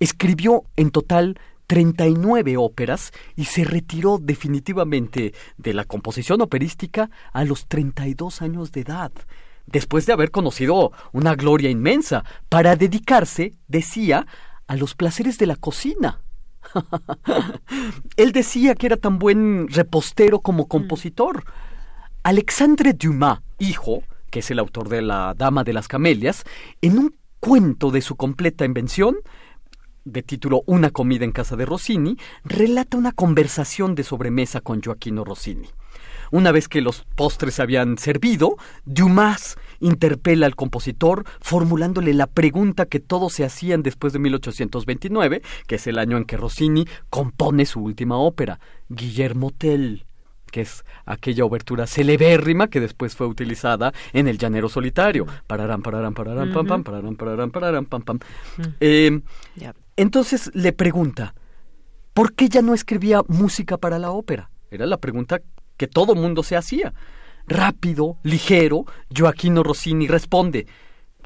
[0.00, 1.38] Escribió en total
[1.72, 8.82] 39 óperas y se retiró definitivamente de la composición operística a los 32 años de
[8.82, 9.10] edad,
[9.64, 14.26] después de haber conocido una gloria inmensa, para dedicarse, decía,
[14.66, 16.20] a los placeres de la cocina.
[18.18, 21.44] Él decía que era tan buen repostero como compositor.
[22.22, 26.44] Alexandre Dumas, hijo, que es el autor de La Dama de las Camelias,
[26.82, 29.16] en un cuento de su completa invención,
[30.04, 35.24] de título Una comida en casa de Rossini, relata una conversación de sobremesa con Joaquino
[35.24, 35.68] Rossini.
[36.30, 38.56] una vez que los postres se habían servido,
[38.86, 45.74] Dumas interpela al compositor formulándole la pregunta que todos se hacían después de 1829, que
[45.74, 50.06] es el año en que Rossini compone su última ópera, Guillermo Tell
[50.52, 55.26] que es aquella obertura celebérrima que después fue utilizada en El Llanero Solitario.
[55.46, 58.18] Pararán, pararán, pararán, pam, pam, pararán, pararán, pararán, pam, pam.
[58.78, 59.22] Eh,
[59.96, 61.34] entonces le pregunta,
[62.14, 64.50] ¿por qué ya no escribía música para la ópera?
[64.70, 65.40] Era la pregunta
[65.76, 66.94] que todo mundo se hacía.
[67.46, 70.66] Rápido, ligero, Joaquino Rossini responde,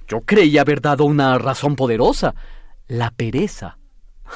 [0.08, 2.34] yo creí haber dado una razón poderosa,
[2.88, 3.78] la pereza.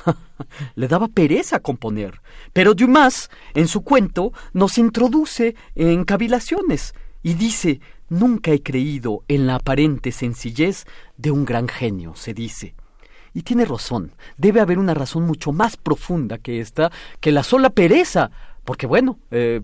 [0.75, 2.21] Le daba pereza componer.
[2.53, 9.47] Pero Dumas, en su cuento, nos introduce en cavilaciones y dice, nunca he creído en
[9.47, 10.85] la aparente sencillez
[11.17, 12.75] de un gran genio, se dice.
[13.35, 16.91] Y tiene razón, debe haber una razón mucho más profunda que esta,
[17.21, 18.31] que la sola pereza.
[18.65, 19.63] Porque bueno, eh,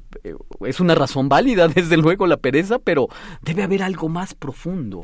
[0.64, 3.08] es una razón válida, desde luego, la pereza, pero
[3.42, 5.02] debe haber algo más profundo.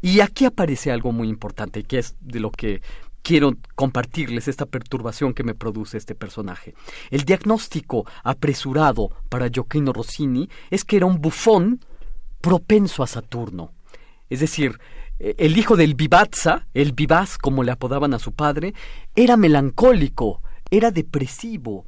[0.00, 2.82] Y aquí aparece algo muy importante, que es de lo que
[3.22, 6.74] quiero compartirles esta perturbación que me produce este personaje.
[7.10, 11.80] El diagnóstico apresurado para Gioacchino Rossini es que era un bufón
[12.40, 13.72] propenso a Saturno.
[14.28, 14.78] Es decir,
[15.22, 18.74] el hijo del vivazza, el vivaz como le apodaban a su padre,
[19.14, 21.86] era melancólico, era depresivo.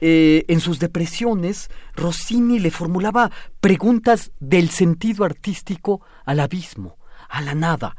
[0.00, 3.30] Eh, en sus depresiones, Rossini le formulaba
[3.60, 6.96] preguntas del sentido artístico al abismo,
[7.28, 7.94] a la nada.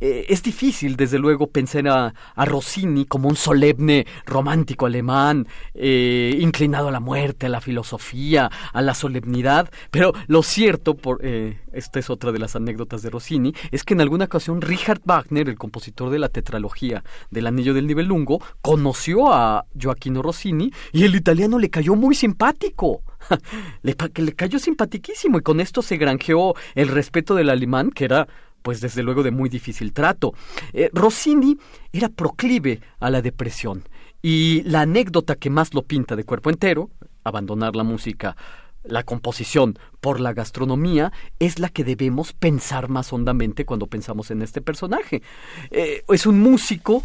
[0.00, 6.88] Eh, es difícil, desde luego, pensar a, Rossini como un solemne romántico alemán, eh, inclinado
[6.88, 11.98] a la muerte, a la filosofía, a la solemnidad, pero lo cierto, por, eh, esta
[11.98, 15.58] es otra de las anécdotas de Rossini, es que en alguna ocasión Richard Wagner, el
[15.58, 21.58] compositor de la tetralogía del Anillo del Nibelungo, conoció a Joaquino Rossini y el italiano
[21.58, 23.02] le cayó muy simpático.
[23.82, 28.28] le, le cayó simpatiquísimo y con esto se granjeó el respeto del alemán, que era
[28.66, 30.34] pues desde luego de muy difícil trato.
[30.72, 31.56] Eh, Rossini
[31.92, 33.84] era proclive a la depresión
[34.22, 36.90] y la anécdota que más lo pinta de cuerpo entero,
[37.22, 38.36] abandonar la música,
[38.82, 44.42] la composición por la gastronomía, es la que debemos pensar más hondamente cuando pensamos en
[44.42, 45.22] este personaje.
[45.70, 47.04] Eh, es un músico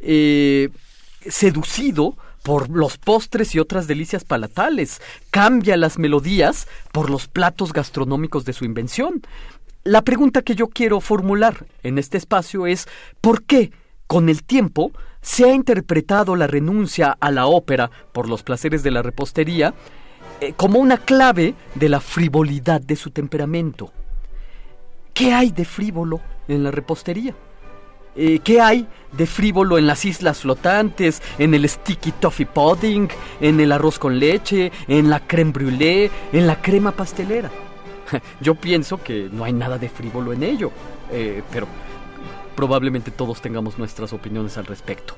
[0.00, 0.70] eh,
[1.28, 8.44] seducido por los postres y otras delicias palatales, cambia las melodías por los platos gastronómicos
[8.44, 9.22] de su invención.
[9.84, 12.86] La pregunta que yo quiero formular en este espacio es
[13.20, 13.72] ¿por qué
[14.06, 18.92] con el tiempo se ha interpretado la renuncia a la ópera por los placeres de
[18.92, 19.74] la repostería
[20.40, 23.90] eh, como una clave de la frivolidad de su temperamento?
[25.12, 27.34] ¿Qué hay de frívolo en la repostería?
[28.14, 33.08] Eh, ¿Qué hay de frívolo en las islas flotantes, en el sticky toffee pudding,
[33.40, 37.50] en el arroz con leche, en la creme brûlée, en la crema pastelera?
[38.40, 40.70] Yo pienso que no hay nada de frívolo en ello,
[41.10, 41.66] eh, pero
[42.54, 45.14] probablemente todos tengamos nuestras opiniones al respecto.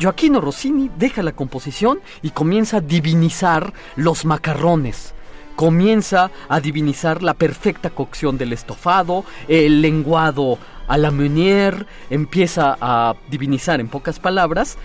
[0.00, 5.14] Joaquino Rossini deja la composición y comienza a divinizar los macarrones.
[5.54, 13.14] Comienza a divinizar la perfecta cocción del estofado, el lenguado a la meunier, empieza a
[13.30, 14.76] divinizar en pocas palabras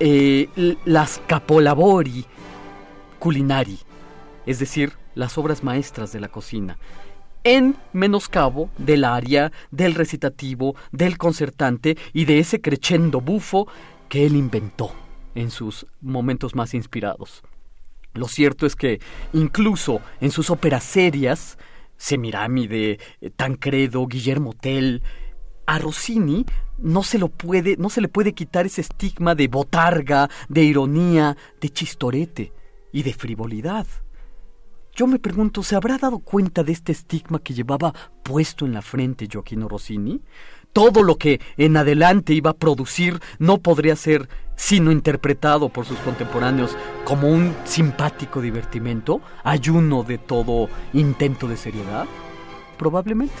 [0.00, 0.48] eh,
[0.84, 2.24] las capolabori
[3.20, 3.78] culinari,
[4.46, 6.78] es decir, las obras maestras de la cocina,
[7.44, 13.66] en menoscabo del aria, del recitativo, del concertante y de ese crescendo bufo
[14.08, 14.92] que él inventó
[15.34, 17.42] en sus momentos más inspirados.
[18.12, 19.00] Lo cierto es que
[19.32, 21.58] incluso en sus óperas serias,
[21.96, 22.98] Semiramide,
[23.36, 25.02] Tancredo, Guillermo Tell,
[25.66, 26.44] a Rossini
[26.78, 31.36] no se lo puede, no se le puede quitar ese estigma de botarga, de ironía,
[31.60, 32.52] de chistorete
[32.92, 33.86] y de frivolidad.
[35.00, 38.82] Yo me pregunto, ¿se habrá dado cuenta de este estigma que llevaba puesto en la
[38.82, 40.20] frente Joaquino Rossini?
[40.74, 45.96] Todo lo que en adelante iba a producir no podría ser sino interpretado por sus
[46.00, 52.04] contemporáneos como un simpático divertimento, ayuno de todo intento de seriedad?
[52.76, 53.32] Probablemente.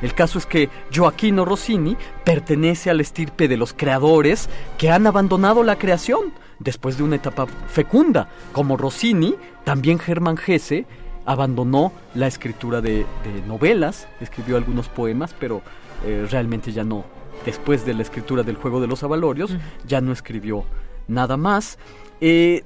[0.00, 5.64] El caso es que Joaquino Rossini pertenece al estirpe de los creadores que han abandonado
[5.64, 8.28] la creación después de una etapa fecunda.
[8.52, 9.34] Como Rossini,
[9.64, 10.86] también Germán Gese
[11.28, 13.04] abandonó la escritura de,
[13.46, 15.60] novelas, escribió algunos poemas, pero
[16.04, 17.04] eh, realmente ya no.
[17.44, 19.54] Después de la escritura del Juego de los Avalorios,
[19.86, 20.64] ya no escribió
[21.06, 21.78] nada más.
[22.22, 22.64] Eh,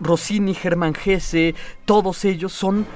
[0.00, 1.54] Rossini, Germán Gese,
[1.86, 2.86] todos ellos son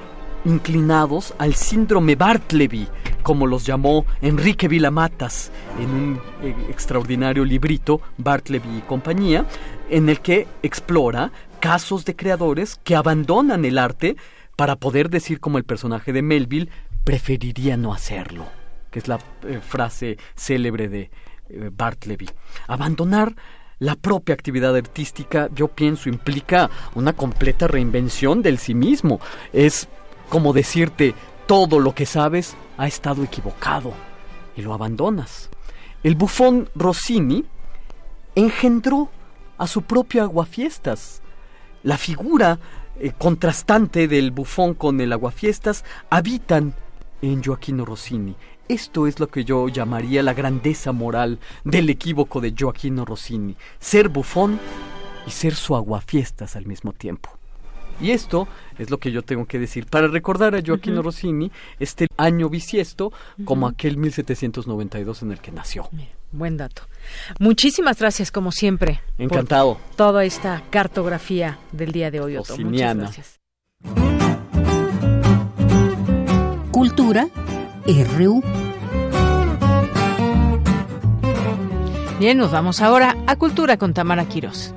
[0.45, 2.87] inclinados al síndrome Bartleby,
[3.23, 5.51] como los llamó Enrique Vilamatas
[5.81, 9.47] en un eh, extraordinario librito, Bartleby y compañía,
[9.89, 14.17] en el que explora casos de creadores que abandonan el arte
[14.63, 16.69] para poder decir como el personaje de Melville,
[17.03, 18.47] preferiría no hacerlo,
[18.93, 21.11] que es la eh, frase célebre de
[21.49, 22.31] eh, Bartleby.
[22.69, 23.35] Abandonar
[23.81, 29.19] la propia actividad artística, yo pienso, implica una completa reinvención del sí mismo.
[29.53, 29.89] Es
[30.29, 31.17] como decirte,
[31.49, 33.93] todo lo que sabes ha estado equivocado
[34.57, 35.51] y lo abandonas.
[36.05, 37.45] El bufón Rossini
[38.37, 39.11] engendró
[39.59, 41.21] a su propio aguafiestas.
[41.83, 42.61] La figura
[43.01, 46.75] eh, contrastante del bufón con el aguafiestas habitan
[47.23, 48.35] en Joaquino Rossini.
[48.69, 54.09] Esto es lo que yo llamaría la grandeza moral del equívoco de Joaquino Rossini, ser
[54.09, 54.59] bufón
[55.27, 57.31] y ser su aguafiestas al mismo tiempo.
[58.01, 58.49] Y esto
[58.79, 63.13] es lo que yo tengo que decir para recordar a Joaquino Rossini este año bisiesto
[63.45, 65.89] como aquel 1792 en el que nació.
[66.33, 66.83] buen dato.
[67.39, 69.01] Muchísimas gracias como siempre.
[69.19, 69.79] Encantado.
[69.97, 72.57] toda esta cartografía del día de hoy, Otto.
[72.59, 73.41] Muchas gracias.
[76.71, 77.29] Cultura
[77.87, 78.43] RU.
[82.19, 84.73] Bien, nos vamos ahora a Cultura con Tamara Quirós.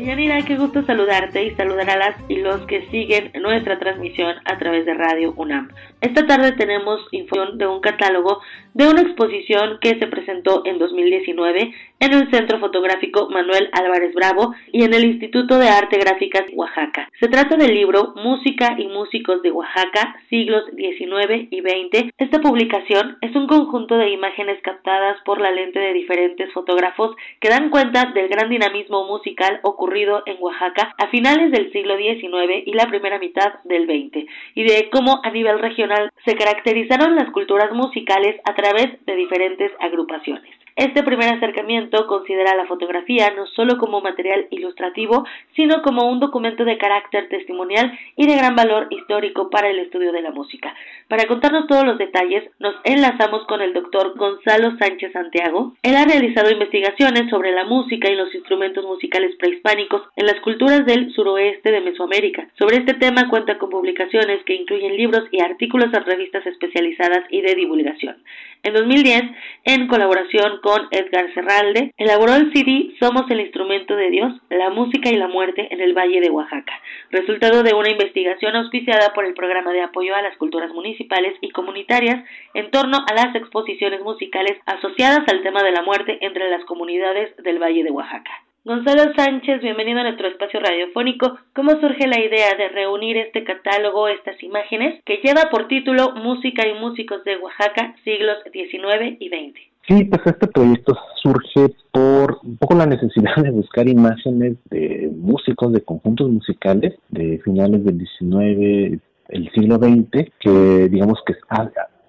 [0.00, 4.56] Deyanira, qué gusto saludarte y saludar a las y los que siguen nuestra transmisión a
[4.56, 5.68] través de Radio UNAM.
[6.00, 8.40] Esta tarde tenemos información de un catálogo
[8.72, 14.54] de una exposición que se presentó en 2019 en el Centro Fotográfico Manuel Álvarez Bravo
[14.72, 17.10] y en el Instituto de Arte Gráficas Oaxaca.
[17.20, 22.10] Se trata del libro Música y Músicos de Oaxaca, siglos XIX y XX.
[22.16, 27.50] Esta publicación es un conjunto de imágenes captadas por la lente de diferentes fotógrafos que
[27.50, 29.89] dan cuenta del gran dinamismo musical ocurrido
[30.26, 34.88] en Oaxaca a finales del siglo XIX y la primera mitad del XX, y de
[34.90, 40.54] cómo a nivel regional se caracterizaron las culturas musicales a través de diferentes agrupaciones.
[40.80, 46.64] Este primer acercamiento considera la fotografía no solo como material ilustrativo, sino como un documento
[46.64, 50.74] de carácter testimonial y de gran valor histórico para el estudio de la música.
[51.06, 55.74] Para contarnos todos los detalles, nos enlazamos con el doctor Gonzalo Sánchez Santiago.
[55.82, 60.86] Él ha realizado investigaciones sobre la música y los instrumentos musicales prehispánicos en las culturas
[60.86, 62.48] del suroeste de Mesoamérica.
[62.58, 67.42] Sobre este tema cuenta con publicaciones que incluyen libros y artículos en revistas especializadas y
[67.42, 68.16] de divulgación.
[68.62, 69.22] En 2010,
[69.64, 75.10] en colaboración con Edgar Serralde, elaboró el CD Somos el instrumento de Dios, la música
[75.10, 76.72] y la muerte en el Valle de Oaxaca,
[77.10, 81.50] resultado de una investigación auspiciada por el Programa de Apoyo a las Culturas Municipales y
[81.50, 82.24] Comunitarias
[82.54, 87.36] en torno a las exposiciones musicales asociadas al tema de la muerte entre las comunidades
[87.38, 88.30] del Valle de Oaxaca.
[88.62, 91.38] Gonzalo Sánchez, bienvenido a nuestro espacio radiofónico.
[91.54, 96.68] ¿Cómo surge la idea de reunir este catálogo, estas imágenes, que lleva por título Música
[96.68, 99.69] y Músicos de Oaxaca, siglos XIX y XX?
[99.90, 105.72] Sí, pues este proyecto surge por un poco la necesidad de buscar imágenes de músicos,
[105.72, 111.34] de conjuntos musicales de finales del XIX, el siglo XX, que digamos que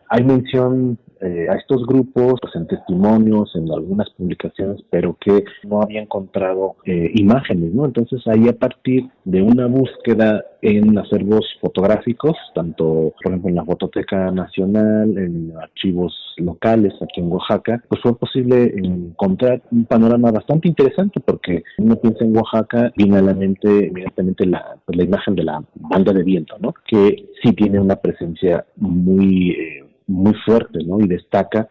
[0.09, 5.81] hay mención eh, a estos grupos pues, en testimonios, en algunas publicaciones, pero que no
[5.81, 7.85] había encontrado eh, imágenes, ¿no?
[7.85, 13.65] Entonces ahí a partir de una búsqueda en acervos fotográficos, tanto por ejemplo en la
[13.65, 20.67] Fototeca Nacional, en archivos locales aquí en Oaxaca, pues fue posible encontrar un panorama bastante
[20.67, 25.43] interesante porque uno piensa en Oaxaca, a la mente inmediatamente la, pues, la imagen de
[25.43, 26.73] la banda de viento, ¿no?
[26.87, 29.51] Que sí tiene una presencia muy...
[29.51, 30.99] Eh, muy fuerte, ¿no?
[30.99, 31.69] Y destaca.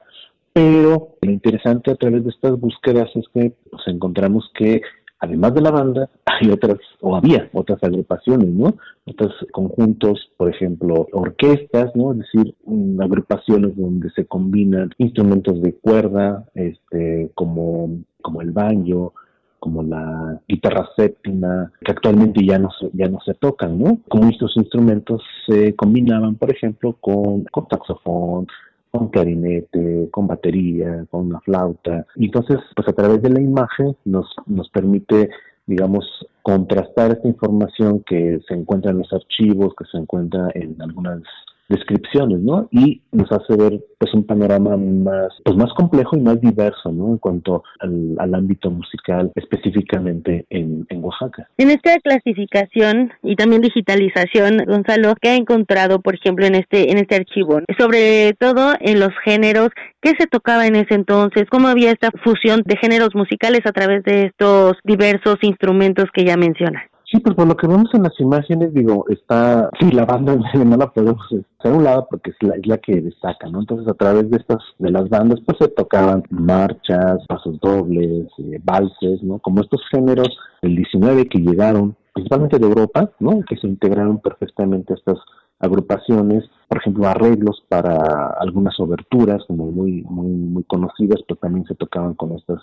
[0.52, 4.82] Pero lo interesante a través de estas búsquedas es que nos encontramos que
[5.20, 8.74] además de la banda, hay otras, o había otras agrupaciones, ¿no?
[9.06, 12.12] Otros conjuntos, por ejemplo, orquestas, ¿no?
[12.12, 12.54] Es decir,
[13.00, 19.12] agrupaciones donde se combinan instrumentos de cuerda, este, como, como el baño,
[19.60, 23.98] como la guitarra séptima, que actualmente ya no se, ya no se tocan, ¿no?
[24.08, 28.46] Como estos instrumentos se combinaban, por ejemplo, con, con saxofón,
[28.90, 32.06] con clarinete, con batería, con una flauta.
[32.16, 35.30] Y entonces, pues a través de la imagen nos, nos permite,
[35.66, 36.04] digamos,
[36.42, 41.22] contrastar esta información que se encuentra en los archivos, que se encuentra en algunas
[41.70, 42.68] descripciones, ¿no?
[42.70, 47.08] Y nos hace ver pues un panorama más pues más complejo y más diverso, ¿no?
[47.08, 51.48] En cuanto al, ámbito musical específicamente en, en, Oaxaca.
[51.58, 56.98] En esta clasificación y también digitalización, Gonzalo, ¿qué ha encontrado, por ejemplo, en este en
[56.98, 57.60] este archivo?
[57.78, 59.70] Sobre todo en los géneros,
[60.00, 61.44] ¿qué se tocaba en ese entonces?
[61.50, 66.36] ¿Cómo había esta fusión de géneros musicales a través de estos diversos instrumentos que ya
[66.36, 66.89] mencionas?
[67.10, 70.76] Sí, pues por lo que vemos en las imágenes, digo, está, sí, la banda no
[70.76, 73.60] la podemos hacer a un lado porque es la, es la que destaca, ¿no?
[73.60, 78.60] Entonces a través de estas, de las bandas, pues se tocaban marchas, pasos dobles, eh,
[78.62, 79.40] valses, ¿no?
[79.40, 80.28] Como estos géneros
[80.62, 83.40] del 19 que llegaron principalmente de Europa, ¿no?
[83.48, 85.18] Que se integraron perfectamente a estas
[85.58, 91.74] agrupaciones, por ejemplo, arreglos para algunas oberturas como muy muy muy conocidas, pero también se
[91.74, 92.60] tocaban con estas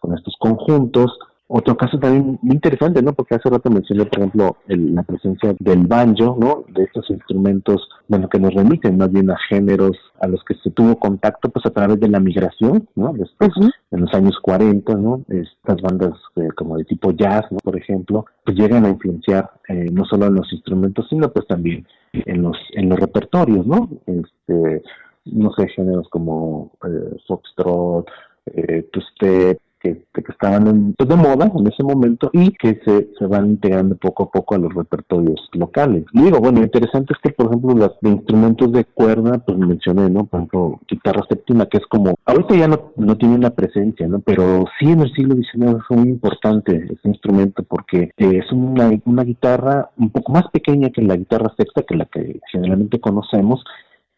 [0.00, 1.16] con estos conjuntos.
[1.48, 3.12] Otro caso también muy interesante, ¿no?
[3.12, 6.64] Porque hace rato mencioné, por ejemplo, la presencia del banjo, ¿no?
[6.74, 10.70] De estos instrumentos, bueno, que nos remiten más bien a géneros a los que se
[10.70, 13.12] tuvo contacto, pues a través de la migración, ¿no?
[13.12, 13.50] Después,
[13.92, 15.24] en los años 40, ¿no?
[15.28, 17.58] Estas bandas eh, como de tipo jazz, ¿no?
[17.62, 21.86] Por ejemplo, pues llegan a influenciar eh, no solo en los instrumentos, sino pues también
[22.12, 23.88] en los en los repertorios, ¿no?
[24.06, 24.82] Este,
[25.26, 28.08] no sé, géneros como eh, foxtrot,
[28.46, 29.58] eh, two-step,
[29.94, 34.24] que, estaban pues, de moda en ese momento y que se, se van integrando poco
[34.24, 36.04] a poco a los repertorios locales.
[36.12, 40.24] Y digo, bueno, interesante es que, por ejemplo, los instrumentos de cuerda, pues mencioné, ¿no?
[40.26, 44.20] Por ejemplo, guitarra séptima, que es como, ahorita ya no, no tiene una presencia, ¿no?
[44.20, 48.90] Pero sí en el siglo XIX fue muy importante ese instrumento porque eh, es una,
[49.04, 53.64] una guitarra un poco más pequeña que la guitarra sexta, que la que generalmente conocemos,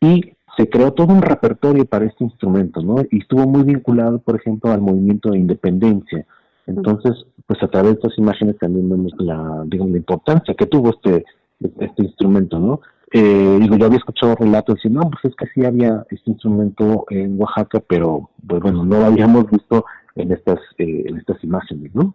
[0.00, 2.96] y se creó todo un repertorio para este instrumento, ¿no?
[3.10, 6.26] Y estuvo muy vinculado, por ejemplo, al movimiento de independencia.
[6.66, 7.14] Entonces,
[7.46, 11.24] pues a través de estas imágenes también vemos la, digamos, la importancia que tuvo este,
[11.60, 12.80] este instrumento, ¿no?
[13.12, 17.06] Eh, digo, yo había escuchado relatos diciendo, no, pues es que sí había este instrumento
[17.08, 19.86] en Oaxaca, pero pues bueno, no lo habíamos visto
[20.16, 22.14] en estas, eh, en estas imágenes, ¿no?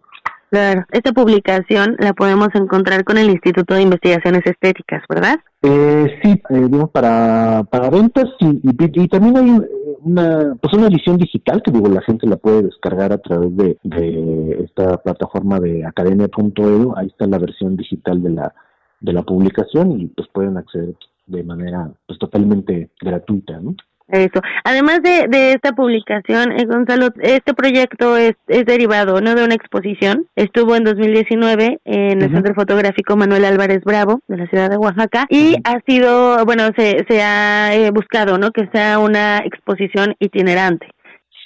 [0.54, 5.40] Claro, esta publicación la podemos encontrar con el Instituto de Investigaciones Estéticas, ¿verdad?
[5.62, 9.60] Eh, sí, eh, digo, para, para ventas y, y, también hay
[10.04, 13.78] una, pues una edición digital que digo, la gente la puede descargar a través de,
[13.82, 18.54] de esta plataforma de academia.edu, ahí está la versión digital de la,
[19.00, 20.94] de la publicación y pues pueden acceder
[21.26, 23.74] de manera pues totalmente gratuita, ¿no?
[24.08, 24.40] Eso.
[24.64, 29.54] Además de, de esta publicación, eh, Gonzalo, este proyecto es, es derivado no de una
[29.54, 30.26] exposición.
[30.36, 35.26] Estuvo en 2019 en el Centro Fotográfico Manuel Álvarez Bravo de la ciudad de Oaxaca
[35.30, 38.50] y ha sido, bueno, se, se ha eh, buscado, ¿no?
[38.50, 40.86] Que sea una exposición itinerante.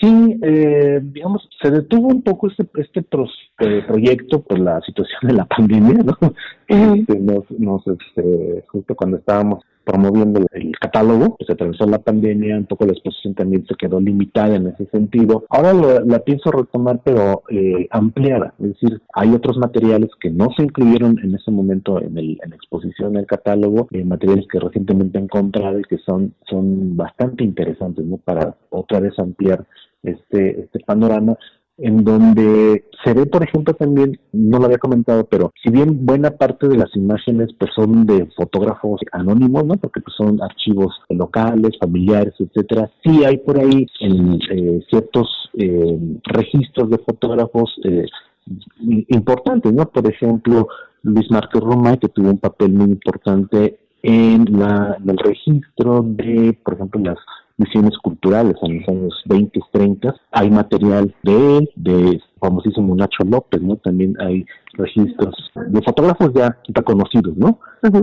[0.00, 5.32] Sí, eh, digamos, se detuvo un poco este, este eh, proyecto por la situación de
[5.32, 6.16] la pandemia, ¿no?
[6.66, 12.66] Este, nos, nos, este, justo cuando estábamos promoviendo el catálogo, pues atravesó la pandemia, un
[12.66, 15.46] poco la exposición también se quedó limitada en ese sentido.
[15.48, 15.72] Ahora
[16.04, 21.18] la pienso retomar, pero eh, ampliada, es decir, hay otros materiales que no se incluyeron
[21.20, 25.18] en ese momento en, el, en la exposición, en el catálogo, eh, materiales que recientemente
[25.18, 28.18] he encontrado y que son, son bastante interesantes, ¿no?
[28.18, 29.64] Para otra vez ampliar
[30.02, 31.38] este, este panorama
[31.78, 36.32] en donde se ve, por ejemplo, también, no lo había comentado, pero si bien buena
[36.32, 39.74] parte de las imágenes pues son de fotógrafos anónimos, ¿no?
[39.76, 45.98] Porque pues, son archivos locales, familiares, etcétera, sí hay por ahí en eh, ciertos eh,
[46.24, 48.06] registros de fotógrafos eh,
[49.08, 49.88] importantes, ¿no?
[49.88, 50.68] Por ejemplo,
[51.02, 56.58] Luis Márquez Romay, que tuvo un papel muy importante en, la, en el registro de,
[56.64, 57.18] por ejemplo, las
[57.58, 60.14] misiones culturales en los años 20, 30.
[60.32, 63.76] Hay material de él, de famosísimo Nacho López, ¿no?
[63.76, 67.58] También hay registros de fotógrafos ya reconocidos, ¿no?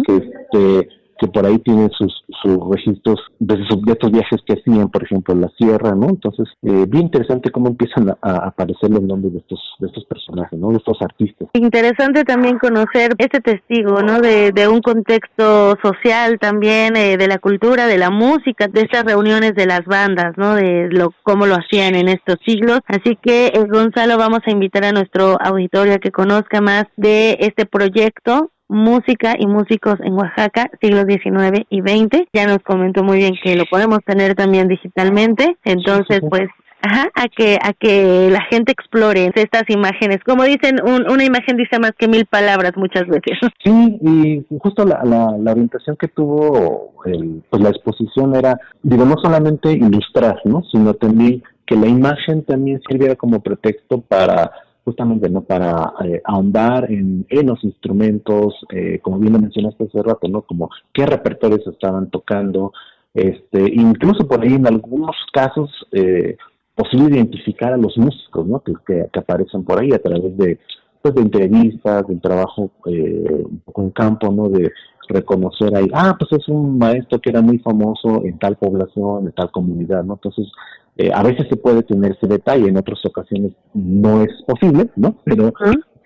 [0.06, 0.90] Que este,
[1.20, 5.34] que por ahí tienen sus, sus registros de, sus, estos viajes que hacían, por ejemplo,
[5.34, 6.10] en la sierra, ¿no?
[6.10, 10.58] Entonces, eh, bien interesante cómo empiezan a, aparecer los nombres de estos, de estos personajes,
[10.60, 10.70] ¿no?
[10.70, 11.48] De estos artistas.
[11.54, 14.20] Interesante también conocer este testigo, ¿no?
[14.20, 19.06] De, de un contexto social también, eh, de la cultura, de la música, de estas
[19.06, 20.56] reuniones de las bandas, ¿no?
[20.56, 22.80] De lo cómo lo hacían en estos siglos.
[22.88, 27.38] Así que, eh, Gonzalo, vamos a invitar a nuestro auditorio a que conozca más de
[27.40, 32.28] este proyecto música y músicos en Oaxaca, siglos XIX y XX.
[32.34, 35.58] Ya nos comentó muy bien que lo podemos tener también digitalmente.
[35.64, 36.50] Entonces, pues
[36.88, 40.20] Ajá, a que a que la gente explore estas imágenes.
[40.24, 43.40] Como dicen, una imagen dice más que mil palabras muchas veces.
[43.64, 49.16] Sí, y justo la, la, orientación que tuvo el, pues la exposición era, digo, no
[49.24, 50.62] solamente ilustrar, ¿no?
[50.72, 54.52] Sino también que la imagen también sirviera como pretexto para
[54.86, 60.04] justamente no para eh, ahondar en, en, los instrumentos, eh, como bien lo mencionaste hace
[60.04, 60.44] rato, ¿no?
[60.44, 62.72] Como qué repertorios estaban tocando,
[63.16, 66.38] este, incluso por ahí en algunos casos eh,
[66.76, 68.60] posible identificar a los músicos, ¿no?
[68.60, 70.60] Que, que, aparecen por ahí a través de,
[71.02, 74.50] pues, de entrevistas, del trabajo eh, un poco en campo, ¿no?
[74.50, 74.72] De
[75.08, 79.32] reconocer ahí, ah, pues es un maestro que era muy famoso en tal población, en
[79.32, 80.14] tal comunidad, ¿no?
[80.16, 80.48] Entonces,
[80.98, 85.16] eh, a veces se puede tener ese detalle, en otras ocasiones no es posible, ¿no?
[85.26, 85.54] Pero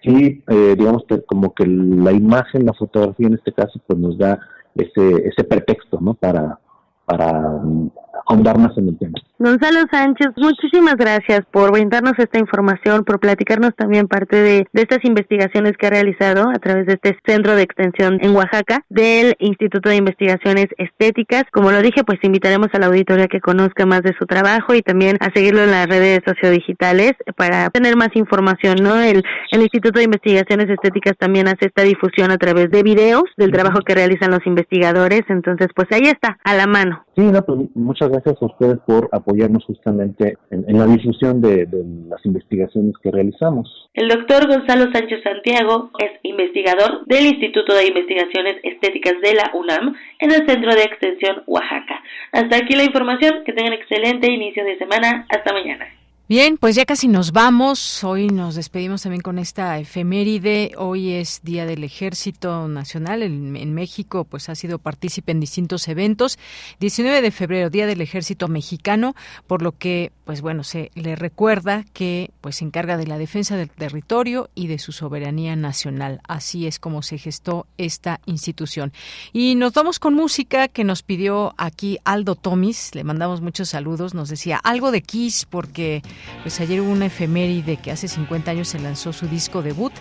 [0.01, 4.17] sí, eh, digamos que como que la imagen, la fotografía en este caso, pues nos
[4.17, 4.39] da
[4.75, 6.15] ese, ese pretexto, ¿no?
[6.15, 6.59] Para,
[7.05, 7.91] para mm,
[8.29, 9.13] ahondar más en el tema.
[9.39, 14.99] Gonzalo Sánchez, muchísimas gracias por brindarnos esta información, por platicarnos también parte de, de, estas
[15.03, 19.89] investigaciones que ha realizado a través de este centro de extensión en Oaxaca del Instituto
[19.89, 21.43] de Investigaciones Estéticas.
[21.51, 24.81] Como lo dije, pues invitaremos a la auditoría que conozca más de su trabajo y
[24.81, 28.99] también a seguirlo en las redes sociodigitales para tener más información, ¿no?
[28.99, 33.51] El, el Instituto de Investigaciones Estéticas también hace esta difusión a través de videos del
[33.51, 37.05] trabajo que realizan los investigadores, entonces pues ahí está, a la mano.
[37.19, 42.25] Pues muchas gracias a ustedes por apoyarnos justamente en, en la difusión de, de, las
[42.25, 43.89] investigaciones que realizamos.
[43.93, 49.95] El doctor Gonzalo Sánchez Santiago es investigador del Instituto de Investigaciones Estéticas de la UNAM
[50.19, 52.01] en el Centro de Extensión Oaxaca.
[52.31, 55.98] Hasta aquí la información, que tengan excelente inicio de semana, hasta mañana.
[56.29, 58.03] Bien, pues ya casi nos vamos.
[58.03, 60.73] Hoy nos despedimos también con esta efeméride.
[60.77, 63.23] Hoy es Día del Ejército Nacional.
[63.23, 66.37] En, México, pues ha sido partícipe en distintos eventos.
[66.81, 69.15] 19 de febrero, Día del Ejército Mexicano,
[69.47, 73.57] por lo que, pues bueno, se le recuerda que pues se encarga de la defensa
[73.57, 76.21] del territorio y de su soberanía nacional.
[76.27, 78.93] Así es como se gestó esta institución.
[79.33, 82.93] Y nos vamos con música que nos pidió aquí Aldo Tomis.
[82.93, 84.13] Le mandamos muchos saludos.
[84.13, 86.03] Nos decía algo de Kiss porque
[86.43, 89.93] pues ayer hubo una efeméride que hace 50 años se lanzó su disco debut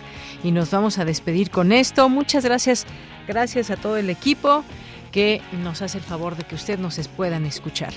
[0.43, 2.09] y nos vamos a despedir con esto.
[2.09, 2.85] Muchas gracias,
[3.27, 4.63] gracias a todo el equipo
[5.11, 7.93] que nos hace el favor de que ustedes nos puedan escuchar.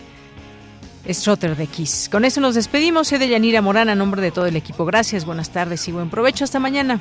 [1.09, 2.09] Strotter de Kiss.
[2.11, 3.09] Con eso nos despedimos.
[3.09, 4.85] Soy de Yanira Morán a nombre de todo el equipo.
[4.85, 6.44] Gracias, buenas tardes y buen provecho.
[6.44, 7.01] Hasta mañana.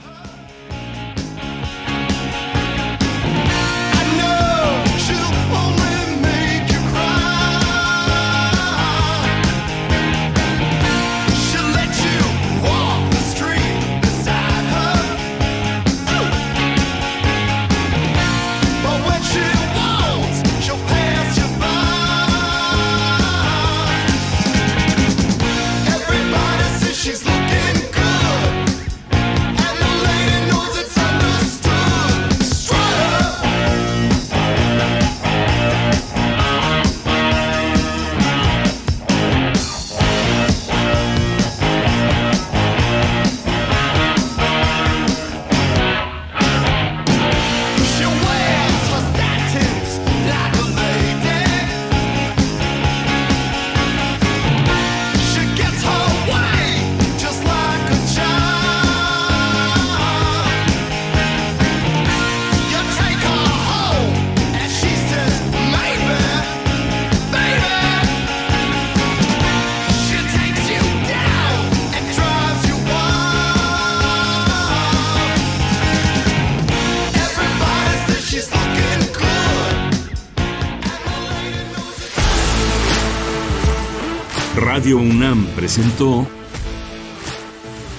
[84.81, 86.27] Radio UNAM presentó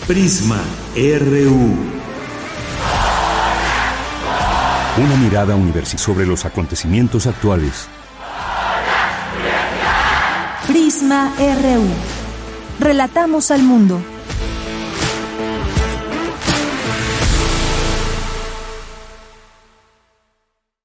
[0.08, 0.58] Prisma
[0.96, 1.76] RU.
[4.96, 7.86] Una mirada universitaria sobre los acontecimientos actuales.
[10.66, 11.86] Prisma RU.
[12.84, 14.02] Relatamos al mundo.